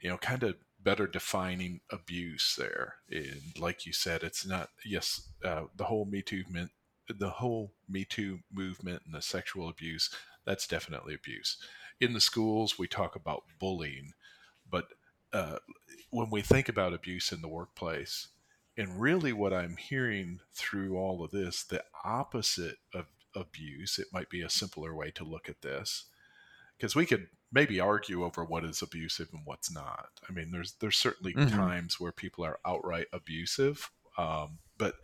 you 0.00 0.08
know, 0.10 0.18
kind 0.18 0.42
of 0.42 0.56
better 0.82 1.06
defining 1.06 1.80
abuse 1.90 2.56
there. 2.58 2.96
And 3.10 3.56
like 3.58 3.86
you 3.86 3.92
said, 3.92 4.22
it's 4.22 4.44
not, 4.44 4.70
yes, 4.84 5.28
uh, 5.44 5.64
the 5.76 5.84
whole 5.84 6.04
Me 6.04 6.22
Too 6.22 6.44
the 7.08 7.30
whole 7.30 7.72
Me 7.88 8.04
Too 8.04 8.40
movement 8.52 9.02
and 9.04 9.14
the 9.14 9.22
sexual 9.22 9.68
abuse, 9.68 10.10
that's 10.44 10.66
definitely 10.66 11.14
abuse. 11.14 11.56
In 12.00 12.12
the 12.12 12.20
schools, 12.20 12.78
we 12.78 12.88
talk 12.88 13.16
about 13.16 13.44
bullying, 13.58 14.12
but 14.70 14.86
uh, 15.32 15.58
when 16.10 16.30
we 16.30 16.42
think 16.42 16.68
about 16.68 16.92
abuse 16.92 17.32
in 17.32 17.40
the 17.40 17.48
workplace, 17.48 18.28
and 18.76 19.00
really 19.00 19.32
what 19.32 19.52
I'm 19.52 19.76
hearing 19.76 20.40
through 20.52 20.96
all 20.96 21.24
of 21.24 21.30
this, 21.30 21.62
the 21.62 21.84
opposite 22.04 22.76
of 22.92 23.06
abuse, 23.34 23.98
it 23.98 24.08
might 24.12 24.28
be 24.28 24.42
a 24.42 24.50
simpler 24.50 24.94
way 24.94 25.10
to 25.12 25.24
look 25.24 25.48
at 25.48 25.62
this, 25.62 26.06
because 26.76 26.96
we 26.96 27.06
could 27.06 27.28
maybe 27.52 27.78
argue 27.78 28.24
over 28.24 28.44
what 28.44 28.64
is 28.64 28.82
abusive 28.82 29.28
and 29.32 29.42
what's 29.44 29.72
not. 29.72 30.08
I 30.28 30.32
mean, 30.32 30.50
there's 30.50 30.74
there's 30.80 30.96
certainly 30.96 31.32
mm-hmm. 31.32 31.56
times 31.56 32.00
where 32.00 32.12
people 32.12 32.44
are 32.44 32.58
outright 32.66 33.06
abusive, 33.12 33.90
um, 34.18 34.58
but 34.76 34.96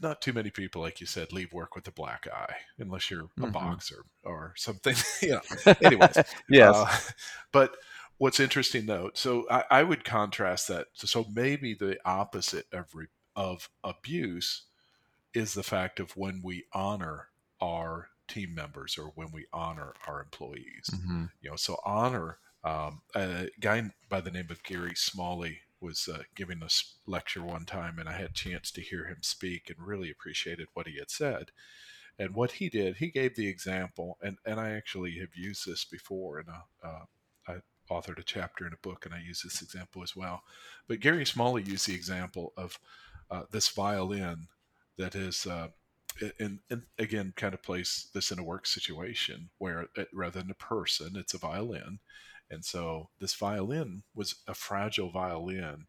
not 0.00 0.20
too 0.20 0.32
many 0.32 0.50
people, 0.50 0.82
like 0.82 1.00
you 1.00 1.06
said, 1.06 1.32
leave 1.32 1.52
work 1.52 1.74
with 1.74 1.86
a 1.88 1.92
black 1.92 2.26
eye, 2.32 2.54
unless 2.78 3.10
you're 3.10 3.22
a 3.22 3.40
mm-hmm. 3.40 3.50
boxer 3.50 4.04
or 4.24 4.54
something. 4.56 4.94
you 5.22 5.30
know. 5.30 5.74
Anyways, 5.82 6.18
yes. 6.48 6.76
Uh, 6.76 6.98
but 7.52 7.76
what's 8.18 8.40
interesting 8.40 8.86
though, 8.86 9.10
so 9.14 9.46
I, 9.50 9.64
I, 9.70 9.82
would 9.82 10.04
contrast 10.04 10.68
that. 10.68 10.88
So 10.94 11.26
maybe 11.32 11.74
the 11.74 11.98
opposite 12.04 12.66
of 12.72 12.94
re, 12.94 13.06
of 13.36 13.68
abuse 13.84 14.64
is 15.34 15.54
the 15.54 15.62
fact 15.62 16.00
of 16.00 16.16
when 16.16 16.40
we 16.42 16.64
honor 16.72 17.28
our 17.60 18.08
team 18.26 18.54
members 18.54 18.98
or 18.98 19.12
when 19.14 19.32
we 19.32 19.46
honor 19.52 19.94
our 20.06 20.20
employees. 20.20 20.90
Mm-hmm. 20.92 21.24
You 21.42 21.50
know, 21.50 21.56
so 21.56 21.78
honor. 21.84 22.38
Um, 22.64 23.02
a 23.14 23.48
guy 23.60 23.90
by 24.08 24.20
the 24.20 24.32
name 24.32 24.48
of 24.50 24.64
Gary 24.64 24.94
Smalley 24.96 25.60
was 25.80 26.08
uh, 26.12 26.22
giving 26.34 26.62
us 26.62 26.96
lecture 27.06 27.42
one 27.42 27.64
time, 27.64 27.98
and 27.98 28.08
I 28.08 28.12
had 28.12 28.30
a 28.30 28.32
chance 28.32 28.70
to 28.72 28.80
hear 28.80 29.04
him 29.06 29.18
speak 29.22 29.70
and 29.70 29.86
really 29.86 30.10
appreciated 30.10 30.68
what 30.74 30.86
he 30.86 30.98
had 30.98 31.10
said. 31.10 31.50
And 32.18 32.34
what 32.34 32.52
he 32.52 32.68
did, 32.68 32.96
he 32.96 33.08
gave 33.08 33.36
the 33.36 33.46
example, 33.46 34.18
and, 34.20 34.38
and 34.44 34.58
I 34.58 34.70
actually 34.70 35.18
have 35.18 35.36
used 35.36 35.66
this 35.66 35.84
before 35.84 36.40
in 36.40 36.46
a, 36.48 36.86
uh, 36.86 37.04
I 37.46 37.54
authored 37.90 38.18
a 38.18 38.24
chapter 38.24 38.66
in 38.66 38.72
a 38.72 38.86
book, 38.88 39.06
and 39.06 39.14
I 39.14 39.20
use 39.20 39.42
this 39.42 39.62
example 39.62 40.02
as 40.02 40.16
well. 40.16 40.42
But 40.88 41.00
Gary 41.00 41.24
Smalley 41.24 41.62
used 41.62 41.86
the 41.86 41.94
example 41.94 42.52
of 42.56 42.78
uh, 43.30 43.42
this 43.50 43.68
violin 43.68 44.48
that 44.96 45.14
is, 45.14 45.46
uh, 45.46 45.68
and, 46.40 46.58
and, 46.70 46.82
again, 46.98 47.32
kind 47.36 47.54
of 47.54 47.62
place 47.62 48.08
this 48.12 48.32
in 48.32 48.40
a 48.40 48.44
work 48.44 48.66
situation 48.66 49.50
where 49.58 49.82
it, 49.82 49.90
uh, 49.96 50.04
rather 50.12 50.40
than 50.40 50.50
a 50.50 50.54
person, 50.54 51.12
it's 51.14 51.34
a 51.34 51.38
violin. 51.38 52.00
And 52.50 52.64
so 52.64 53.08
this 53.18 53.34
violin 53.34 54.02
was 54.14 54.36
a 54.46 54.54
fragile 54.54 55.10
violin. 55.10 55.86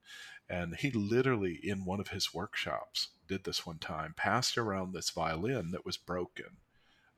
And 0.50 0.76
he 0.76 0.92
literally, 0.92 1.60
in 1.64 1.86
one 1.86 2.00
of 2.00 2.10
his 2.10 2.34
workshops, 2.34 3.10
did 3.28 3.44
this 3.44 3.66
one 3.66 3.78
time, 3.78 4.14
passed 4.18 4.58
around 4.58 4.94
this 4.94 5.12
violin 5.12 5.72
that 5.72 5.86
was 5.86 5.98
broken. 5.98 6.58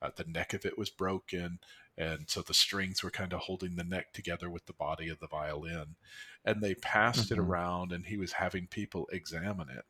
Uh, 0.01 0.09
the 0.15 0.25
neck 0.25 0.53
of 0.53 0.65
it 0.65 0.77
was 0.77 0.89
broken. 0.89 1.59
And 1.97 2.29
so 2.29 2.41
the 2.41 2.53
strings 2.53 3.03
were 3.03 3.11
kind 3.11 3.33
of 3.33 3.41
holding 3.41 3.75
the 3.75 3.83
neck 3.83 4.13
together 4.13 4.49
with 4.49 4.65
the 4.65 4.73
body 4.73 5.07
of 5.09 5.19
the 5.19 5.27
violin. 5.27 5.95
And 6.43 6.61
they 6.61 6.75
passed 6.75 7.25
mm-hmm. 7.25 7.35
it 7.35 7.39
around, 7.39 7.91
and 7.91 8.05
he 8.05 8.17
was 8.17 8.33
having 8.33 8.67
people 8.67 9.07
examine 9.11 9.69
it. 9.69 9.85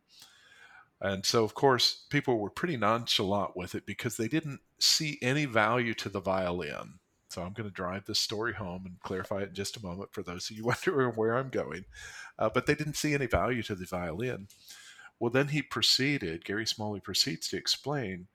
And 0.99 1.25
so, 1.25 1.43
of 1.43 1.55
course, 1.55 2.05
people 2.09 2.37
were 2.37 2.51
pretty 2.51 2.77
nonchalant 2.77 3.57
with 3.57 3.73
it 3.73 3.87
because 3.87 4.17
they 4.17 4.27
didn't 4.27 4.59
see 4.77 5.17
any 5.21 5.45
value 5.45 5.95
to 5.95 6.09
the 6.09 6.19
violin. 6.19 6.99
So 7.31 7.41
I'm 7.41 7.53
going 7.53 7.69
to 7.69 7.73
drive 7.73 8.05
this 8.05 8.19
story 8.19 8.53
home 8.53 8.83
and 8.85 8.99
clarify 9.01 9.41
it 9.41 9.49
in 9.49 9.55
just 9.55 9.77
a 9.77 9.83
moment 9.83 10.13
for 10.13 10.23
those 10.23 10.49
of 10.49 10.57
you 10.57 10.63
wondering 10.85 11.15
where 11.15 11.37
I'm 11.37 11.49
going. 11.49 11.85
Uh, 12.37 12.49
but 12.53 12.65
they 12.65 12.75
didn't 12.75 12.95
see 12.95 13.13
any 13.13 13.27
value 13.27 13.63
to 13.63 13.75
the 13.75 13.85
violin. 13.85 14.47
Well, 15.19 15.31
then 15.31 15.49
he 15.49 15.61
proceeded, 15.61 16.45
Gary 16.45 16.65
Smalley 16.65 16.99
proceeds 16.99 17.47
to 17.49 17.57
explain 17.57 18.27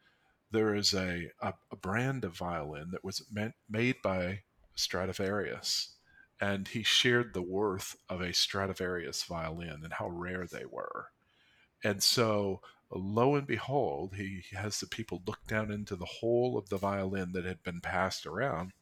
there 0.53 0.74
is 0.74 0.94
a, 0.94 1.30
a, 1.40 1.55
a 1.72 1.76
brand 1.76 2.24
of 2.24 2.36
violin 2.36 2.90
that 2.92 3.05
was 3.05 3.24
meant, 3.30 3.55
made 3.68 3.97
by 4.03 4.42
Stradivarius. 4.76 5.97
And 6.40 6.68
he 6.68 6.82
shared 6.82 7.34
the 7.34 7.42
worth 7.42 7.97
of 8.09 8.20
a 8.20 8.32
Stradivarius 8.32 9.24
violin 9.24 9.80
and 9.82 9.92
how 9.94 10.09
rare 10.09 10.47
they 10.47 10.64
were. 10.64 11.09
And 11.82 12.03
so, 12.03 12.61
lo 12.90 13.34
and 13.34 13.47
behold, 13.47 14.14
he 14.14 14.42
has 14.53 14.80
the 14.80 14.86
people 14.86 15.22
look 15.26 15.47
down 15.47 15.70
into 15.70 15.97
the 15.97 16.05
whole 16.05 16.57
of 16.57 16.68
the 16.68 16.76
violin 16.76 17.32
that 17.32 17.44
had 17.44 17.62
been 17.62 17.80
passed 17.80 18.26
around. 18.26 18.72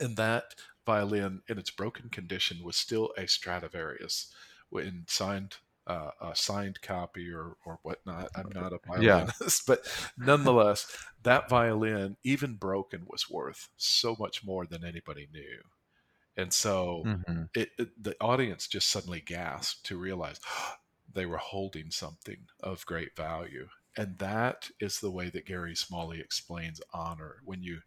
And 0.00 0.16
that 0.16 0.54
violin, 0.86 1.42
in 1.48 1.58
its 1.58 1.70
broken 1.70 2.08
condition, 2.08 2.62
was 2.62 2.76
still 2.76 3.10
a 3.16 3.26
Stradivarius 3.26 4.32
in 4.72 5.04
signed 5.06 5.56
uh, 5.86 6.10
a 6.20 6.36
signed 6.36 6.80
copy 6.82 7.32
or 7.32 7.56
or 7.64 7.78
whatnot. 7.82 8.30
I'm 8.36 8.50
not 8.54 8.72
a 8.72 8.78
violinist, 8.86 9.40
yeah. 9.42 9.50
but 9.74 9.90
nonetheless, 10.18 10.86
that 11.22 11.48
violin, 11.48 12.16
even 12.22 12.54
broken, 12.54 13.04
was 13.06 13.30
worth 13.30 13.68
so 13.76 14.14
much 14.18 14.44
more 14.44 14.66
than 14.66 14.84
anybody 14.84 15.28
knew. 15.32 15.60
And 16.36 16.52
so 16.52 17.02
mm-hmm. 17.04 17.42
it, 17.54 17.70
it, 17.78 18.02
the 18.02 18.14
audience 18.20 18.68
just 18.68 18.90
suddenly 18.90 19.20
gasped 19.20 19.84
to 19.86 19.98
realize 19.98 20.40
oh, 20.48 20.74
they 21.12 21.26
were 21.26 21.38
holding 21.38 21.90
something 21.90 22.46
of 22.62 22.86
great 22.86 23.16
value. 23.16 23.68
And 23.96 24.18
that 24.18 24.70
is 24.78 25.00
the 25.00 25.10
way 25.10 25.30
that 25.30 25.46
Gary 25.46 25.74
Smalley 25.74 26.20
explains 26.20 26.80
honor 26.92 27.36
when 27.44 27.62
you 27.62 27.80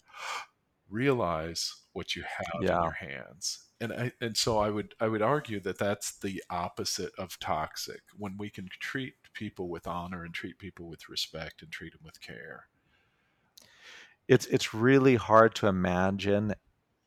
realize 0.91 1.73
what 1.93 2.15
you 2.15 2.23
have 2.23 2.63
yeah. 2.63 2.77
in 2.77 2.83
your 2.83 2.91
hands 2.91 3.65
and 3.81 3.91
I, 3.91 4.11
and 4.21 4.37
so 4.37 4.59
I 4.59 4.69
would 4.69 4.93
I 4.99 5.07
would 5.07 5.23
argue 5.23 5.59
that 5.61 5.79
that's 5.79 6.17
the 6.19 6.41
opposite 6.51 7.11
of 7.17 7.39
toxic 7.39 8.01
when 8.15 8.37
we 8.37 8.51
can 8.51 8.69
treat 8.79 9.15
people 9.33 9.69
with 9.69 9.87
honor 9.87 10.23
and 10.23 10.33
treat 10.33 10.59
people 10.59 10.87
with 10.87 11.09
respect 11.09 11.63
and 11.63 11.71
treat 11.71 11.93
them 11.93 12.01
with 12.05 12.21
care. 12.21 12.67
It's 14.27 14.45
it's 14.45 14.73
really 14.73 15.15
hard 15.15 15.55
to 15.55 15.67
imagine 15.67 16.53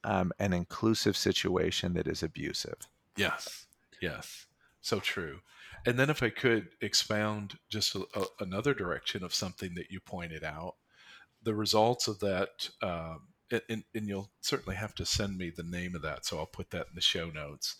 um, 0.02 0.32
an 0.40 0.52
inclusive 0.52 1.16
situation 1.16 1.94
that 1.94 2.08
is 2.08 2.24
abusive. 2.24 2.88
Yes, 3.16 3.66
yes, 4.02 4.46
so 4.80 4.98
true. 4.98 5.38
And 5.86 5.96
then 5.96 6.10
if 6.10 6.22
I 6.24 6.30
could 6.30 6.70
expound 6.80 7.58
just 7.68 7.94
a, 7.94 8.04
a, 8.14 8.24
another 8.40 8.74
direction 8.74 9.22
of 9.22 9.32
something 9.32 9.74
that 9.74 9.90
you 9.90 10.00
pointed 10.00 10.42
out, 10.42 10.74
the 11.42 11.54
results 11.54 12.08
of 12.08 12.18
that 12.20 12.70
um, 12.82 13.28
and, 13.50 13.84
and, 13.94 14.08
you'll 14.08 14.30
certainly 14.40 14.76
have 14.76 14.94
to 14.96 15.04
send 15.04 15.36
me 15.36 15.50
the 15.50 15.62
name 15.62 15.94
of 15.94 16.02
that, 16.02 16.24
so 16.24 16.38
I'll 16.38 16.46
put 16.46 16.70
that 16.70 16.88
in 16.88 16.94
the 16.94 17.00
show 17.00 17.30
notes. 17.30 17.76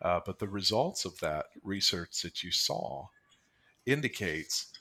Uh, 0.00 0.20
but 0.24 0.38
the 0.38 0.48
results 0.48 1.04
of 1.04 1.18
that 1.20 1.46
research 1.62 2.22
that 2.22 2.42
you 2.42 2.52
saw 2.52 3.06
indicates 3.86 4.72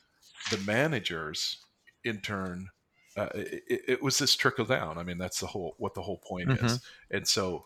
the 0.52 0.58
managers, 0.58 1.58
in 2.04 2.20
turn, 2.22 2.70
uh, 3.18 3.30
it, 3.34 3.82
it, 3.88 4.04
was 4.04 4.18
this 4.18 4.36
trickle 4.36 4.66
down. 4.66 4.98
I 4.98 5.04
mean, 5.04 5.18
that's 5.18 5.40
the 5.40 5.48
whole 5.48 5.76
what 5.78 5.94
the 5.94 6.02
whole 6.02 6.18
point 6.18 6.50
mm-hmm. 6.50 6.66
is. 6.66 6.82
And 7.10 7.28
so 7.28 7.66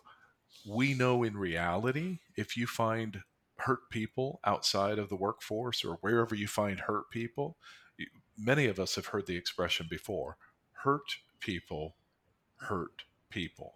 we 0.68 0.94
know 0.94 1.22
in 1.24 1.36
reality, 1.36 2.18
if 2.36 2.56
you 2.56 2.66
find 2.66 3.22
hurt 3.56 3.90
people 3.90 4.40
outside 4.44 4.98
of 4.98 5.08
the 5.08 5.16
workforce 5.16 5.84
or 5.84 5.98
wherever 6.00 6.34
you 6.34 6.46
find 6.46 6.80
hurt 6.80 7.10
people, 7.10 7.56
many 8.38 8.66
of 8.66 8.78
us 8.78 8.94
have 8.94 9.06
heard 9.06 9.26
the 9.26 9.36
expression 9.36 9.86
before: 9.90 10.36
hurt 10.84 11.16
people 11.40 11.96
hurt 12.60 13.02
people. 13.30 13.74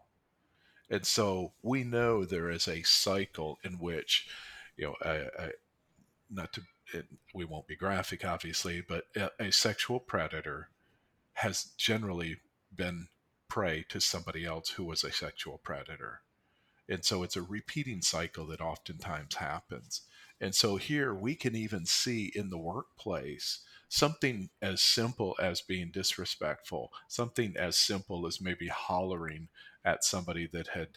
And 0.90 1.06
so 1.06 1.52
we 1.62 1.84
know 1.84 2.24
there 2.24 2.50
is 2.50 2.68
a 2.68 2.82
cycle 2.82 3.58
in 3.64 3.74
which, 3.74 4.28
you 4.76 4.86
know, 4.86 4.94
a, 5.02 5.50
not 6.30 6.52
to, 6.52 6.62
it, 6.92 7.06
we 7.34 7.44
won't 7.44 7.66
be 7.66 7.76
graphic, 7.76 8.24
obviously, 8.24 8.82
but 8.86 9.04
a, 9.16 9.30
a 9.40 9.50
sexual 9.50 10.00
predator 10.00 10.68
has 11.34 11.72
generally 11.76 12.36
been 12.74 13.08
prey 13.48 13.84
to 13.88 14.00
somebody 14.00 14.44
else 14.44 14.70
who 14.70 14.84
was 14.84 15.04
a 15.04 15.12
sexual 15.12 15.58
predator. 15.58 16.20
And 16.88 17.04
so 17.04 17.22
it's 17.22 17.36
a 17.36 17.42
repeating 17.42 18.02
cycle 18.02 18.46
that 18.48 18.60
oftentimes 18.60 19.36
happens. 19.36 20.02
And 20.40 20.54
so 20.54 20.76
here 20.76 21.14
we 21.14 21.34
can 21.34 21.56
even 21.56 21.86
see 21.86 22.30
in 22.34 22.50
the 22.50 22.58
workplace 22.58 23.60
something 23.88 24.50
as 24.62 24.80
simple 24.80 25.36
as 25.40 25.60
being 25.60 25.90
disrespectful, 25.92 26.92
something 27.08 27.54
as 27.56 27.76
simple 27.76 28.26
as 28.26 28.40
maybe 28.40 28.68
hollering 28.68 29.48
at 29.84 30.04
somebody 30.04 30.48
that 30.52 30.68
had 30.68 30.88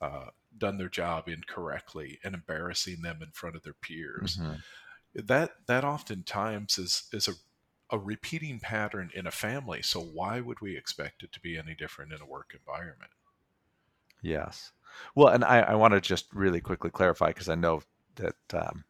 uh, 0.00 0.26
done 0.56 0.78
their 0.78 0.88
job 0.88 1.28
incorrectly 1.28 2.18
and 2.24 2.34
embarrassing 2.34 3.02
them 3.02 3.18
in 3.22 3.30
front 3.32 3.56
of 3.56 3.62
their 3.62 3.74
peers. 3.74 4.36
Mm-hmm. 4.36 4.54
That 5.26 5.52
that 5.66 5.84
oftentimes 5.84 6.76
is 6.78 7.08
is 7.12 7.26
a 7.26 7.32
a 7.90 7.98
repeating 7.98 8.58
pattern 8.58 9.10
in 9.14 9.26
a 9.26 9.30
family. 9.30 9.82
So 9.82 10.00
why 10.00 10.40
would 10.40 10.60
we 10.60 10.76
expect 10.76 11.22
it 11.22 11.32
to 11.32 11.40
be 11.40 11.56
any 11.56 11.74
different 11.74 12.12
in 12.12 12.20
a 12.20 12.26
work 12.26 12.54
environment? 12.58 13.12
Yes. 14.22 14.72
Well, 15.14 15.28
and 15.28 15.44
I, 15.44 15.60
I 15.60 15.74
want 15.74 15.94
to 15.94 16.00
just 16.00 16.26
really 16.32 16.60
quickly 16.60 16.90
clarify 16.90 17.28
because 17.28 17.48
I 17.48 17.54
know 17.54 17.82
that 18.16 18.34
um, 18.54 18.84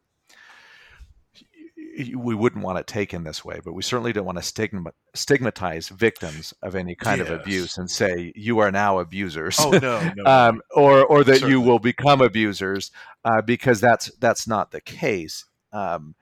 we 1.97 2.35
wouldn't 2.35 2.63
want 2.63 2.77
it 2.77 2.85
taken 2.85 3.23
this 3.23 3.43
way, 3.43 3.59
but 3.63 3.73
we 3.73 3.81
certainly 3.81 4.13
don't 4.13 4.25
want 4.25 4.37
to 4.37 4.43
stigma, 4.43 4.91
stigmatize 5.15 5.89
victims 5.89 6.53
of 6.61 6.75
any 6.75 6.95
kind 6.95 7.19
yes. 7.19 7.29
of 7.29 7.39
abuse 7.39 7.77
and 7.77 7.89
say 7.89 8.31
you 8.35 8.59
are 8.59 8.71
now 8.71 8.99
abusers. 8.99 9.57
Oh 9.59 9.71
no, 9.71 10.11
no, 10.15 10.25
um, 10.25 10.61
or 10.75 11.05
or 11.05 11.23
that 11.23 11.35
certainly. 11.35 11.53
you 11.53 11.61
will 11.61 11.79
become 11.79 12.21
abusers 12.21 12.91
uh, 13.25 13.41
because 13.41 13.81
that's 13.81 14.11
that's 14.19 14.47
not 14.47 14.71
the 14.71 14.81
case 14.81 15.45
um, 15.73 16.13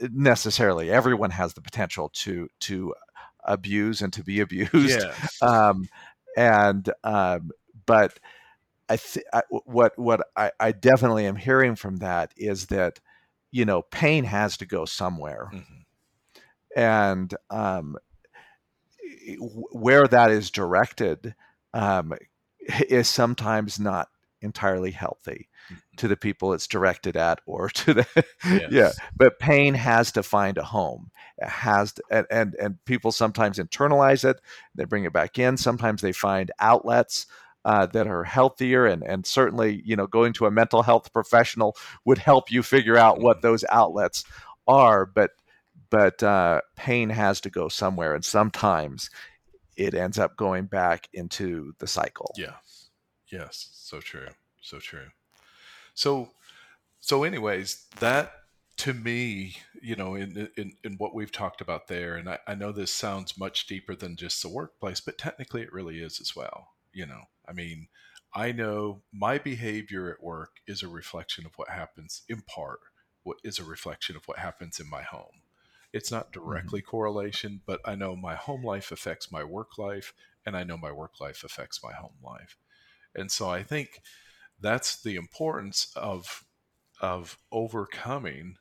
necessarily. 0.00 0.90
Everyone 0.90 1.30
has 1.30 1.54
the 1.54 1.60
potential 1.60 2.10
to 2.14 2.48
to 2.60 2.94
abuse 3.44 4.02
and 4.02 4.12
to 4.12 4.22
be 4.22 4.40
abused. 4.40 4.72
Yes. 4.74 5.38
Um, 5.42 5.88
and 6.36 6.88
um, 7.02 7.50
but 7.86 8.18
I, 8.88 8.96
th- 8.96 9.26
I 9.32 9.42
what 9.50 9.98
what 9.98 10.20
I, 10.36 10.52
I 10.60 10.72
definitely 10.72 11.26
am 11.26 11.36
hearing 11.36 11.74
from 11.74 11.96
that 11.96 12.32
is 12.36 12.66
that 12.66 13.00
you 13.50 13.64
know, 13.64 13.82
pain 13.82 14.24
has 14.24 14.56
to 14.58 14.66
go 14.66 14.84
somewhere. 14.84 15.50
Mm-hmm. 15.52 15.74
And 16.76 17.34
um, 17.50 17.96
where 19.38 20.06
that 20.06 20.30
is 20.30 20.50
directed 20.50 21.34
um, 21.74 22.14
is 22.88 23.08
sometimes 23.08 23.80
not 23.80 24.08
entirely 24.42 24.90
healthy 24.90 25.48
mm-hmm. 25.66 25.76
to 25.96 26.08
the 26.08 26.16
people 26.16 26.54
it's 26.54 26.66
directed 26.66 27.16
at 27.16 27.40
or 27.44 27.68
to 27.74 27.92
the 27.92 28.06
yes. 28.46 28.68
yeah 28.70 28.90
but 29.14 29.38
pain 29.38 29.74
has 29.74 30.10
to 30.12 30.22
find 30.22 30.56
a 30.56 30.62
home 30.62 31.10
it 31.36 31.48
has 31.48 31.92
to, 31.92 32.02
and, 32.10 32.26
and 32.30 32.54
and 32.54 32.84
people 32.86 33.12
sometimes 33.12 33.58
internalize 33.58 34.24
it 34.24 34.40
they 34.74 34.84
bring 34.84 35.04
it 35.04 35.12
back 35.12 35.38
in 35.38 35.58
sometimes 35.58 36.00
they 36.00 36.12
find 36.12 36.50
outlets 36.58 37.26
uh, 37.64 37.86
that 37.86 38.06
are 38.06 38.24
healthier 38.24 38.86
and 38.86 39.02
and 39.02 39.26
certainly 39.26 39.82
you 39.84 39.96
know 39.96 40.06
going 40.06 40.32
to 40.32 40.46
a 40.46 40.50
mental 40.50 40.82
health 40.82 41.12
professional 41.12 41.76
would 42.04 42.18
help 42.18 42.50
you 42.50 42.62
figure 42.62 42.96
out 42.96 43.20
what 43.20 43.38
mm-hmm. 43.38 43.48
those 43.48 43.64
outlets 43.70 44.24
are 44.66 45.04
but 45.04 45.32
but 45.90 46.22
uh, 46.22 46.60
pain 46.76 47.10
has 47.10 47.40
to 47.40 47.50
go 47.50 47.68
somewhere 47.68 48.14
and 48.14 48.24
sometimes 48.24 49.10
it 49.76 49.94
ends 49.94 50.18
up 50.18 50.36
going 50.36 50.66
back 50.66 51.08
into 51.12 51.72
the 51.78 51.86
cycle. 51.86 52.34
Yeah. 52.36 52.56
Yes. 53.32 53.70
So 53.72 54.00
true. 54.00 54.28
So 54.60 54.78
true. 54.78 55.08
So 55.94 56.30
so 57.00 57.24
anyways 57.24 57.86
that 57.98 58.32
to 58.78 58.94
me, 58.94 59.56
you 59.82 59.96
know, 59.96 60.14
in, 60.14 60.48
in, 60.56 60.72
in 60.84 60.94
what 60.94 61.14
we've 61.14 61.32
talked 61.32 61.60
about 61.60 61.88
there, 61.88 62.16
and 62.16 62.28
I, 62.28 62.38
I 62.46 62.54
know 62.54 62.72
this 62.72 62.92
sounds 62.92 63.38
much 63.38 63.66
deeper 63.66 63.94
than 63.94 64.16
just 64.16 64.42
the 64.42 64.48
workplace, 64.48 65.00
but 65.00 65.18
technically 65.18 65.62
it 65.62 65.72
really 65.72 66.00
is 66.00 66.20
as 66.20 66.34
well. 66.36 66.68
You 66.92 67.06
know, 67.06 67.22
I 67.50 67.52
mean, 67.52 67.88
I 68.32 68.52
know 68.52 69.02
my 69.12 69.38
behavior 69.38 70.10
at 70.10 70.22
work 70.22 70.60
is 70.66 70.82
a 70.82 70.88
reflection 70.88 71.44
of 71.46 71.52
what 71.56 71.68
happens 71.68 72.22
in 72.28 72.42
part, 72.42 72.78
what 73.24 73.38
is 73.42 73.58
a 73.58 73.64
reflection 73.64 74.14
of 74.14 74.26
what 74.26 74.38
happens 74.38 74.78
in 74.78 74.88
my 74.88 75.02
home. 75.02 75.42
It's 75.92 76.12
not 76.12 76.30
mm-hmm. 76.30 76.40
directly 76.40 76.80
mm-hmm. 76.80 76.90
correlation, 76.90 77.60
but 77.66 77.80
I 77.84 77.96
know 77.96 78.14
my 78.14 78.36
home 78.36 78.62
life 78.62 78.92
affects 78.92 79.32
my 79.32 79.42
work 79.42 79.78
life, 79.78 80.12
and 80.46 80.56
I 80.56 80.62
know 80.62 80.76
my 80.76 80.92
work 80.92 81.20
life 81.20 81.42
affects 81.42 81.82
my 81.82 81.92
home 81.92 82.18
life. 82.22 82.56
And 83.14 83.30
so 83.30 83.50
I 83.50 83.64
think 83.64 84.00
that's 84.60 85.02
the 85.02 85.16
importance 85.16 85.92
of 85.96 86.44
of 87.00 87.38
overcoming 87.50 88.56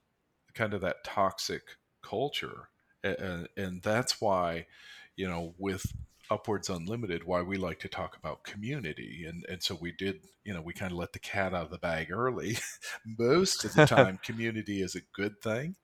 kind 0.54 0.74
of 0.74 0.80
that 0.80 1.04
toxic 1.04 1.62
culture 2.02 2.70
and, 3.04 3.48
and 3.58 3.82
that's 3.84 4.22
why 4.22 4.66
you 5.16 5.28
know 5.28 5.54
with 5.58 5.86
UpWords 6.32 6.76
Unlimited 6.76 7.24
why 7.24 7.42
we 7.42 7.58
like 7.58 7.80
to 7.80 7.88
talk 7.88 8.16
about 8.18 8.44
community 8.44 9.26
and 9.28 9.46
and 9.50 9.64
so 9.64 9.78
we 9.80 9.92
did 9.92 10.22
you 10.44 10.54
know 10.54 10.62
we 10.62 10.74
kind 10.74 10.92
of 10.92 10.98
let 10.98 11.14
the 11.14 11.20
cat 11.20 11.54
out 11.54 11.66
of 11.66 11.72
the 11.72 11.78
bag 11.78 12.12
early. 12.12 12.58
Most 13.18 13.66
of 13.66 13.74
the 13.74 13.86
time 13.88 14.20
community 14.24 14.82
is 14.82 14.96
a 14.96 15.02
good 15.14 15.42
thing 15.42 15.76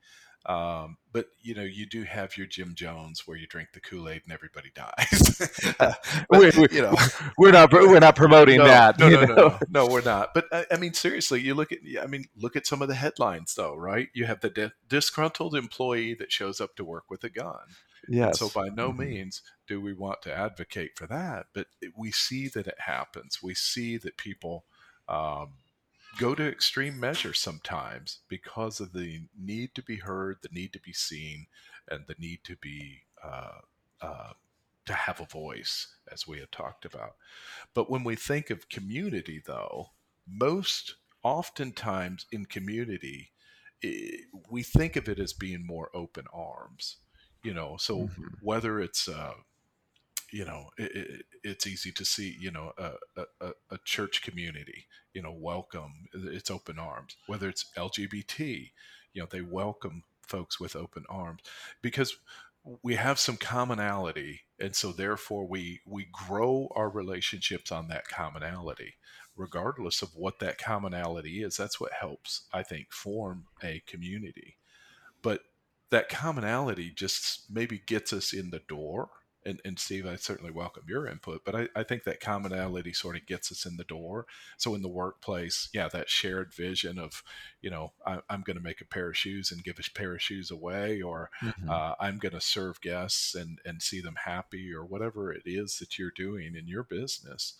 um, 0.45 0.97
but 1.11 1.27
you 1.41 1.55
know, 1.55 1.63
you 1.63 1.87
do 1.87 2.03
have 2.03 2.37
your 2.37 2.45
Jim 2.45 2.75
Jones 2.75 3.23
where 3.25 3.37
you 3.37 3.47
drink 3.47 3.69
the 3.73 3.79
Kool 3.79 4.07
Aid 4.07 4.21
and 4.25 4.33
everybody 4.33 4.71
dies. 4.75 5.75
but, 5.79 5.99
we, 6.29 6.51
we, 6.51 6.67
you 6.71 6.81
know, 6.81 6.95
we're 7.37 7.51
not 7.51 7.71
we're 7.73 7.99
not 7.99 8.15
promoting 8.15 8.59
no, 8.59 8.65
that. 8.65 8.99
No, 8.99 9.09
no, 9.09 9.25
no, 9.25 9.35
no, 9.35 9.59
no, 9.69 9.87
we're 9.87 10.01
not. 10.01 10.33
But 10.33 10.45
I, 10.51 10.65
I, 10.71 10.77
mean, 10.77 10.93
seriously, 10.93 11.41
you 11.41 11.55
look 11.55 11.71
at 11.71 11.79
I 12.01 12.05
mean, 12.05 12.25
look 12.35 12.55
at 12.55 12.67
some 12.67 12.81
of 12.81 12.87
the 12.87 12.95
headlines 12.95 13.55
though, 13.55 13.75
right? 13.75 14.09
You 14.13 14.25
have 14.25 14.41
the 14.41 14.49
di- 14.49 14.71
disgruntled 14.87 15.55
employee 15.55 16.13
that 16.15 16.31
shows 16.31 16.61
up 16.61 16.75
to 16.75 16.83
work 16.83 17.05
with 17.09 17.23
a 17.23 17.29
gun. 17.29 17.55
Yes. 18.07 18.39
And 18.39 18.51
so 18.51 18.59
by 18.59 18.69
no 18.69 18.89
mm-hmm. 18.89 18.99
means 18.99 19.41
do 19.67 19.81
we 19.81 19.93
want 19.93 20.21
to 20.23 20.37
advocate 20.37 20.91
for 20.95 21.07
that, 21.07 21.47
but 21.53 21.67
we 21.97 22.11
see 22.11 22.47
that 22.49 22.67
it 22.67 22.81
happens. 22.81 23.39
We 23.41 23.55
see 23.55 23.97
that 23.97 24.17
people. 24.17 24.65
Um, 25.07 25.53
go 26.17 26.35
to 26.35 26.47
extreme 26.47 26.99
measures 26.99 27.39
sometimes 27.39 28.19
because 28.27 28.79
of 28.79 28.93
the 28.93 29.23
need 29.37 29.75
to 29.75 29.81
be 29.83 29.97
heard, 29.97 30.37
the 30.41 30.49
need 30.51 30.73
to 30.73 30.79
be 30.79 30.93
seen, 30.93 31.47
and 31.89 32.05
the 32.07 32.15
need 32.17 32.39
to 32.43 32.55
be 32.57 33.03
uh, 33.23 33.59
uh, 34.01 34.33
to 34.85 34.93
have 34.93 35.19
a 35.19 35.25
voice, 35.25 35.95
as 36.11 36.27
we 36.27 36.39
had 36.39 36.51
talked 36.51 36.85
about. 36.85 37.15
But 37.73 37.89
when 37.89 38.03
we 38.03 38.15
think 38.15 38.49
of 38.49 38.69
community, 38.69 39.41
though, 39.45 39.91
most 40.27 40.95
oftentimes 41.23 42.25
in 42.31 42.45
community, 42.45 43.31
it, 43.81 44.25
we 44.49 44.63
think 44.63 44.95
of 44.95 45.09
it 45.09 45.19
as 45.19 45.33
being 45.33 45.65
more 45.65 45.89
open 45.93 46.25
arms. 46.33 46.97
You 47.43 47.53
know, 47.53 47.77
so 47.77 47.97
mm-hmm. 47.97 48.23
whether 48.41 48.79
it's 48.79 49.07
uh, 49.07 49.33
you 50.35 50.43
know 50.43 50.69
it, 50.77 50.91
it, 50.95 51.25
it's 51.43 51.65
easy 51.65 51.91
to 51.93 52.03
see 52.03 52.35
you 52.37 52.51
know 52.51 52.73
a, 52.77 52.91
a, 53.39 53.51
a, 53.71 53.77
church 53.85 54.21
community 54.21 54.85
you 55.13 55.21
know 55.21 55.31
welcome 55.31 55.93
uh, 56.13 56.29
it's 56.29 56.51
open 56.51 56.77
arms 56.77 57.15
whether 57.27 57.47
it's 57.47 57.71
lgbt 57.77 58.71
you 59.13 59.21
know 59.21 59.27
they 59.31 59.39
welcome 59.39 60.03
folks 60.27 60.59
with 60.59 60.75
open 60.75 61.05
arms 61.07 61.39
because 61.81 62.17
we 62.83 62.95
have 62.95 63.19
some 63.19 63.37
commonality 63.37 64.41
and 64.59 64.75
so 64.75 64.91
therefore 64.91 65.47
we 65.47 65.81
we 65.85 66.07
grow 66.11 66.67
our 66.75 66.89
relationships 66.89 67.71
on 67.71 67.87
that 67.87 68.07
commonality. 68.07 68.95
Regardless 69.37 70.01
of 70.01 70.15
what 70.15 70.39
that 70.39 70.57
commonality 70.57 71.43
is 71.43 71.57
that's 71.57 71.79
what 71.79 71.91
helps 71.91 72.47
i 72.53 72.63
think 72.63 72.91
form 72.91 73.45
a 73.63 73.81
community. 73.85 74.57
But 75.21 75.41
that 75.91 76.09
commonality 76.09 76.91
just 76.95 77.51
maybe 77.51 77.81
gets 77.85 78.11
us 78.13 78.33
in 78.33 78.49
the 78.49 78.61
door 78.67 79.09
and, 79.45 79.61
and 79.63 79.77
Steve, 79.77 80.07
I 80.07 80.15
certainly 80.15 80.51
welcome 80.51 80.83
your 80.87 81.07
input, 81.07 81.43
but 81.45 81.55
I, 81.55 81.67
I 81.75 81.83
think 81.83 82.03
that 82.03 82.19
commonality 82.19 82.93
sort 82.93 83.15
of 83.15 83.25
gets 83.25 83.51
us 83.51 83.65
in 83.65 83.77
the 83.77 83.83
door. 83.83 84.25
So 84.57 84.73
in 84.73 84.81
the 84.81 84.89
workplace, 84.89 85.69
yeah, 85.73 85.87
that 85.89 86.09
shared 86.09 86.53
vision 86.53 86.97
of, 86.97 87.23
you 87.61 87.69
know, 87.69 87.93
I, 88.05 88.19
am 88.29 88.41
going 88.41 88.57
to 88.57 88.63
make 88.63 88.81
a 88.81 88.85
pair 88.85 89.09
of 89.09 89.17
shoes 89.17 89.51
and 89.51 89.63
give 89.63 89.77
a 89.79 89.97
pair 89.97 90.15
of 90.15 90.21
shoes 90.21 90.49
away, 90.49 91.01
or 91.01 91.29
mm-hmm. 91.43 91.69
uh, 91.69 91.93
I'm 91.99 92.17
going 92.17 92.33
to 92.33 92.41
serve 92.41 92.81
guests 92.81 93.35
and, 93.35 93.59
and 93.63 93.81
see 93.81 94.01
them 94.01 94.15
happy, 94.25 94.73
or 94.73 94.83
whatever 94.83 95.31
it 95.31 95.43
is 95.45 95.77
that 95.79 95.99
you're 95.99 96.11
doing 96.11 96.55
in 96.55 96.67
your 96.67 96.83
business. 96.83 97.53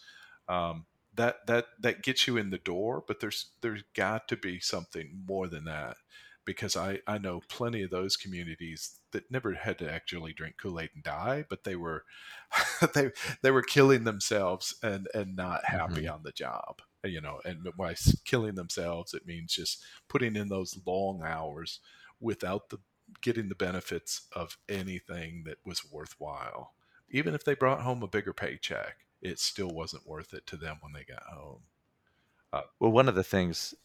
Um, 0.49 0.85
that 1.15 1.47
that 1.47 1.67
that 1.79 2.03
gets 2.03 2.27
you 2.27 2.35
in 2.35 2.49
the 2.49 2.57
door, 2.57 3.03
but 3.07 3.19
there's 3.19 3.47
there's 3.61 3.83
got 3.95 4.27
to 4.27 4.35
be 4.35 4.59
something 4.59 5.23
more 5.27 5.47
than 5.47 5.63
that 5.65 5.97
because 6.45 6.75
I, 6.75 6.99
I 7.07 7.17
know 7.17 7.41
plenty 7.49 7.83
of 7.83 7.89
those 7.89 8.15
communities 8.15 8.99
that 9.11 9.31
never 9.31 9.53
had 9.53 9.79
to 9.79 9.91
actually 9.91 10.33
drink 10.33 10.55
Kool-Aid 10.61 10.91
and 10.93 11.03
die, 11.03 11.45
but 11.49 11.63
they 11.63 11.75
were 11.75 12.05
they 12.93 13.11
they 13.41 13.51
were 13.51 13.63
killing 13.63 14.03
themselves 14.03 14.75
and 14.83 15.07
and 15.13 15.35
not 15.35 15.65
happy 15.65 16.03
mm-hmm. 16.03 16.13
on 16.13 16.23
the 16.23 16.31
job. 16.31 16.81
You 17.03 17.21
know, 17.21 17.39
and 17.45 17.67
by 17.77 17.95
killing 18.23 18.55
themselves, 18.55 19.13
it 19.13 19.27
means 19.27 19.53
just 19.53 19.83
putting 20.07 20.35
in 20.35 20.47
those 20.49 20.79
long 20.85 21.21
hours 21.23 21.79
without 22.19 22.69
the 22.69 22.79
getting 23.21 23.49
the 23.49 23.55
benefits 23.55 24.21
of 24.33 24.57
anything 24.69 25.43
that 25.45 25.57
was 25.65 25.91
worthwhile. 25.91 26.73
Even 27.09 27.35
if 27.35 27.43
they 27.43 27.53
brought 27.53 27.81
home 27.81 28.01
a 28.01 28.07
bigger 28.07 28.33
paycheck, 28.33 28.97
it 29.21 29.39
still 29.39 29.69
wasn't 29.69 30.07
worth 30.07 30.33
it 30.33 30.47
to 30.47 30.57
them 30.57 30.77
when 30.81 30.93
they 30.93 31.03
got 31.03 31.23
home. 31.23 31.61
Uh, 32.51 32.61
well, 32.79 32.91
one 32.91 33.07
of 33.07 33.15
the 33.15 33.23
things 33.23 33.75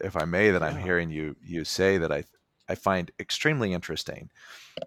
if 0.00 0.16
I 0.16 0.24
may, 0.24 0.50
that. 0.50 0.62
I'm 0.62 0.78
hearing 0.78 1.10
you 1.10 1.36
you 1.42 1.64
say 1.64 1.98
that 1.98 2.12
I 2.12 2.24
I 2.68 2.74
find 2.74 3.10
extremely 3.18 3.72
interesting. 3.72 4.30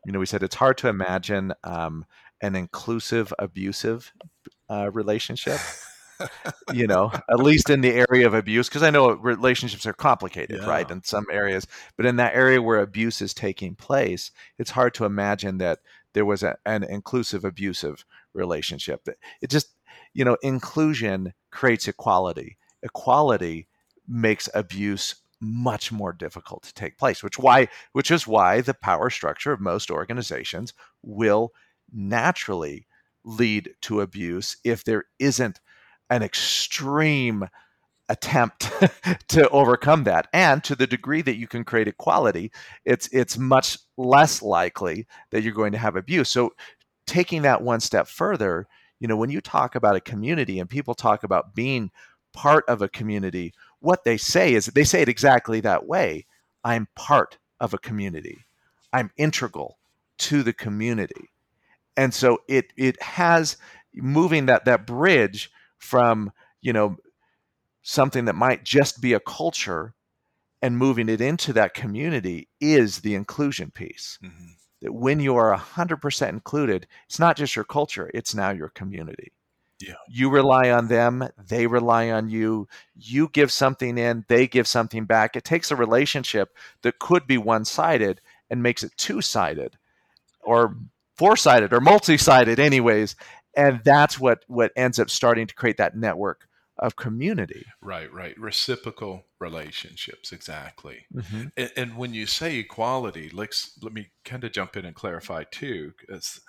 You 0.06 0.12
know, 0.12 0.20
we 0.20 0.26
said 0.26 0.44
it's 0.44 0.56
hard 0.56 0.78
to 0.80 0.90
imagine 0.90 1.54
um, 1.64 2.06
an 2.42 2.56
inclusive 2.56 3.34
abusive 3.40 4.12
uh, 4.70 4.90
relationship. 4.92 5.60
you 6.74 6.86
know, 6.86 7.12
at 7.30 7.40
least 7.40 7.70
in 7.70 7.82
the 7.82 8.06
area 8.10 8.28
of 8.28 8.34
abuse, 8.34 8.68
because 8.68 8.84
I 8.84 8.90
know 8.90 9.12
relationships 9.12 9.86
are 9.86 9.94
complicated, 9.94 10.60
yeah. 10.62 10.68
right, 10.68 10.90
in 10.90 11.02
some 11.04 11.26
areas. 11.32 11.66
But 11.96 12.06
in 12.06 12.18
that 12.18 12.36
area 12.36 12.62
where 12.62 12.80
abuse 12.80 13.22
is 13.22 13.34
taking 13.34 13.76
place, 13.76 14.32
it's 14.58 14.72
hard 14.72 14.94
to 14.96 15.06
imagine 15.06 15.60
that 15.60 15.80
there 16.14 16.26
was 16.26 16.44
a, 16.44 16.58
an 16.66 16.84
inclusive 16.84 17.46
abusive 17.46 18.04
relationship. 18.34 19.08
It 19.42 19.50
just, 19.50 19.76
you 20.14 20.26
know, 20.26 20.36
inclusion 20.42 21.34
creates 21.52 21.88
equality. 21.88 22.58
Equality 22.84 23.69
makes 24.10 24.50
abuse 24.54 25.16
much 25.42 25.90
more 25.92 26.12
difficult 26.12 26.64
to 26.64 26.74
take 26.74 26.98
place 26.98 27.24
which 27.24 27.40
why 27.40 27.66
which 27.94 28.12
is 28.12 28.28
why 28.28 28.60
the 28.60 28.74
power 28.74 29.10
structure 29.10 29.54
of 29.54 29.62
most 29.62 29.90
organizations 29.90 30.74
will 31.02 31.54
naturally 31.94 32.86
lead 33.24 33.74
to 33.82 34.02
abuse 34.02 34.58
if 34.64 34.84
there 34.84 35.06
isn't 35.20 35.60
an 36.10 36.24
extreme 36.24 37.48
attempt 38.10 38.72
to 39.28 39.48
overcome 39.50 40.04
that. 40.06 40.28
And 40.34 40.64
to 40.64 40.76
the 40.76 40.88
degree 40.88 41.22
that 41.22 41.38
you 41.38 41.48
can 41.48 41.64
create 41.64 41.88
equality 41.88 42.52
it's 42.86 43.08
it's 43.12 43.38
much 43.38 43.78
less 43.98 44.42
likely 44.42 45.08
that 45.32 45.44
you're 45.44 45.54
going 45.54 45.74
to 45.74 45.78
have 45.78 45.96
abuse. 45.96 46.30
So 46.30 46.54
taking 47.06 47.44
that 47.44 47.62
one 47.62 47.80
step 47.80 48.08
further 48.08 48.68
you 49.00 49.08
know 49.08 49.16
when 49.16 49.30
you 49.30 49.42
talk 49.42 49.76
about 49.76 49.96
a 49.96 50.02
community 50.02 50.60
and 50.60 50.70
people 50.70 50.94
talk 50.94 51.24
about 51.24 51.56
being 51.56 51.92
part 52.34 52.64
of 52.68 52.82
a 52.82 52.90
community 52.90 53.54
what 53.80 54.04
they 54.04 54.18
say 54.18 54.54
is 54.54 54.68
they 54.68 54.84
say 54.84 55.02
it 55.02 55.10
exactly 55.10 55.62
that 55.62 55.88
way. 55.88 56.26
I'm 56.64 56.88
part 56.96 57.38
of 57.60 57.74
a 57.74 57.78
community. 57.78 58.46
I'm 58.92 59.12
integral 59.18 59.78
to 60.20 60.44
the 60.44 60.54
community. 60.54 61.30
And 61.96 62.14
so 62.14 62.40
it 62.48 62.74
it 62.78 63.02
has 63.02 63.58
moving 63.94 64.46
that 64.48 64.66
that 64.66 64.86
bridge 64.86 65.52
from, 65.78 66.32
you 66.62 66.74
know, 66.74 66.98
something 67.82 68.26
that 68.26 68.36
might 68.36 68.64
just 68.64 69.02
be 69.02 69.14
a 69.14 69.20
culture 69.20 69.94
and 70.62 70.78
moving 70.78 71.10
it 71.10 71.22
into 71.22 71.54
that 71.54 71.74
community 71.74 72.50
is 72.60 73.00
the 73.00 73.16
inclusion 73.16 73.72
piece. 73.72 74.20
Mm-hmm. 74.24 74.48
That 74.82 74.94
when 74.94 75.20
you 75.20 75.36
are 75.36 75.56
100% 75.58 76.30
included, 76.30 76.88
it's 77.08 77.20
not 77.20 77.36
just 77.36 77.56
your 77.56 77.66
culture, 77.66 78.10
it's 78.14 78.36
now 78.36 78.52
your 78.52 78.70
community. 78.70 79.34
Yeah. 79.80 79.96
You 80.10 80.30
rely 80.30 80.70
on 80.72 80.88
them, 80.88 81.28
they 81.48 81.68
rely 81.68 82.10
on 82.10 82.30
you. 82.30 82.68
You 82.96 83.30
give 83.32 83.52
something 83.52 83.98
in, 83.98 84.26
they 84.28 84.48
give 84.48 84.68
something 84.68 85.06
back. 85.06 85.36
It 85.36 85.44
takes 85.44 85.72
a 85.72 85.76
relationship 85.76 86.56
that 86.82 87.00
could 87.00 87.26
be 87.26 87.38
one 87.38 87.66
sided 87.66 88.22
and 88.50 88.62
makes 88.62 88.84
it 88.84 88.92
two 88.98 89.22
sided 89.22 89.78
or 90.42 90.76
four 91.16 91.38
sided 91.38 91.74
or 91.74 91.80
multi 91.80 92.18
sided, 92.18 92.60
anyways. 92.60 93.16
And 93.56 93.82
that's 93.84 94.20
what, 94.20 94.44
what 94.48 94.72
ends 94.76 95.00
up 95.00 95.10
starting 95.10 95.48
to 95.48 95.56
create 95.56 95.78
that 95.78 95.96
network 95.96 96.48
of 96.78 96.96
community. 96.96 97.66
Right, 97.82 98.12
right. 98.12 98.38
Reciprocal 98.40 99.26
relationships, 99.40 100.32
exactly. 100.32 101.06
Mm-hmm. 101.14 101.48
And, 101.58 101.72
and, 101.76 101.98
when 101.98 102.14
you 102.14 102.26
say 102.26 102.58
equality, 102.58 103.30
let's 103.34 103.78
let 103.82 103.94
me 103.94 104.08
kind 104.24 104.44
of 104.46 104.54
jump 104.54 104.78
in 104.78 104.86
and 104.86 104.96
clarify 104.96 105.44
too, 105.44 105.94
because 106.00 106.40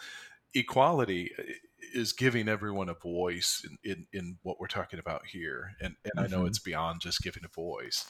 equality 0.55 1.33
is 1.93 2.12
giving 2.12 2.49
everyone 2.49 2.88
a 2.88 2.95
voice 2.95 3.64
in, 3.64 3.91
in, 3.91 4.07
in 4.12 4.38
what 4.43 4.61
we're 4.61 4.66
talking 4.66 4.99
about 4.99 5.26
here. 5.26 5.72
And, 5.80 5.97
and 6.05 6.12
mm-hmm. 6.16 6.24
I 6.24 6.26
know 6.26 6.38
mm-hmm. 6.38 6.49
it's 6.49 6.59
beyond 6.59 7.01
just 7.01 7.22
giving 7.22 7.45
a 7.45 7.49
voice. 7.49 8.07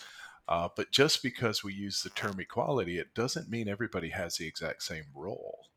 Uh, 0.48 0.68
but 0.76 0.90
just 0.90 1.22
because 1.22 1.62
we 1.62 1.72
use 1.72 2.02
the 2.02 2.10
term 2.10 2.40
equality, 2.40 2.98
it 2.98 3.14
doesn't 3.14 3.48
mean 3.48 3.68
everybody 3.68 4.10
has 4.10 4.36
the 4.36 4.46
exact 4.46 4.82
same 4.82 5.04
role. 5.14 5.68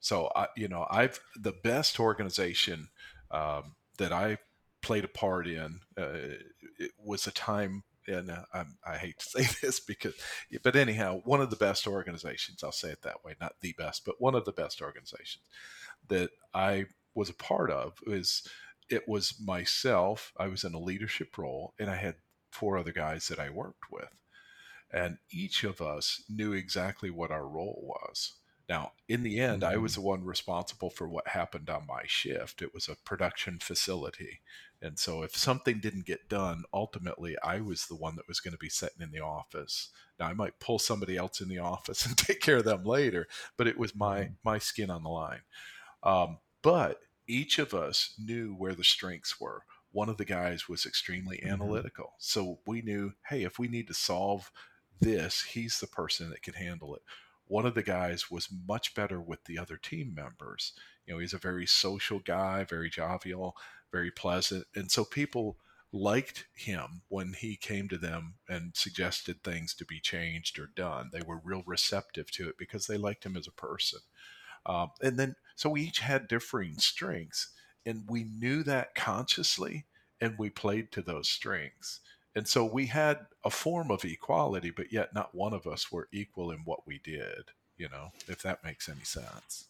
So, 0.00 0.30
I, 0.34 0.46
you 0.56 0.68
know, 0.68 0.86
I've 0.90 1.20
the 1.36 1.52
best 1.52 2.00
organization 2.00 2.88
um, 3.30 3.76
that 3.98 4.12
I 4.12 4.38
played 4.82 5.04
a 5.04 5.08
part 5.08 5.46
in 5.46 5.80
uh, 5.98 6.36
it 6.78 6.92
was 6.98 7.26
a 7.26 7.30
time 7.30 7.82
and 8.06 8.30
uh, 8.30 8.64
i 8.86 8.96
hate 8.96 9.18
to 9.18 9.24
say 9.42 9.46
this 9.62 9.80
because, 9.80 10.14
but 10.62 10.76
anyhow, 10.76 11.20
one 11.24 11.40
of 11.40 11.50
the 11.50 11.56
best 11.56 11.86
organizations, 11.86 12.64
I'll 12.64 12.72
say 12.72 12.90
it 12.90 13.02
that 13.02 13.24
way, 13.24 13.34
not 13.40 13.54
the 13.60 13.74
best, 13.78 14.04
but 14.04 14.20
one 14.20 14.34
of 14.34 14.44
the 14.44 14.52
best 14.52 14.82
organizations 14.82 15.44
that 16.08 16.30
I 16.54 16.86
was 17.14 17.28
a 17.28 17.34
part 17.34 17.70
of 17.70 17.94
is 18.06 18.46
it 18.88 19.08
was 19.08 19.40
myself. 19.40 20.32
I 20.36 20.48
was 20.48 20.64
in 20.64 20.74
a 20.74 20.80
leadership 20.80 21.38
role 21.38 21.74
and 21.78 21.90
I 21.90 21.96
had 21.96 22.16
four 22.50 22.76
other 22.76 22.92
guys 22.92 23.28
that 23.28 23.38
I 23.38 23.50
worked 23.50 23.90
with. 23.90 24.08
And 24.92 25.18
each 25.30 25.62
of 25.62 25.80
us 25.80 26.24
knew 26.28 26.52
exactly 26.52 27.10
what 27.10 27.30
our 27.30 27.46
role 27.46 27.80
was. 27.80 28.34
Now, 28.68 28.92
in 29.08 29.22
the 29.24 29.40
end, 29.40 29.62
mm-hmm. 29.62 29.72
I 29.72 29.76
was 29.76 29.92
mm-hmm. 29.92 30.02
the 30.02 30.06
one 30.08 30.24
responsible 30.24 30.90
for 30.90 31.08
what 31.08 31.28
happened 31.28 31.70
on 31.70 31.86
my 31.88 32.02
shift. 32.06 32.62
It 32.62 32.74
was 32.74 32.88
a 32.88 32.96
production 33.04 33.58
facility. 33.60 34.40
And 34.82 34.98
so 34.98 35.22
if 35.22 35.36
something 35.36 35.80
didn't 35.80 36.06
get 36.06 36.28
done, 36.28 36.62
ultimately 36.72 37.36
I 37.42 37.60
was 37.60 37.86
the 37.86 37.96
one 37.96 38.16
that 38.16 38.28
was 38.28 38.40
going 38.40 38.52
to 38.52 38.58
be 38.58 38.68
sitting 38.68 39.02
in 39.02 39.10
the 39.10 39.20
office. 39.20 39.90
Now 40.18 40.26
I 40.26 40.34
might 40.34 40.60
pull 40.60 40.78
somebody 40.78 41.16
else 41.16 41.40
in 41.40 41.48
the 41.48 41.58
office 41.74 42.06
and 42.06 42.16
take 42.16 42.40
care 42.40 42.58
of 42.58 42.64
them 42.64 42.84
later, 42.84 43.26
but 43.56 43.66
it 43.66 43.78
was 43.78 43.94
my 43.94 44.20
mm-hmm. 44.20 44.32
my 44.44 44.58
skin 44.58 44.90
on 44.90 45.02
the 45.02 45.10
line. 45.10 45.42
Um, 46.02 46.38
but 46.62 47.00
each 47.26 47.58
of 47.58 47.74
us 47.74 48.14
knew 48.18 48.54
where 48.54 48.74
the 48.74 48.84
strengths 48.84 49.40
were. 49.40 49.62
One 49.92 50.08
of 50.08 50.16
the 50.16 50.24
guys 50.24 50.68
was 50.68 50.86
extremely 50.86 51.38
mm-hmm. 51.38 51.52
analytical. 51.52 52.14
So 52.18 52.60
we 52.66 52.82
knew, 52.82 53.12
hey, 53.28 53.44
if 53.44 53.58
we 53.58 53.68
need 53.68 53.88
to 53.88 53.94
solve 53.94 54.50
this, 55.00 55.42
he's 55.42 55.80
the 55.80 55.86
person 55.86 56.30
that 56.30 56.42
can 56.42 56.54
handle 56.54 56.94
it. 56.94 57.02
One 57.46 57.66
of 57.66 57.74
the 57.74 57.82
guys 57.82 58.30
was 58.30 58.48
much 58.68 58.94
better 58.94 59.20
with 59.20 59.44
the 59.44 59.58
other 59.58 59.76
team 59.76 60.14
members. 60.14 60.72
You 61.06 61.14
know, 61.14 61.20
he's 61.20 61.34
a 61.34 61.38
very 61.38 61.66
social 61.66 62.20
guy, 62.20 62.62
very 62.64 62.88
jovial, 62.88 63.56
very 63.90 64.10
pleasant. 64.12 64.66
And 64.74 64.90
so 64.90 65.04
people 65.04 65.56
liked 65.92 66.46
him 66.54 67.02
when 67.08 67.32
he 67.32 67.56
came 67.56 67.88
to 67.88 67.98
them 67.98 68.34
and 68.48 68.72
suggested 68.76 69.42
things 69.42 69.74
to 69.74 69.84
be 69.84 69.98
changed 69.98 70.58
or 70.58 70.70
done. 70.76 71.10
They 71.12 71.22
were 71.22 71.40
real 71.42 71.64
receptive 71.66 72.30
to 72.32 72.48
it 72.48 72.54
because 72.56 72.86
they 72.86 72.96
liked 72.96 73.26
him 73.26 73.36
as 73.36 73.48
a 73.48 73.52
person. 73.52 74.00
Um, 74.66 74.90
and 75.02 75.18
then, 75.18 75.36
so 75.56 75.70
we 75.70 75.82
each 75.82 76.00
had 76.00 76.28
differing 76.28 76.78
strengths, 76.78 77.48
and 77.86 78.04
we 78.08 78.24
knew 78.24 78.62
that 78.64 78.94
consciously, 78.94 79.86
and 80.20 80.38
we 80.38 80.50
played 80.50 80.92
to 80.92 81.02
those 81.02 81.28
strengths. 81.28 82.00
And 82.34 82.46
so 82.46 82.64
we 82.64 82.86
had 82.86 83.26
a 83.44 83.50
form 83.50 83.90
of 83.90 84.04
equality, 84.04 84.70
but 84.70 84.92
yet 84.92 85.14
not 85.14 85.34
one 85.34 85.52
of 85.52 85.66
us 85.66 85.90
were 85.90 86.08
equal 86.12 86.50
in 86.50 86.58
what 86.64 86.86
we 86.86 87.00
did, 87.02 87.50
you 87.76 87.88
know, 87.88 88.12
if 88.28 88.42
that 88.42 88.62
makes 88.62 88.88
any 88.88 89.04
sense 89.04 89.69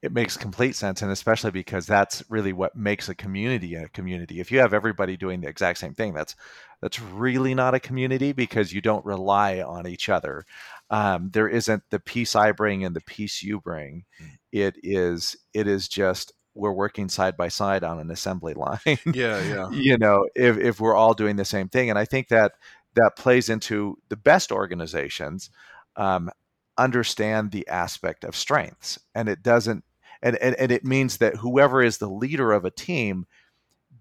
it 0.00 0.12
makes 0.12 0.36
complete 0.36 0.76
sense 0.76 1.02
and 1.02 1.10
especially 1.10 1.50
because 1.50 1.86
that's 1.86 2.22
really 2.28 2.52
what 2.52 2.76
makes 2.76 3.08
a 3.08 3.14
community 3.14 3.74
a 3.74 3.88
community. 3.88 4.40
If 4.40 4.52
you 4.52 4.60
have 4.60 4.72
everybody 4.72 5.16
doing 5.16 5.40
the 5.40 5.48
exact 5.48 5.78
same 5.78 5.94
thing 5.94 6.14
that's 6.14 6.36
that's 6.80 7.00
really 7.00 7.54
not 7.54 7.74
a 7.74 7.80
community 7.80 8.32
because 8.32 8.72
you 8.72 8.80
don't 8.80 9.04
rely 9.04 9.60
on 9.60 9.88
each 9.88 10.08
other. 10.08 10.44
Um, 10.90 11.30
there 11.32 11.48
isn't 11.48 11.82
the 11.90 11.98
piece 11.98 12.36
i 12.36 12.52
bring 12.52 12.84
and 12.84 12.94
the 12.94 13.00
piece 13.00 13.42
you 13.42 13.60
bring. 13.60 14.04
Hmm. 14.18 14.26
it 14.52 14.76
is 14.82 15.36
it 15.52 15.66
is 15.66 15.88
just 15.88 16.32
we're 16.54 16.72
working 16.72 17.08
side 17.08 17.36
by 17.36 17.48
side 17.48 17.84
on 17.84 17.98
an 17.98 18.10
assembly 18.10 18.54
line 18.56 18.98
yeah 19.14 19.40
yeah. 19.42 19.70
you 19.70 19.96
know 19.96 20.26
if, 20.34 20.58
if 20.58 20.80
we're 20.80 20.94
all 20.94 21.14
doing 21.14 21.36
the 21.36 21.44
same 21.44 21.68
thing 21.68 21.88
and 21.88 21.98
i 21.98 22.04
think 22.04 22.28
that 22.28 22.52
that 22.94 23.16
plays 23.16 23.48
into 23.48 23.96
the 24.08 24.16
best 24.16 24.50
organizations 24.50 25.50
um, 25.96 26.30
understand 26.76 27.50
the 27.50 27.66
aspect 27.68 28.24
of 28.24 28.34
strengths 28.34 28.98
and 29.14 29.28
it 29.28 29.42
doesn't 29.42 29.84
and, 30.22 30.36
and, 30.36 30.54
and 30.56 30.72
it 30.72 30.84
means 30.84 31.18
that 31.18 31.36
whoever 31.36 31.82
is 31.82 31.98
the 31.98 32.10
leader 32.10 32.52
of 32.52 32.64
a 32.64 32.70
team 32.70 33.26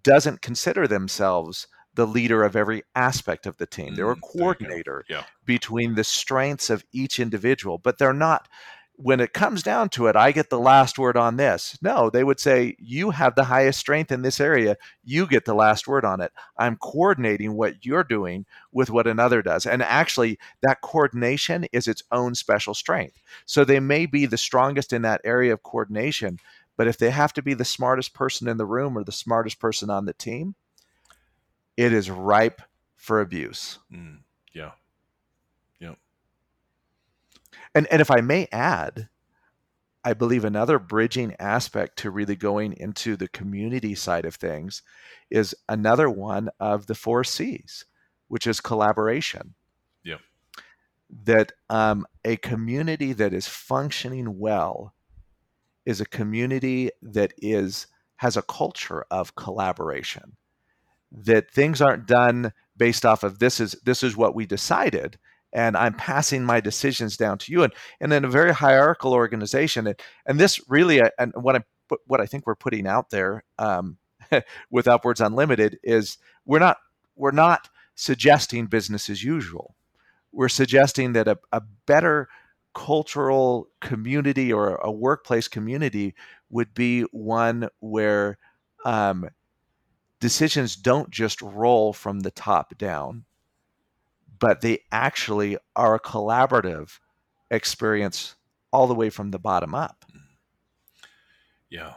doesn't 0.03 0.41
consider 0.41 0.87
themselves 0.87 1.67
the 1.95 2.07
leader 2.07 2.43
of 2.43 2.55
every 2.55 2.83
aspect 2.95 3.47
of 3.47 3.57
the 3.57 3.65
team. 3.65 3.95
They're 3.95 4.11
a 4.11 4.15
mm, 4.15 4.21
coordinator 4.21 5.03
yeah. 5.09 5.23
between 5.45 5.95
the 5.95 6.03
strengths 6.03 6.69
of 6.69 6.85
each 6.93 7.19
individual, 7.19 7.79
but 7.79 7.97
they're 7.97 8.13
not 8.13 8.47
when 8.99 9.19
it 9.19 9.31
comes 9.31 9.61
down 9.61 9.89
to 9.89 10.07
it, 10.07 10.15
I 10.15 10.31
get 10.31 10.49
the 10.49 10.59
last 10.59 10.97
word 10.97 11.15
on 11.15 11.37
this. 11.37 11.77
No, 11.83 12.09
they 12.09 12.23
would 12.23 12.39
say, 12.39 12.75
You 12.79 13.11
have 13.11 13.35
the 13.35 13.43
highest 13.43 13.79
strength 13.79 14.11
in 14.11 14.23
this 14.23 14.39
area. 14.39 14.75
You 15.03 15.27
get 15.27 15.45
the 15.45 15.53
last 15.53 15.87
word 15.87 16.03
on 16.03 16.19
it. 16.19 16.31
I'm 16.57 16.77
coordinating 16.77 17.55
what 17.55 17.85
you're 17.85 18.03
doing 18.03 18.45
with 18.71 18.89
what 18.89 19.05
another 19.05 19.43
does. 19.43 19.67
And 19.67 19.83
actually, 19.83 20.39
that 20.63 20.81
coordination 20.81 21.67
is 21.71 21.87
its 21.87 22.01
own 22.11 22.33
special 22.33 22.73
strength. 22.73 23.21
So 23.45 23.63
they 23.63 23.79
may 23.79 24.07
be 24.07 24.25
the 24.25 24.37
strongest 24.37 24.91
in 24.91 25.03
that 25.03 25.21
area 25.23 25.53
of 25.53 25.61
coordination, 25.61 26.39
but 26.75 26.87
if 26.87 26.97
they 26.97 27.11
have 27.11 27.33
to 27.33 27.43
be 27.43 27.53
the 27.53 27.65
smartest 27.65 28.15
person 28.15 28.47
in 28.47 28.57
the 28.57 28.65
room 28.65 28.97
or 28.97 29.03
the 29.03 29.11
smartest 29.11 29.59
person 29.59 29.91
on 29.91 30.05
the 30.05 30.13
team, 30.13 30.55
it 31.77 31.93
is 31.93 32.09
ripe 32.09 32.63
for 32.95 33.21
abuse. 33.21 33.77
Mm, 33.93 34.21
yeah. 34.53 34.71
And 37.77 37.85
and 37.91 38.01
if 38.01 38.09
I 38.09 38.21
may 38.21 38.47
add, 38.51 39.07
I 40.03 40.13
believe 40.13 40.43
another 40.43 40.79
bridging 40.79 41.35
aspect 41.37 41.99
to 41.99 42.09
really 42.09 42.35
going 42.35 42.73
into 42.73 43.15
the 43.15 43.27
community 43.27 43.93
side 43.93 44.25
of 44.25 44.33
things 44.33 44.81
is 45.29 45.53
another 45.69 46.09
one 46.09 46.49
of 46.59 46.87
the 46.87 46.95
four 46.95 47.23
C's, 47.23 47.85
which 48.29 48.47
is 48.47 48.61
collaboration. 48.61 49.53
Yeah. 50.03 50.17
That 51.25 51.51
um, 51.69 52.07
a 52.25 52.37
community 52.37 53.13
that 53.13 53.31
is 53.31 53.47
functioning 53.47 54.39
well 54.39 54.95
is 55.85 56.01
a 56.01 56.05
community 56.05 56.89
that 57.03 57.31
is 57.37 57.85
has 58.15 58.35
a 58.35 58.41
culture 58.41 59.05
of 59.11 59.35
collaboration. 59.35 60.35
That 61.11 61.51
things 61.51 61.79
aren't 61.79 62.07
done 62.07 62.53
based 62.75 63.05
off 63.05 63.21
of 63.21 63.37
this 63.37 63.59
is 63.59 63.73
this 63.83 64.01
is 64.01 64.17
what 64.17 64.33
we 64.33 64.47
decided 64.47 65.19
and 65.53 65.77
I'm 65.77 65.93
passing 65.93 66.43
my 66.43 66.59
decisions 66.59 67.17
down 67.17 67.37
to 67.39 67.51
you. 67.51 67.63
And 67.63 67.73
and 67.99 68.13
in 68.13 68.25
a 68.25 68.29
very 68.29 68.53
hierarchical 68.53 69.13
organization, 69.13 69.87
and, 69.87 69.99
and 70.25 70.39
this 70.39 70.59
really, 70.69 71.01
uh, 71.01 71.09
and 71.17 71.33
what 71.35 71.55
I 71.55 71.63
what 72.05 72.21
I 72.21 72.25
think 72.25 72.45
we're 72.45 72.55
putting 72.55 72.87
out 72.87 73.09
there 73.09 73.43
um, 73.59 73.97
with 74.69 74.85
UpWords 74.85 75.25
Unlimited 75.25 75.79
is 75.83 76.17
we're 76.45 76.59
not 76.59 76.77
we're 77.15 77.31
not 77.31 77.69
suggesting 77.95 78.67
business 78.67 79.09
as 79.09 79.23
usual. 79.23 79.75
We're 80.31 80.49
suggesting 80.49 81.13
that 81.13 81.27
a, 81.27 81.39
a 81.51 81.61
better 81.85 82.29
cultural 82.75 83.69
community 83.81 84.53
or 84.53 84.75
a 84.75 84.91
workplace 84.91 85.47
community 85.47 86.13
would 86.49 86.73
be 86.75 87.01
one 87.11 87.69
where 87.79 88.37
um, 88.85 89.27
decisions 90.19 90.75
don't 90.75 91.09
just 91.09 91.41
roll 91.41 91.91
from 91.91 92.19
the 92.19 92.29
top 92.29 92.77
down 92.77 93.25
but 94.39 94.61
they 94.61 94.79
actually 94.91 95.57
are 95.75 95.95
a 95.95 95.99
collaborative 95.99 96.99
experience 97.49 98.35
all 98.71 98.87
the 98.87 98.95
way 98.95 99.09
from 99.09 99.31
the 99.31 99.39
bottom 99.39 99.73
up. 99.73 100.05
Yeah. 101.69 101.95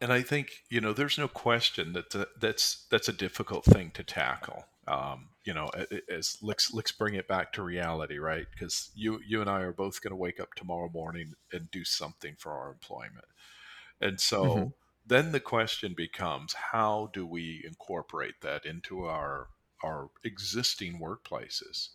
And 0.00 0.12
I 0.12 0.22
think, 0.22 0.48
you 0.68 0.80
know, 0.80 0.92
there's 0.92 1.18
no 1.18 1.28
question 1.28 1.92
that 1.92 2.26
that's 2.40 2.86
that's 2.90 3.08
a 3.08 3.12
difficult 3.12 3.64
thing 3.64 3.90
to 3.92 4.02
tackle. 4.02 4.64
Um, 4.88 5.28
you 5.44 5.54
know, 5.54 5.70
as 6.10 6.38
let's 6.42 6.72
let's 6.72 6.90
bring 6.90 7.14
it 7.14 7.28
back 7.28 7.52
to 7.52 7.62
reality, 7.62 8.18
right? 8.18 8.46
Because 8.50 8.90
you 8.94 9.20
you 9.26 9.40
and 9.40 9.50
I 9.50 9.60
are 9.60 9.72
both 9.72 10.00
going 10.00 10.10
to 10.10 10.16
wake 10.16 10.40
up 10.40 10.54
tomorrow 10.54 10.90
morning 10.92 11.34
and 11.52 11.70
do 11.70 11.84
something 11.84 12.34
for 12.38 12.52
our 12.52 12.72
employment, 12.72 13.26
and 14.00 14.18
so 14.18 14.44
mm-hmm. 14.44 14.68
then 15.06 15.32
the 15.32 15.40
question 15.40 15.94
becomes, 15.96 16.54
how 16.72 17.10
do 17.12 17.26
we 17.26 17.62
incorporate 17.64 18.40
that 18.42 18.64
into 18.64 19.04
our 19.04 19.48
our 19.82 20.10
existing 20.24 21.00
workplaces. 21.00 21.90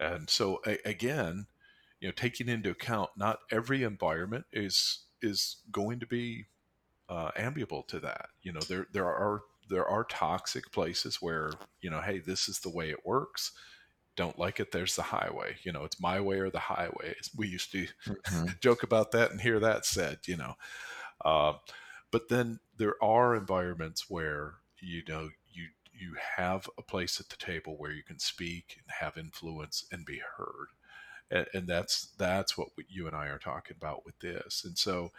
And 0.00 0.28
so 0.28 0.60
a, 0.66 0.78
again, 0.84 1.46
you 2.00 2.08
know, 2.08 2.12
taking 2.16 2.48
into 2.48 2.70
account 2.70 3.10
not 3.16 3.40
every 3.50 3.84
environment 3.84 4.46
is 4.52 5.04
is 5.22 5.58
going 5.70 6.00
to 6.00 6.06
be 6.06 6.46
uh, 7.08 7.30
amiable 7.36 7.84
to 7.84 8.00
that. 8.00 8.26
You 8.42 8.52
know, 8.52 8.60
there 8.60 8.86
there 8.92 9.06
are 9.06 9.42
there 9.68 9.86
are 9.86 10.04
toxic 10.04 10.72
places 10.72 11.22
where 11.22 11.52
you 11.80 11.90
know, 11.90 12.00
hey, 12.00 12.18
this 12.18 12.48
is 12.48 12.58
the 12.60 12.70
way 12.70 12.90
it 12.90 13.06
works. 13.06 13.52
Don't 14.16 14.38
like 14.38 14.60
it. 14.60 14.72
There's 14.72 14.96
the 14.96 15.02
highway. 15.02 15.56
You 15.62 15.72
know, 15.72 15.84
it's 15.84 16.00
my 16.00 16.20
way 16.20 16.40
or 16.40 16.50
the 16.50 16.58
highway. 16.58 17.14
We 17.36 17.48
used 17.48 17.72
to 17.72 17.86
mm-hmm. 18.06 18.46
joke 18.60 18.82
about 18.82 19.12
that 19.12 19.30
and 19.30 19.40
hear 19.40 19.60
that 19.60 19.86
said. 19.86 20.18
You 20.26 20.36
know, 20.36 20.54
uh, 21.24 21.54
but 22.10 22.28
then 22.28 22.58
there 22.76 23.02
are 23.02 23.36
environments 23.36 24.10
where 24.10 24.54
you 24.80 25.02
know 25.08 25.30
you 25.92 26.14
have 26.36 26.68
a 26.78 26.82
place 26.82 27.20
at 27.20 27.28
the 27.28 27.36
table 27.36 27.76
where 27.76 27.92
you 27.92 28.02
can 28.02 28.18
speak 28.18 28.76
and 28.78 28.94
have 29.00 29.16
influence 29.16 29.84
and 29.92 30.04
be 30.04 30.20
heard 30.36 30.68
and, 31.30 31.46
and 31.54 31.66
that's 31.66 32.08
that's 32.18 32.56
what 32.56 32.68
you 32.88 33.06
and 33.06 33.16
i 33.16 33.26
are 33.26 33.38
talking 33.38 33.76
about 33.76 34.04
with 34.04 34.18
this 34.20 34.64
and 34.64 34.76
so 34.76 35.10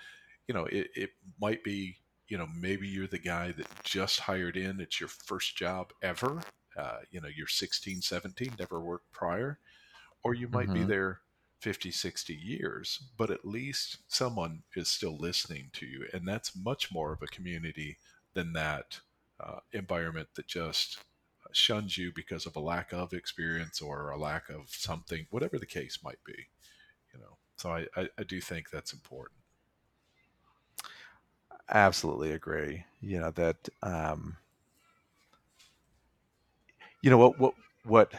you 0.48 0.54
know 0.54 0.66
it, 0.66 0.88
it 0.96 1.10
might 1.40 1.64
be 1.64 1.98
you 2.28 2.38
know 2.38 2.48
maybe 2.60 2.88
you're 2.88 3.08
the 3.08 3.18
guy 3.18 3.52
that 3.52 3.68
just 3.84 4.20
hired 4.20 4.58
in 4.58 4.80
it's 4.80 5.00
your 5.00 5.10
first 5.10 5.56
job 5.56 5.92
ever 6.02 6.42
uh, 6.78 6.98
you 7.12 7.22
know 7.22 7.28
you're 7.36 7.48
16 7.48 8.02
17 8.02 8.54
never 8.58 8.80
worked 8.80 9.12
prior 9.12 9.60
or 10.24 10.34
you 10.34 10.48
might 10.48 10.68
mm-hmm. 10.68 10.82
be 10.82 10.84
there 10.84 11.20
50 11.60 11.92
60 11.92 12.34
years 12.34 13.04
but 13.18 13.30
at 13.30 13.46
least 13.46 14.00
someone 14.08 14.64
is 14.76 14.90
still 14.90 15.18
listening 15.18 15.70
to 15.74 15.86
you 15.86 16.06
and 16.14 16.28
that's 16.28 16.56
much 16.56 16.92
more 16.92 17.14
of 17.14 17.22
a 17.22 17.28
community 17.28 17.98
than 18.34 18.54
that 18.54 19.00
uh, 19.46 19.60
environment 19.74 20.28
that 20.36 20.48
just 20.48 21.00
shuns 21.52 21.98
you 21.98 22.12
because 22.16 22.46
of 22.46 22.56
a 22.56 22.60
lack 22.60 22.94
of 22.94 23.14
experience 23.14 23.82
or 23.82 24.10
a 24.10 24.18
lack 24.18 24.50
of 24.50 24.70
something 24.70 25.28
whatever 25.30 25.60
the 25.60 25.66
case 25.66 26.00
might 26.04 26.24
be 26.26 26.48
you 27.14 27.20
know? 27.20 27.38
So 27.56 27.72
i, 27.72 27.86
I, 27.96 28.10
I 28.18 28.24
do 28.24 28.42
think 28.42 28.70
that's 28.70 28.94
important. 28.94 29.38
Absolutely 31.70 32.32
agree. 32.32 32.84
You 33.02 33.20
know 33.20 33.32
that 33.32 33.70
um 33.82 34.38
you 37.02 37.10
know 37.10 37.18
what 37.18 37.40
what 37.40 37.54
what 37.86 38.12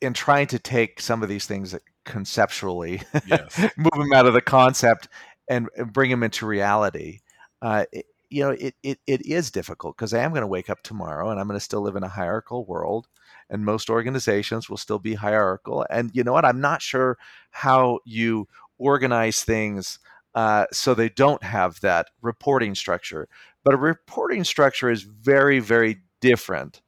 in 0.00 0.12
trying 0.12 0.46
to 0.48 0.58
take 0.58 1.00
some 1.00 1.22
of 1.22 1.28
these 1.28 1.46
things 1.46 1.74
conceptually 2.04 3.02
yes. 3.26 3.58
move 3.76 3.92
them 3.92 4.12
out 4.12 4.26
of 4.26 4.34
the 4.34 4.40
concept 4.40 5.08
and, 5.48 5.68
and 5.76 5.92
bring 5.92 6.10
them 6.10 6.22
into 6.22 6.46
reality 6.46 7.20
uh, 7.62 7.84
it, 7.92 8.06
you 8.30 8.42
know 8.42 8.50
it, 8.50 8.74
it, 8.82 8.98
it 9.06 9.24
is 9.26 9.50
difficult 9.50 9.96
because 9.96 10.14
i 10.14 10.20
am 10.20 10.30
going 10.30 10.40
to 10.40 10.46
wake 10.46 10.70
up 10.70 10.82
tomorrow 10.82 11.30
and 11.30 11.40
i'm 11.40 11.46
going 11.46 11.58
to 11.58 11.64
still 11.64 11.80
live 11.80 11.96
in 11.96 12.02
a 12.02 12.08
hierarchical 12.08 12.64
world 12.64 13.08
and 13.48 13.64
most 13.64 13.90
organizations 13.90 14.70
will 14.70 14.76
still 14.76 14.98
be 14.98 15.14
hierarchical 15.14 15.84
and 15.90 16.10
you 16.14 16.24
know 16.24 16.32
what 16.32 16.44
i'm 16.44 16.60
not 16.60 16.80
sure 16.80 17.18
how 17.50 17.98
you 18.04 18.46
organize 18.78 19.44
things 19.44 19.98
uh, 20.32 20.64
so 20.72 20.94
they 20.94 21.08
don't 21.08 21.42
have 21.42 21.80
that 21.80 22.06
reporting 22.22 22.74
structure 22.74 23.28
but 23.64 23.74
a 23.74 23.76
reporting 23.76 24.44
structure 24.44 24.88
is 24.88 25.02
very 25.02 25.58
very 25.58 26.00
different 26.20 26.80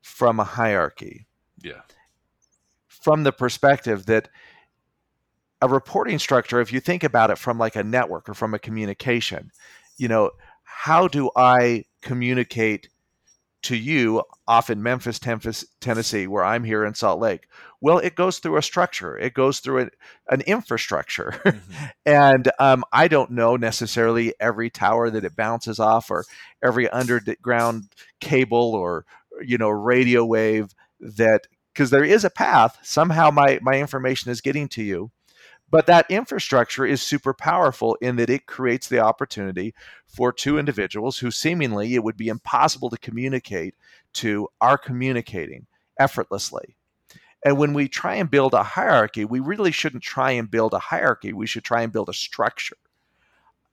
from 0.00 0.40
a 0.40 0.44
hierarchy. 0.44 1.26
Yeah. 1.62 1.82
From 2.88 3.22
the 3.22 3.32
perspective 3.32 4.06
that 4.06 4.28
a 5.62 5.68
reporting 5.68 6.18
structure, 6.18 6.60
if 6.60 6.72
you 6.72 6.80
think 6.80 7.04
about 7.04 7.30
it 7.30 7.38
from 7.38 7.58
like 7.58 7.76
a 7.76 7.84
network 7.84 8.28
or 8.28 8.34
from 8.34 8.54
a 8.54 8.58
communication, 8.58 9.50
you 9.98 10.08
know, 10.08 10.30
how 10.84 11.06
do 11.06 11.30
I 11.36 11.84
communicate 12.00 12.88
to 13.64 13.76
you 13.76 14.22
off 14.48 14.70
in 14.70 14.82
Memphis, 14.82 15.18
Tennessee, 15.18 16.26
where 16.26 16.42
I'm 16.42 16.64
here 16.64 16.86
in 16.86 16.94
Salt 16.94 17.20
Lake? 17.20 17.48
Well, 17.82 17.98
it 17.98 18.14
goes 18.14 18.38
through 18.38 18.56
a 18.56 18.62
structure. 18.62 19.18
It 19.18 19.34
goes 19.34 19.60
through 19.60 19.80
an, 19.80 19.90
an 20.30 20.40
infrastructure, 20.40 21.38
mm-hmm. 21.44 21.84
and 22.06 22.50
um, 22.58 22.82
I 22.94 23.08
don't 23.08 23.32
know 23.32 23.56
necessarily 23.56 24.32
every 24.40 24.70
tower 24.70 25.10
that 25.10 25.26
it 25.26 25.36
bounces 25.36 25.78
off, 25.78 26.10
or 26.10 26.24
every 26.64 26.88
underground 26.88 27.88
cable, 28.22 28.74
or 28.74 29.04
you 29.44 29.58
know 29.58 29.68
radio 29.68 30.24
wave 30.24 30.74
that 30.98 31.46
because 31.74 31.90
there 31.90 32.04
is 32.04 32.24
a 32.24 32.30
path 32.30 32.78
somehow 32.82 33.30
my 33.30 33.58
my 33.60 33.78
information 33.78 34.30
is 34.30 34.40
getting 34.40 34.66
to 34.68 34.82
you 34.82 35.10
but 35.70 35.86
that 35.86 36.10
infrastructure 36.10 36.84
is 36.84 37.00
super 37.00 37.32
powerful 37.32 37.96
in 38.00 38.16
that 38.16 38.30
it 38.30 38.46
creates 38.46 38.88
the 38.88 38.98
opportunity 38.98 39.74
for 40.06 40.32
two 40.32 40.58
individuals 40.58 41.18
who 41.18 41.30
seemingly 41.30 41.94
it 41.94 42.02
would 42.02 42.16
be 42.16 42.28
impossible 42.28 42.90
to 42.90 42.98
communicate 42.98 43.74
to 44.12 44.48
are 44.60 44.78
communicating 44.78 45.66
effortlessly 45.98 46.76
and 47.44 47.56
when 47.56 47.72
we 47.72 47.88
try 47.88 48.16
and 48.16 48.30
build 48.30 48.54
a 48.54 48.62
hierarchy 48.62 49.24
we 49.24 49.40
really 49.40 49.70
shouldn't 49.70 50.02
try 50.02 50.32
and 50.32 50.50
build 50.50 50.74
a 50.74 50.78
hierarchy 50.78 51.32
we 51.32 51.46
should 51.46 51.64
try 51.64 51.82
and 51.82 51.92
build 51.92 52.08
a 52.08 52.14
structure 52.14 52.76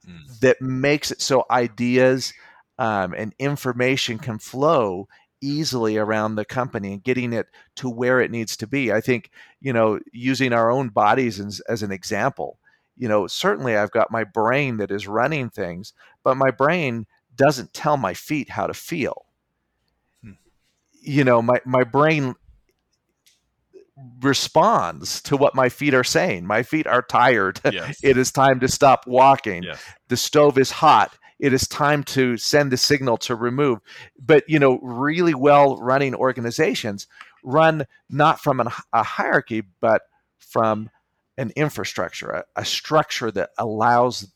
mm. 0.07 0.39
that 0.39 0.61
makes 0.61 1.11
it 1.11 1.21
so 1.21 1.45
ideas 1.49 2.33
um, 2.79 3.13
and 3.13 3.33
information 3.39 4.19
can 4.19 4.37
flow 4.37 5.07
easily 5.41 5.97
around 5.97 6.35
the 6.35 6.45
company 6.45 6.93
and 6.93 7.03
getting 7.03 7.33
it 7.33 7.47
to 7.75 7.89
where 7.89 8.21
it 8.21 8.31
needs 8.31 8.57
to 8.57 8.67
be. 8.67 8.91
I 8.91 9.01
think, 9.01 9.31
you 9.61 9.73
know, 9.73 9.99
using 10.11 10.53
our 10.53 10.69
own 10.69 10.89
bodies 10.89 11.39
as, 11.39 11.59
as 11.61 11.83
an 11.83 11.91
example, 11.91 12.59
you 12.95 13.07
know, 13.07 13.27
certainly 13.27 13.75
I've 13.77 13.91
got 13.91 14.11
my 14.11 14.23
brain 14.23 14.77
that 14.77 14.91
is 14.91 15.07
running 15.07 15.49
things, 15.49 15.93
but 16.23 16.35
my 16.37 16.51
brain 16.51 17.05
doesn't 17.35 17.73
tell 17.73 17.97
my 17.97 18.13
feet 18.13 18.49
how 18.49 18.67
to 18.67 18.73
feel. 18.73 19.25
Hmm. 20.23 20.31
You 21.01 21.23
know, 21.23 21.41
my, 21.41 21.61
my 21.65 21.83
brain 21.83 22.35
responds 24.21 25.21
to 25.23 25.37
what 25.37 25.55
my 25.55 25.69
feet 25.69 25.93
are 25.93 26.03
saying. 26.03 26.45
My 26.45 26.63
feet 26.63 26.87
are 26.87 27.01
tired. 27.01 27.59
Yes. 27.71 27.97
it 28.03 28.17
is 28.17 28.31
time 28.31 28.59
to 28.59 28.67
stop 28.67 29.05
walking. 29.07 29.63
Yes. 29.63 29.83
The 30.07 30.17
stove 30.17 30.57
is 30.57 30.71
hot 30.71 31.13
it 31.39 31.53
is 31.53 31.67
time 31.67 32.03
to 32.03 32.37
send 32.37 32.71
the 32.71 32.77
signal 32.77 33.17
to 33.17 33.35
remove. 33.35 33.79
But 34.19 34.43
you 34.47 34.59
know, 34.59 34.79
really 34.81 35.33
well 35.33 35.77
running 35.77 36.15
organizations 36.15 37.07
run 37.43 37.85
not 38.09 38.39
from 38.39 38.59
an, 38.59 38.67
a 38.93 39.03
hierarchy, 39.03 39.63
but 39.79 40.03
from 40.37 40.89
an 41.37 41.51
infrastructure, 41.55 42.29
a, 42.29 42.43
a 42.55 42.65
structure 42.65 43.31
that 43.31 43.51
allows 43.57 44.27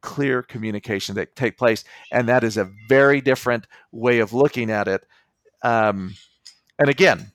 clear 0.00 0.42
communication 0.42 1.14
that 1.14 1.36
take 1.36 1.56
place, 1.56 1.84
and 2.10 2.28
that 2.28 2.42
is 2.42 2.56
a 2.56 2.70
very 2.88 3.20
different 3.20 3.66
way 3.92 4.18
of 4.18 4.32
looking 4.32 4.70
at 4.70 4.88
it. 4.88 5.06
Um, 5.62 6.14
and 6.78 6.88
again, 6.88 7.30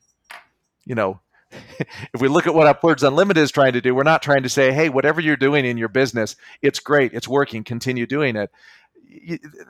you 0.85 0.93
know, 0.93 1.21
if 1.79 2.19
we 2.19 2.27
look 2.27 2.45
at 2.45 2.53
what 2.53 2.81
UpWords 2.81 3.07
Unlimited 3.07 3.41
is 3.41 3.51
trying 3.51 3.71
to 3.73 3.81
do, 3.81 3.95
we're 3.95 4.03
not 4.03 4.21
trying 4.21 4.43
to 4.43 4.49
say, 4.49 4.73
hey, 4.73 4.89
whatever 4.89 5.21
you're 5.21 5.37
doing 5.37 5.65
in 5.65 5.77
your 5.77 5.87
business, 5.87 6.35
it's 6.61 6.79
great, 6.79 7.13
it's 7.13 7.27
working, 7.27 7.63
continue 7.63 8.05
doing 8.05 8.35
it 8.35 8.51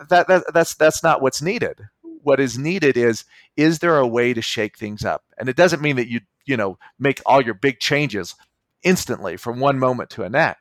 that, 0.09 0.27
that 0.27 0.53
that's 0.53 0.75
that's 0.75 1.03
not 1.03 1.21
what's 1.21 1.41
needed. 1.41 1.79
What 2.23 2.39
is 2.39 2.57
needed 2.57 2.97
is 2.97 3.25
is 3.55 3.79
there 3.79 3.97
a 3.97 4.07
way 4.07 4.33
to 4.33 4.41
shake 4.41 4.77
things 4.77 5.05
up? 5.05 5.23
And 5.37 5.49
it 5.49 5.55
doesn't 5.55 5.81
mean 5.81 5.95
that 5.95 6.09
you 6.09 6.21
you 6.45 6.57
know 6.57 6.77
make 6.99 7.21
all 7.25 7.41
your 7.41 7.53
big 7.53 7.79
changes 7.79 8.35
instantly 8.83 9.37
from 9.37 9.59
one 9.59 9.79
moment 9.79 10.09
to 10.11 10.23
a 10.23 10.29
next 10.29 10.59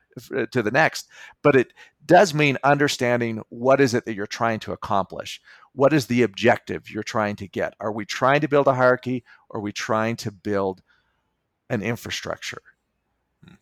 to 0.51 0.61
the 0.61 0.71
next, 0.71 1.07
but 1.41 1.55
it 1.55 1.73
does 2.05 2.33
mean 2.33 2.57
understanding 2.63 3.41
what 3.49 3.79
is 3.81 3.93
it 3.93 4.05
that 4.05 4.15
you're 4.15 4.25
trying 4.25 4.59
to 4.61 4.71
accomplish. 4.71 5.41
What 5.73 5.93
is 5.93 6.07
the 6.07 6.23
objective 6.23 6.89
you're 6.89 7.03
trying 7.03 7.35
to 7.37 7.47
get? 7.47 7.75
Are 7.79 7.91
we 7.91 8.05
trying 8.05 8.41
to 8.41 8.47
build 8.47 8.67
a 8.67 8.73
hierarchy? 8.73 9.23
Or 9.49 9.59
are 9.59 9.63
we 9.63 9.71
trying 9.71 10.15
to 10.17 10.31
build 10.31 10.81
an 11.69 11.81
infrastructure? 11.81 12.61
Hmm. 13.45 13.55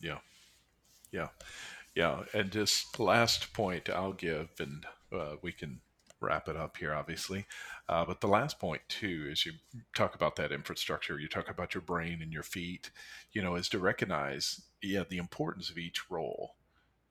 Yeah. 0.00 0.18
Yeah. 1.12 1.28
Yeah, 1.98 2.22
and 2.32 2.52
just 2.52 3.00
last 3.00 3.52
point 3.52 3.90
I'll 3.90 4.12
give, 4.12 4.50
and 4.60 4.86
uh, 5.12 5.34
we 5.42 5.50
can 5.50 5.80
wrap 6.20 6.48
it 6.48 6.56
up 6.56 6.76
here, 6.76 6.94
obviously. 6.94 7.44
Uh, 7.88 8.04
but 8.04 8.20
the 8.20 8.28
last 8.28 8.60
point 8.60 8.82
too 8.88 9.26
is 9.28 9.44
you 9.44 9.54
talk 9.96 10.14
about 10.14 10.36
that 10.36 10.52
infrastructure. 10.52 11.18
You 11.18 11.26
talk 11.26 11.50
about 11.50 11.74
your 11.74 11.80
brain 11.80 12.20
and 12.22 12.32
your 12.32 12.44
feet. 12.44 12.92
You 13.32 13.42
know, 13.42 13.56
is 13.56 13.68
to 13.70 13.80
recognize 13.80 14.62
yeah 14.80 15.02
the 15.08 15.18
importance 15.18 15.70
of 15.70 15.76
each 15.76 16.08
role. 16.08 16.54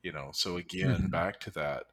You 0.02 0.12
know, 0.12 0.30
so 0.32 0.56
again, 0.56 0.96
mm-hmm. 0.96 1.06
back 1.08 1.38
to 1.40 1.50
that. 1.50 1.84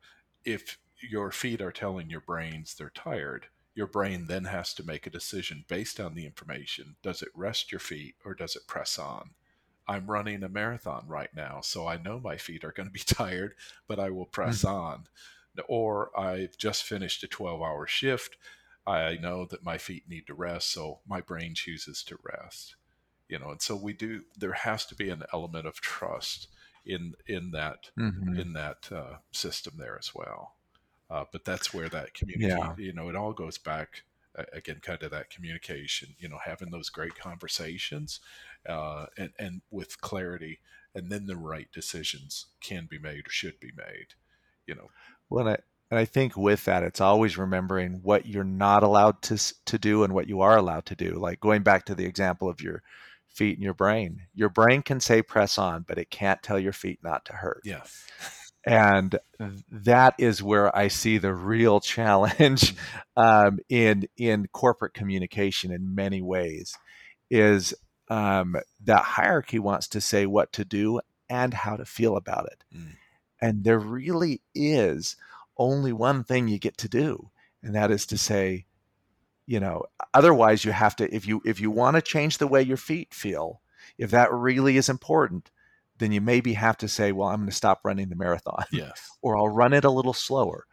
If 0.45 0.77
your 1.01 1.31
feet 1.31 1.59
are 1.61 1.73
telling 1.73 2.09
your 2.09 2.21
brains 2.21 2.75
they're 2.75 2.89
tired, 2.95 3.47
your 3.73 3.87
brain 3.87 4.27
then 4.29 4.45
has 4.45 4.73
to 4.75 4.85
make 4.85 5.05
a 5.05 5.09
decision 5.09 5.65
based 5.67 5.99
on 5.99 6.15
the 6.15 6.25
information. 6.25 6.95
Does 7.03 7.21
it 7.21 7.29
rest 7.35 7.73
your 7.73 7.79
feet 7.79 8.15
or 8.23 8.33
does 8.33 8.55
it 8.55 8.67
press 8.67 8.97
on? 8.97 9.31
I'm 9.87 10.07
running 10.07 10.43
a 10.43 10.49
marathon 10.49 11.05
right 11.07 11.29
now, 11.35 11.61
so 11.61 11.87
I 11.87 11.97
know 11.97 12.19
my 12.19 12.37
feet 12.37 12.63
are 12.63 12.71
going 12.71 12.87
to 12.87 12.93
be 12.93 12.99
tired, 13.05 13.55
but 13.87 13.99
I 13.99 14.09
will 14.09 14.25
press 14.25 14.63
mm-hmm. 14.63 14.75
on. 14.75 15.07
Or 15.67 16.17
I've 16.19 16.57
just 16.57 16.83
finished 16.83 17.23
a 17.23 17.27
12 17.27 17.61
hour 17.61 17.87
shift. 17.87 18.37
I 18.85 19.17
know 19.17 19.45
that 19.45 19.63
my 19.63 19.77
feet 19.77 20.03
need 20.07 20.27
to 20.27 20.33
rest, 20.33 20.71
so 20.71 20.99
my 21.07 21.21
brain 21.21 21.53
chooses 21.55 22.03
to 22.03 22.17
rest. 22.23 22.75
You 23.29 23.39
know, 23.39 23.49
and 23.49 23.61
so 23.61 23.75
we 23.75 23.93
do. 23.93 24.21
There 24.37 24.53
has 24.53 24.85
to 24.87 24.95
be 24.95 25.09
an 25.09 25.23
element 25.33 25.65
of 25.65 25.81
trust 25.81 26.47
in 26.85 27.13
in 27.25 27.51
that 27.51 27.89
mm-hmm. 27.97 28.37
in 28.37 28.53
that 28.53 28.89
uh, 28.91 29.17
system 29.31 29.75
there 29.77 29.97
as 29.97 30.13
well. 30.13 30.55
Uh, 31.09 31.23
but 31.31 31.45
that's 31.45 31.73
where 31.73 31.89
that 31.89 32.13
community, 32.13 32.47
yeah. 32.47 32.73
you 32.77 32.93
know, 32.93 33.09
it 33.09 33.15
all 33.15 33.31
goes 33.31 33.57
back 33.57 34.03
again, 34.53 34.79
kind 34.81 35.01
of 35.03 35.11
that 35.11 35.29
communication. 35.29 36.15
You 36.19 36.29
know, 36.29 36.39
having 36.43 36.71
those 36.71 36.89
great 36.89 37.15
conversations 37.15 38.19
uh, 38.67 39.07
and 39.17 39.31
and 39.39 39.61
with 39.71 40.01
clarity, 40.01 40.59
and 40.93 41.11
then 41.11 41.25
the 41.25 41.37
right 41.37 41.67
decisions 41.73 42.47
can 42.61 42.87
be 42.89 42.99
made 42.99 43.27
or 43.27 43.31
should 43.31 43.59
be 43.59 43.71
made. 43.75 44.15
You 44.65 44.75
know. 44.75 44.89
Well, 45.29 45.47
I, 45.47 45.57
and 45.91 45.99
I 45.99 46.05
think 46.05 46.35
with 46.35 46.65
that, 46.65 46.83
it's 46.83 47.01
always 47.01 47.37
remembering 47.37 48.01
what 48.03 48.25
you're 48.25 48.43
not 48.43 48.83
allowed 48.83 49.21
to 49.23 49.37
to 49.65 49.77
do 49.77 50.03
and 50.03 50.13
what 50.13 50.27
you 50.27 50.41
are 50.41 50.57
allowed 50.57 50.85
to 50.87 50.95
do. 50.95 51.13
Like 51.13 51.39
going 51.39 51.63
back 51.63 51.85
to 51.85 51.95
the 51.95 52.05
example 52.05 52.49
of 52.49 52.61
your 52.61 52.83
feet 53.35 53.57
and 53.57 53.63
your 53.63 53.73
brain. 53.73 54.21
Your 54.33 54.49
brain 54.49 54.81
can 54.81 54.99
say 54.99 55.21
press 55.21 55.57
on, 55.57 55.85
but 55.87 55.97
it 55.97 56.09
can't 56.09 56.41
tell 56.41 56.57
your 56.57 56.73
feet 56.73 56.99
not 57.03 57.25
to 57.25 57.33
hurt. 57.33 57.61
Yes. 57.65 58.05
And 58.65 59.19
that 59.69 60.15
is 60.17 60.41
where 60.41 60.75
I 60.75 60.87
see 60.87 61.19
the 61.19 61.33
real 61.33 61.79
challenge 61.81 62.73
mm-hmm. 62.73 63.21
um, 63.21 63.59
in 63.69 64.07
in 64.17 64.47
corporate 64.51 64.95
communication 64.95 65.71
in 65.71 65.93
many 65.93 66.21
ways. 66.21 66.75
Is 67.29 67.73
um, 68.09 68.55
that 68.83 69.03
hierarchy 69.03 69.59
wants 69.59 69.87
to 69.89 70.01
say 70.01 70.25
what 70.25 70.53
to 70.53 70.65
do 70.65 71.01
and 71.29 71.53
how 71.53 71.75
to 71.75 71.85
feel 71.85 72.17
about 72.17 72.47
it. 72.47 72.63
Mm. 72.75 72.95
And 73.41 73.63
there 73.63 73.79
really 73.79 74.41
is 74.53 75.15
only 75.57 75.93
one 75.93 76.23
thing 76.23 76.47
you 76.47 76.59
get 76.59 76.77
to 76.77 76.89
do, 76.89 77.29
and 77.61 77.75
that 77.75 77.91
is 77.91 78.05
to 78.07 78.17
say, 78.17 78.65
you 79.45 79.59
know 79.59 79.83
otherwise 80.13 80.65
you 80.65 80.71
have 80.71 80.95
to 80.95 81.13
if 81.13 81.27
you 81.27 81.41
if 81.45 81.59
you 81.59 81.69
want 81.69 81.95
to 81.95 82.01
change 82.01 82.37
the 82.37 82.47
way 82.47 82.61
your 82.61 82.77
feet 82.77 83.13
feel 83.13 83.61
if 83.97 84.11
that 84.11 84.31
really 84.31 84.77
is 84.77 84.89
important 84.89 85.51
then 85.97 86.11
you 86.11 86.19
maybe 86.19 86.53
have 86.53 86.77
to 86.77 86.87
say 86.87 87.11
well 87.11 87.29
i'm 87.29 87.37
going 87.37 87.49
to 87.49 87.55
stop 87.55 87.81
running 87.83 88.09
the 88.09 88.15
marathon 88.15 88.63
yes 88.71 89.09
or 89.21 89.37
i'll 89.37 89.49
run 89.49 89.73
it 89.73 89.85
a 89.85 89.89
little 89.89 90.13
slower 90.13 90.65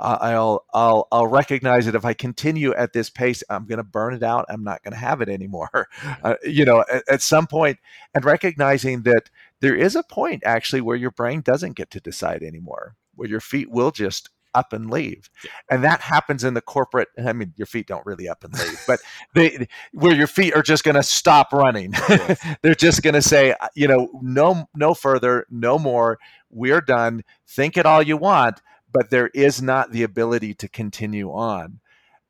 I'll 0.00 0.64
I'll 0.72 1.08
I'll 1.12 1.26
recognize 1.26 1.86
that 1.86 1.94
if 1.94 2.04
I 2.04 2.14
continue 2.14 2.72
at 2.74 2.92
this 2.92 3.10
pace, 3.10 3.42
I'm 3.50 3.66
going 3.66 3.78
to 3.78 3.84
burn 3.84 4.14
it 4.14 4.22
out. 4.22 4.46
I'm 4.48 4.64
not 4.64 4.82
going 4.82 4.92
to 4.92 4.98
have 4.98 5.20
it 5.20 5.28
anymore. 5.28 5.88
Uh, 6.22 6.34
you 6.44 6.64
know, 6.64 6.84
at, 6.92 7.02
at, 7.08 7.22
some 7.22 7.46
point, 7.46 7.78
and 8.14 8.24
recognizing 8.24 9.02
that 9.02 9.30
there 9.60 9.74
is 9.74 9.96
a 9.96 10.02
point 10.02 10.42
actually 10.44 10.80
where 10.80 10.96
your 10.96 11.10
brain 11.10 11.40
doesn't 11.40 11.76
get 11.76 11.90
to 11.90 12.00
decide 12.00 12.42
anymore, 12.42 12.94
where 13.14 13.28
your 13.28 13.40
feet 13.40 13.70
will 13.70 13.90
just 13.90 14.28
up 14.54 14.72
and 14.72 14.90
leave, 14.90 15.30
and 15.70 15.84
that 15.84 16.00
happens 16.00 16.42
in 16.42 16.54
the 16.54 16.60
corporate. 16.60 17.08
I 17.22 17.32
mean, 17.32 17.52
your 17.56 17.66
feet 17.66 17.86
don't 17.86 18.04
really 18.04 18.28
up 18.28 18.44
and 18.44 18.52
leave, 18.52 18.82
but 18.86 19.00
they 19.34 19.68
where 19.92 20.14
your 20.14 20.26
feet 20.26 20.54
are 20.54 20.62
just 20.62 20.84
going 20.84 20.96
to 20.96 21.02
stop 21.02 21.52
running. 21.52 21.94
They're 22.62 22.74
just 22.74 23.02
going 23.02 23.14
to 23.14 23.22
say, 23.22 23.52
uh, 23.52 23.68
you 23.74 23.88
know, 23.88 24.10
no 24.20 24.68
no 24.74 24.94
further, 24.94 25.46
no 25.50 25.78
more. 25.78 26.18
We're 26.50 26.82
done. 26.82 27.22
Think 27.46 27.76
it 27.76 27.86
all 27.86 28.02
you 28.02 28.16
want 28.16 28.60
but 28.92 29.10
there 29.10 29.28
is 29.28 29.60
not 29.62 29.92
the 29.92 30.02
ability 30.02 30.54
to 30.54 30.68
continue 30.68 31.30
on. 31.30 31.80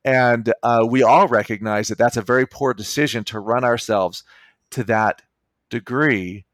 And 0.04 0.52
uh, 0.62 0.86
we 0.88 1.02
all 1.02 1.28
recognize 1.28 1.88
that 1.88 1.98
that's 1.98 2.16
a 2.16 2.22
very 2.22 2.46
poor 2.46 2.72
decision 2.72 3.24
to 3.24 3.40
run 3.40 3.64
ourselves 3.64 4.24
to 4.70 4.84
that 4.84 5.22
degree. 5.68 6.46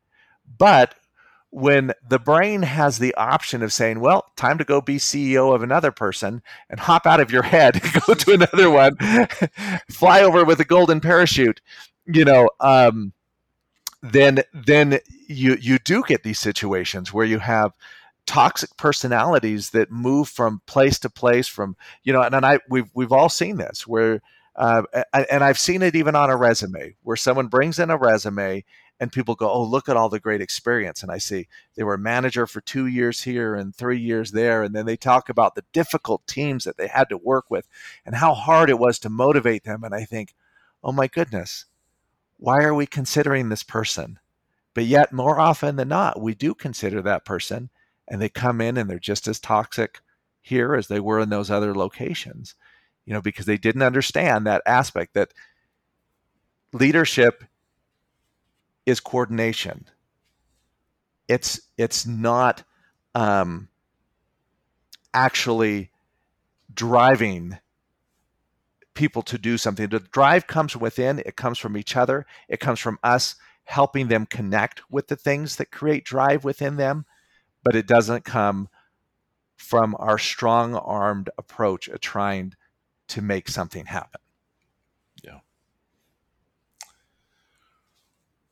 But 0.58 0.94
when 1.50 1.92
the 2.06 2.18
brain 2.18 2.62
has 2.62 2.98
the 2.98 3.14
option 3.14 3.62
of 3.62 3.72
saying, 3.72 4.00
well, 4.00 4.32
time 4.36 4.58
to 4.58 4.64
go 4.64 4.80
be 4.80 4.96
CEO 4.96 5.54
of 5.54 5.62
another 5.62 5.92
person 5.92 6.42
and 6.68 6.80
hop 6.80 7.06
out 7.06 7.20
of 7.20 7.30
your 7.30 7.44
head, 7.44 7.80
go 8.06 8.14
to 8.14 8.32
another 8.32 8.70
one, 8.70 8.96
fly 9.90 10.22
over 10.22 10.44
with 10.44 10.60
a 10.60 10.64
golden 10.64 11.00
parachute, 11.00 11.60
you 12.04 12.24
know, 12.24 12.50
um, 12.60 13.12
then 14.02 14.40
then 14.52 15.00
you 15.26 15.56
you 15.60 15.78
do 15.78 16.02
get 16.06 16.22
these 16.22 16.38
situations 16.38 17.12
where 17.12 17.26
you 17.26 17.38
have 17.38 17.72
toxic 18.26 18.76
personalities 18.76 19.70
that 19.70 19.90
move 19.90 20.28
from 20.28 20.60
place 20.66 20.98
to 20.98 21.08
place 21.10 21.46
from 21.46 21.76
you 22.02 22.12
know 22.12 22.22
and, 22.22 22.34
and 22.34 22.44
i 22.44 22.58
we've 22.68 22.90
we've 22.94 23.12
all 23.12 23.28
seen 23.28 23.56
this 23.56 23.86
where 23.86 24.20
uh, 24.56 24.82
and 25.30 25.44
i've 25.44 25.58
seen 25.58 25.82
it 25.82 25.94
even 25.94 26.16
on 26.16 26.30
a 26.30 26.36
resume 26.36 26.94
where 27.02 27.16
someone 27.16 27.46
brings 27.46 27.78
in 27.78 27.90
a 27.90 27.96
resume 27.96 28.64
and 28.98 29.12
people 29.12 29.34
go 29.34 29.50
oh 29.50 29.62
look 29.62 29.88
at 29.88 29.96
all 29.96 30.08
the 30.08 30.18
great 30.18 30.40
experience. 30.40 31.02
And 31.02 31.12
i 31.12 31.18
see 31.18 31.46
they 31.76 31.84
were 31.84 31.94
a 31.94 31.98
manager 31.98 32.46
for 32.46 32.60
two 32.60 32.86
years 32.86 33.22
here 33.22 33.54
and 33.54 33.74
three 33.74 34.00
years 34.00 34.32
there 34.32 34.62
and 34.62 34.74
then 34.74 34.86
they 34.86 34.96
talk 34.96 35.28
about 35.28 35.54
the 35.54 35.64
difficult 35.72 36.26
teams 36.26 36.64
that 36.64 36.76
they 36.78 36.88
had 36.88 37.08
to 37.10 37.18
work 37.18 37.44
with 37.50 37.68
and 38.04 38.16
how 38.16 38.34
hard 38.34 38.70
it 38.70 38.78
was 38.78 38.98
to 39.00 39.10
motivate 39.10 39.64
them 39.64 39.84
and 39.84 39.94
i 39.94 40.04
think 40.04 40.34
oh 40.82 40.92
my 40.92 41.06
goodness 41.06 41.66
why 42.38 42.62
are 42.62 42.74
we 42.74 42.86
considering 42.86 43.48
this 43.48 43.62
person? 43.62 44.18
But 44.74 44.84
yet 44.84 45.12
more 45.12 45.40
often 45.40 45.76
than 45.76 45.88
not 45.88 46.20
we 46.20 46.34
do 46.34 46.54
consider 46.54 47.00
that 47.02 47.24
person 47.24 47.70
and 48.08 48.20
they 48.20 48.28
come 48.28 48.60
in 48.60 48.76
and 48.76 48.88
they're 48.88 48.98
just 48.98 49.28
as 49.28 49.40
toxic 49.40 50.00
here 50.40 50.74
as 50.74 50.88
they 50.88 51.00
were 51.00 51.20
in 51.20 51.28
those 51.28 51.50
other 51.50 51.74
locations 51.74 52.54
you 53.04 53.12
know 53.12 53.20
because 53.20 53.46
they 53.46 53.56
didn't 53.56 53.82
understand 53.82 54.46
that 54.46 54.62
aspect 54.66 55.14
that 55.14 55.32
leadership 56.72 57.44
is 58.84 59.00
coordination. 59.00 59.86
It's 61.28 61.60
it's 61.76 62.06
not 62.06 62.62
um, 63.14 63.68
actually 65.12 65.90
driving 66.72 67.58
people 68.94 69.22
to 69.22 69.38
do 69.38 69.58
something. 69.58 69.88
The 69.88 70.00
drive 70.00 70.46
comes 70.46 70.76
within 70.76 71.18
it 71.20 71.36
comes 71.36 71.58
from 71.58 71.76
each 71.76 71.96
other 71.96 72.26
it 72.48 72.60
comes 72.60 72.78
from 72.78 72.98
us 73.02 73.34
helping 73.64 74.06
them 74.06 74.26
connect 74.26 74.80
with 74.90 75.08
the 75.08 75.16
things 75.16 75.56
that 75.56 75.72
create 75.72 76.04
drive 76.04 76.44
within 76.44 76.76
them 76.76 77.04
but 77.66 77.74
it 77.74 77.88
doesn't 77.88 78.24
come 78.24 78.68
from 79.56 79.96
our 79.98 80.18
strong 80.18 80.76
armed 80.76 81.30
approach 81.36 81.88
of 81.88 81.98
trying 81.98 82.54
to 83.08 83.20
make 83.20 83.48
something 83.48 83.86
happen. 83.86 84.20
Yeah. 85.24 85.40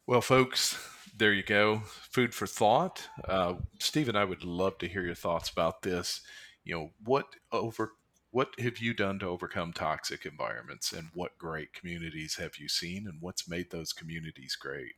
Well, 0.04 0.20
folks, 0.20 0.84
there 1.16 1.32
you 1.32 1.44
go. 1.44 1.82
Food 1.86 2.34
for 2.34 2.48
thought. 2.48 3.08
Uh, 3.24 3.54
Stephen, 3.78 4.16
I 4.16 4.24
would 4.24 4.42
love 4.42 4.78
to 4.78 4.88
hear 4.88 5.02
your 5.02 5.14
thoughts 5.14 5.48
about 5.48 5.82
this. 5.82 6.22
You 6.64 6.74
know, 6.74 6.90
what 7.04 7.26
over 7.52 7.92
what 8.32 8.48
have 8.58 8.78
you 8.78 8.94
done 8.94 9.20
to 9.20 9.26
overcome 9.26 9.72
toxic 9.72 10.26
environments 10.26 10.92
and 10.92 11.10
what 11.14 11.38
great 11.38 11.72
communities 11.72 12.34
have 12.40 12.56
you 12.58 12.68
seen 12.68 13.06
and 13.06 13.18
what's 13.20 13.48
made 13.48 13.70
those 13.70 13.92
communities 13.92 14.56
great? 14.56 14.94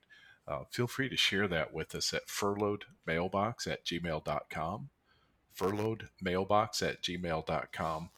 Uh, 0.49 0.61
feel 0.70 0.86
free 0.86 1.09
to 1.09 1.16
share 1.16 1.49
that 1.49 1.74
with 1.74 1.94
us 1.94 2.14
at 2.14 2.28
furloughedmailbox 2.28 3.66
at 3.66 3.84
gmail.com. 3.84 4.90
Furloughedmailbox 5.59 6.88
at 6.88 7.03
gmail.com. 7.03 8.11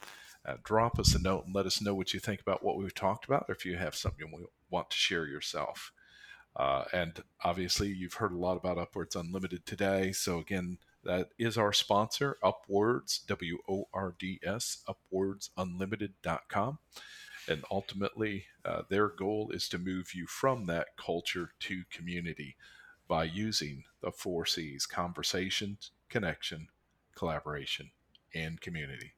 Uh, 0.46 0.56
drop 0.64 0.98
us 0.98 1.14
a 1.14 1.18
note 1.18 1.44
and 1.46 1.54
let 1.54 1.66
us 1.66 1.80
know 1.80 1.94
what 1.94 2.14
you 2.14 2.20
think 2.20 2.40
about 2.40 2.64
what 2.64 2.76
we've 2.76 2.94
talked 2.94 3.24
about, 3.24 3.46
or 3.48 3.54
if 3.54 3.64
you 3.64 3.76
have 3.76 3.94
something 3.94 4.28
you 4.30 4.48
want 4.70 4.90
to 4.90 4.96
share 4.96 5.26
yourself. 5.26 5.92
Uh, 6.56 6.84
and 6.92 7.22
obviously, 7.44 7.88
you've 7.88 8.14
heard 8.14 8.32
a 8.32 8.38
lot 8.38 8.56
about 8.56 8.76
UpWords 8.76 9.14
Unlimited 9.14 9.64
today. 9.64 10.12
So, 10.12 10.38
again, 10.38 10.78
that 11.04 11.28
is 11.38 11.56
our 11.56 11.72
sponsor, 11.72 12.36
UpWords, 12.42 13.24
W 13.26 13.58
O 13.68 13.88
R 13.94 14.14
D 14.18 14.40
S, 14.42 14.82
UpWordsUnlimited.com. 15.12 16.78
And 17.48 17.64
ultimately, 17.70 18.44
uh, 18.64 18.82
their 18.90 19.08
goal 19.08 19.50
is 19.52 19.68
to 19.70 19.78
move 19.78 20.14
you 20.14 20.26
from 20.26 20.66
that 20.66 20.88
culture 20.98 21.52
to 21.60 21.84
community 21.90 22.56
by 23.08 23.24
using 23.24 23.84
the 24.02 24.12
four 24.12 24.44
C's 24.44 24.84
conversation, 24.84 25.78
connection, 26.10 26.68
collaboration, 27.14 27.90
and 28.34 28.60
community. 28.60 29.14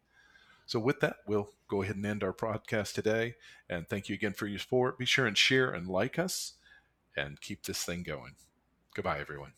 So, 0.64 0.78
with 0.78 1.00
that, 1.00 1.16
we'll 1.26 1.50
go 1.66 1.82
ahead 1.82 1.96
and 1.96 2.06
end 2.06 2.22
our 2.22 2.32
podcast 2.32 2.92
today. 2.94 3.34
And 3.68 3.88
thank 3.88 4.08
you 4.08 4.14
again 4.14 4.34
for 4.34 4.46
your 4.46 4.60
support. 4.60 4.96
Be 4.96 5.06
sure 5.06 5.26
and 5.26 5.36
share 5.36 5.72
and 5.72 5.88
like 5.88 6.16
us 6.16 6.52
and 7.16 7.40
keep 7.40 7.64
this 7.64 7.84
thing 7.84 8.04
going. 8.04 8.36
Goodbye, 8.94 9.18
everyone. 9.18 9.52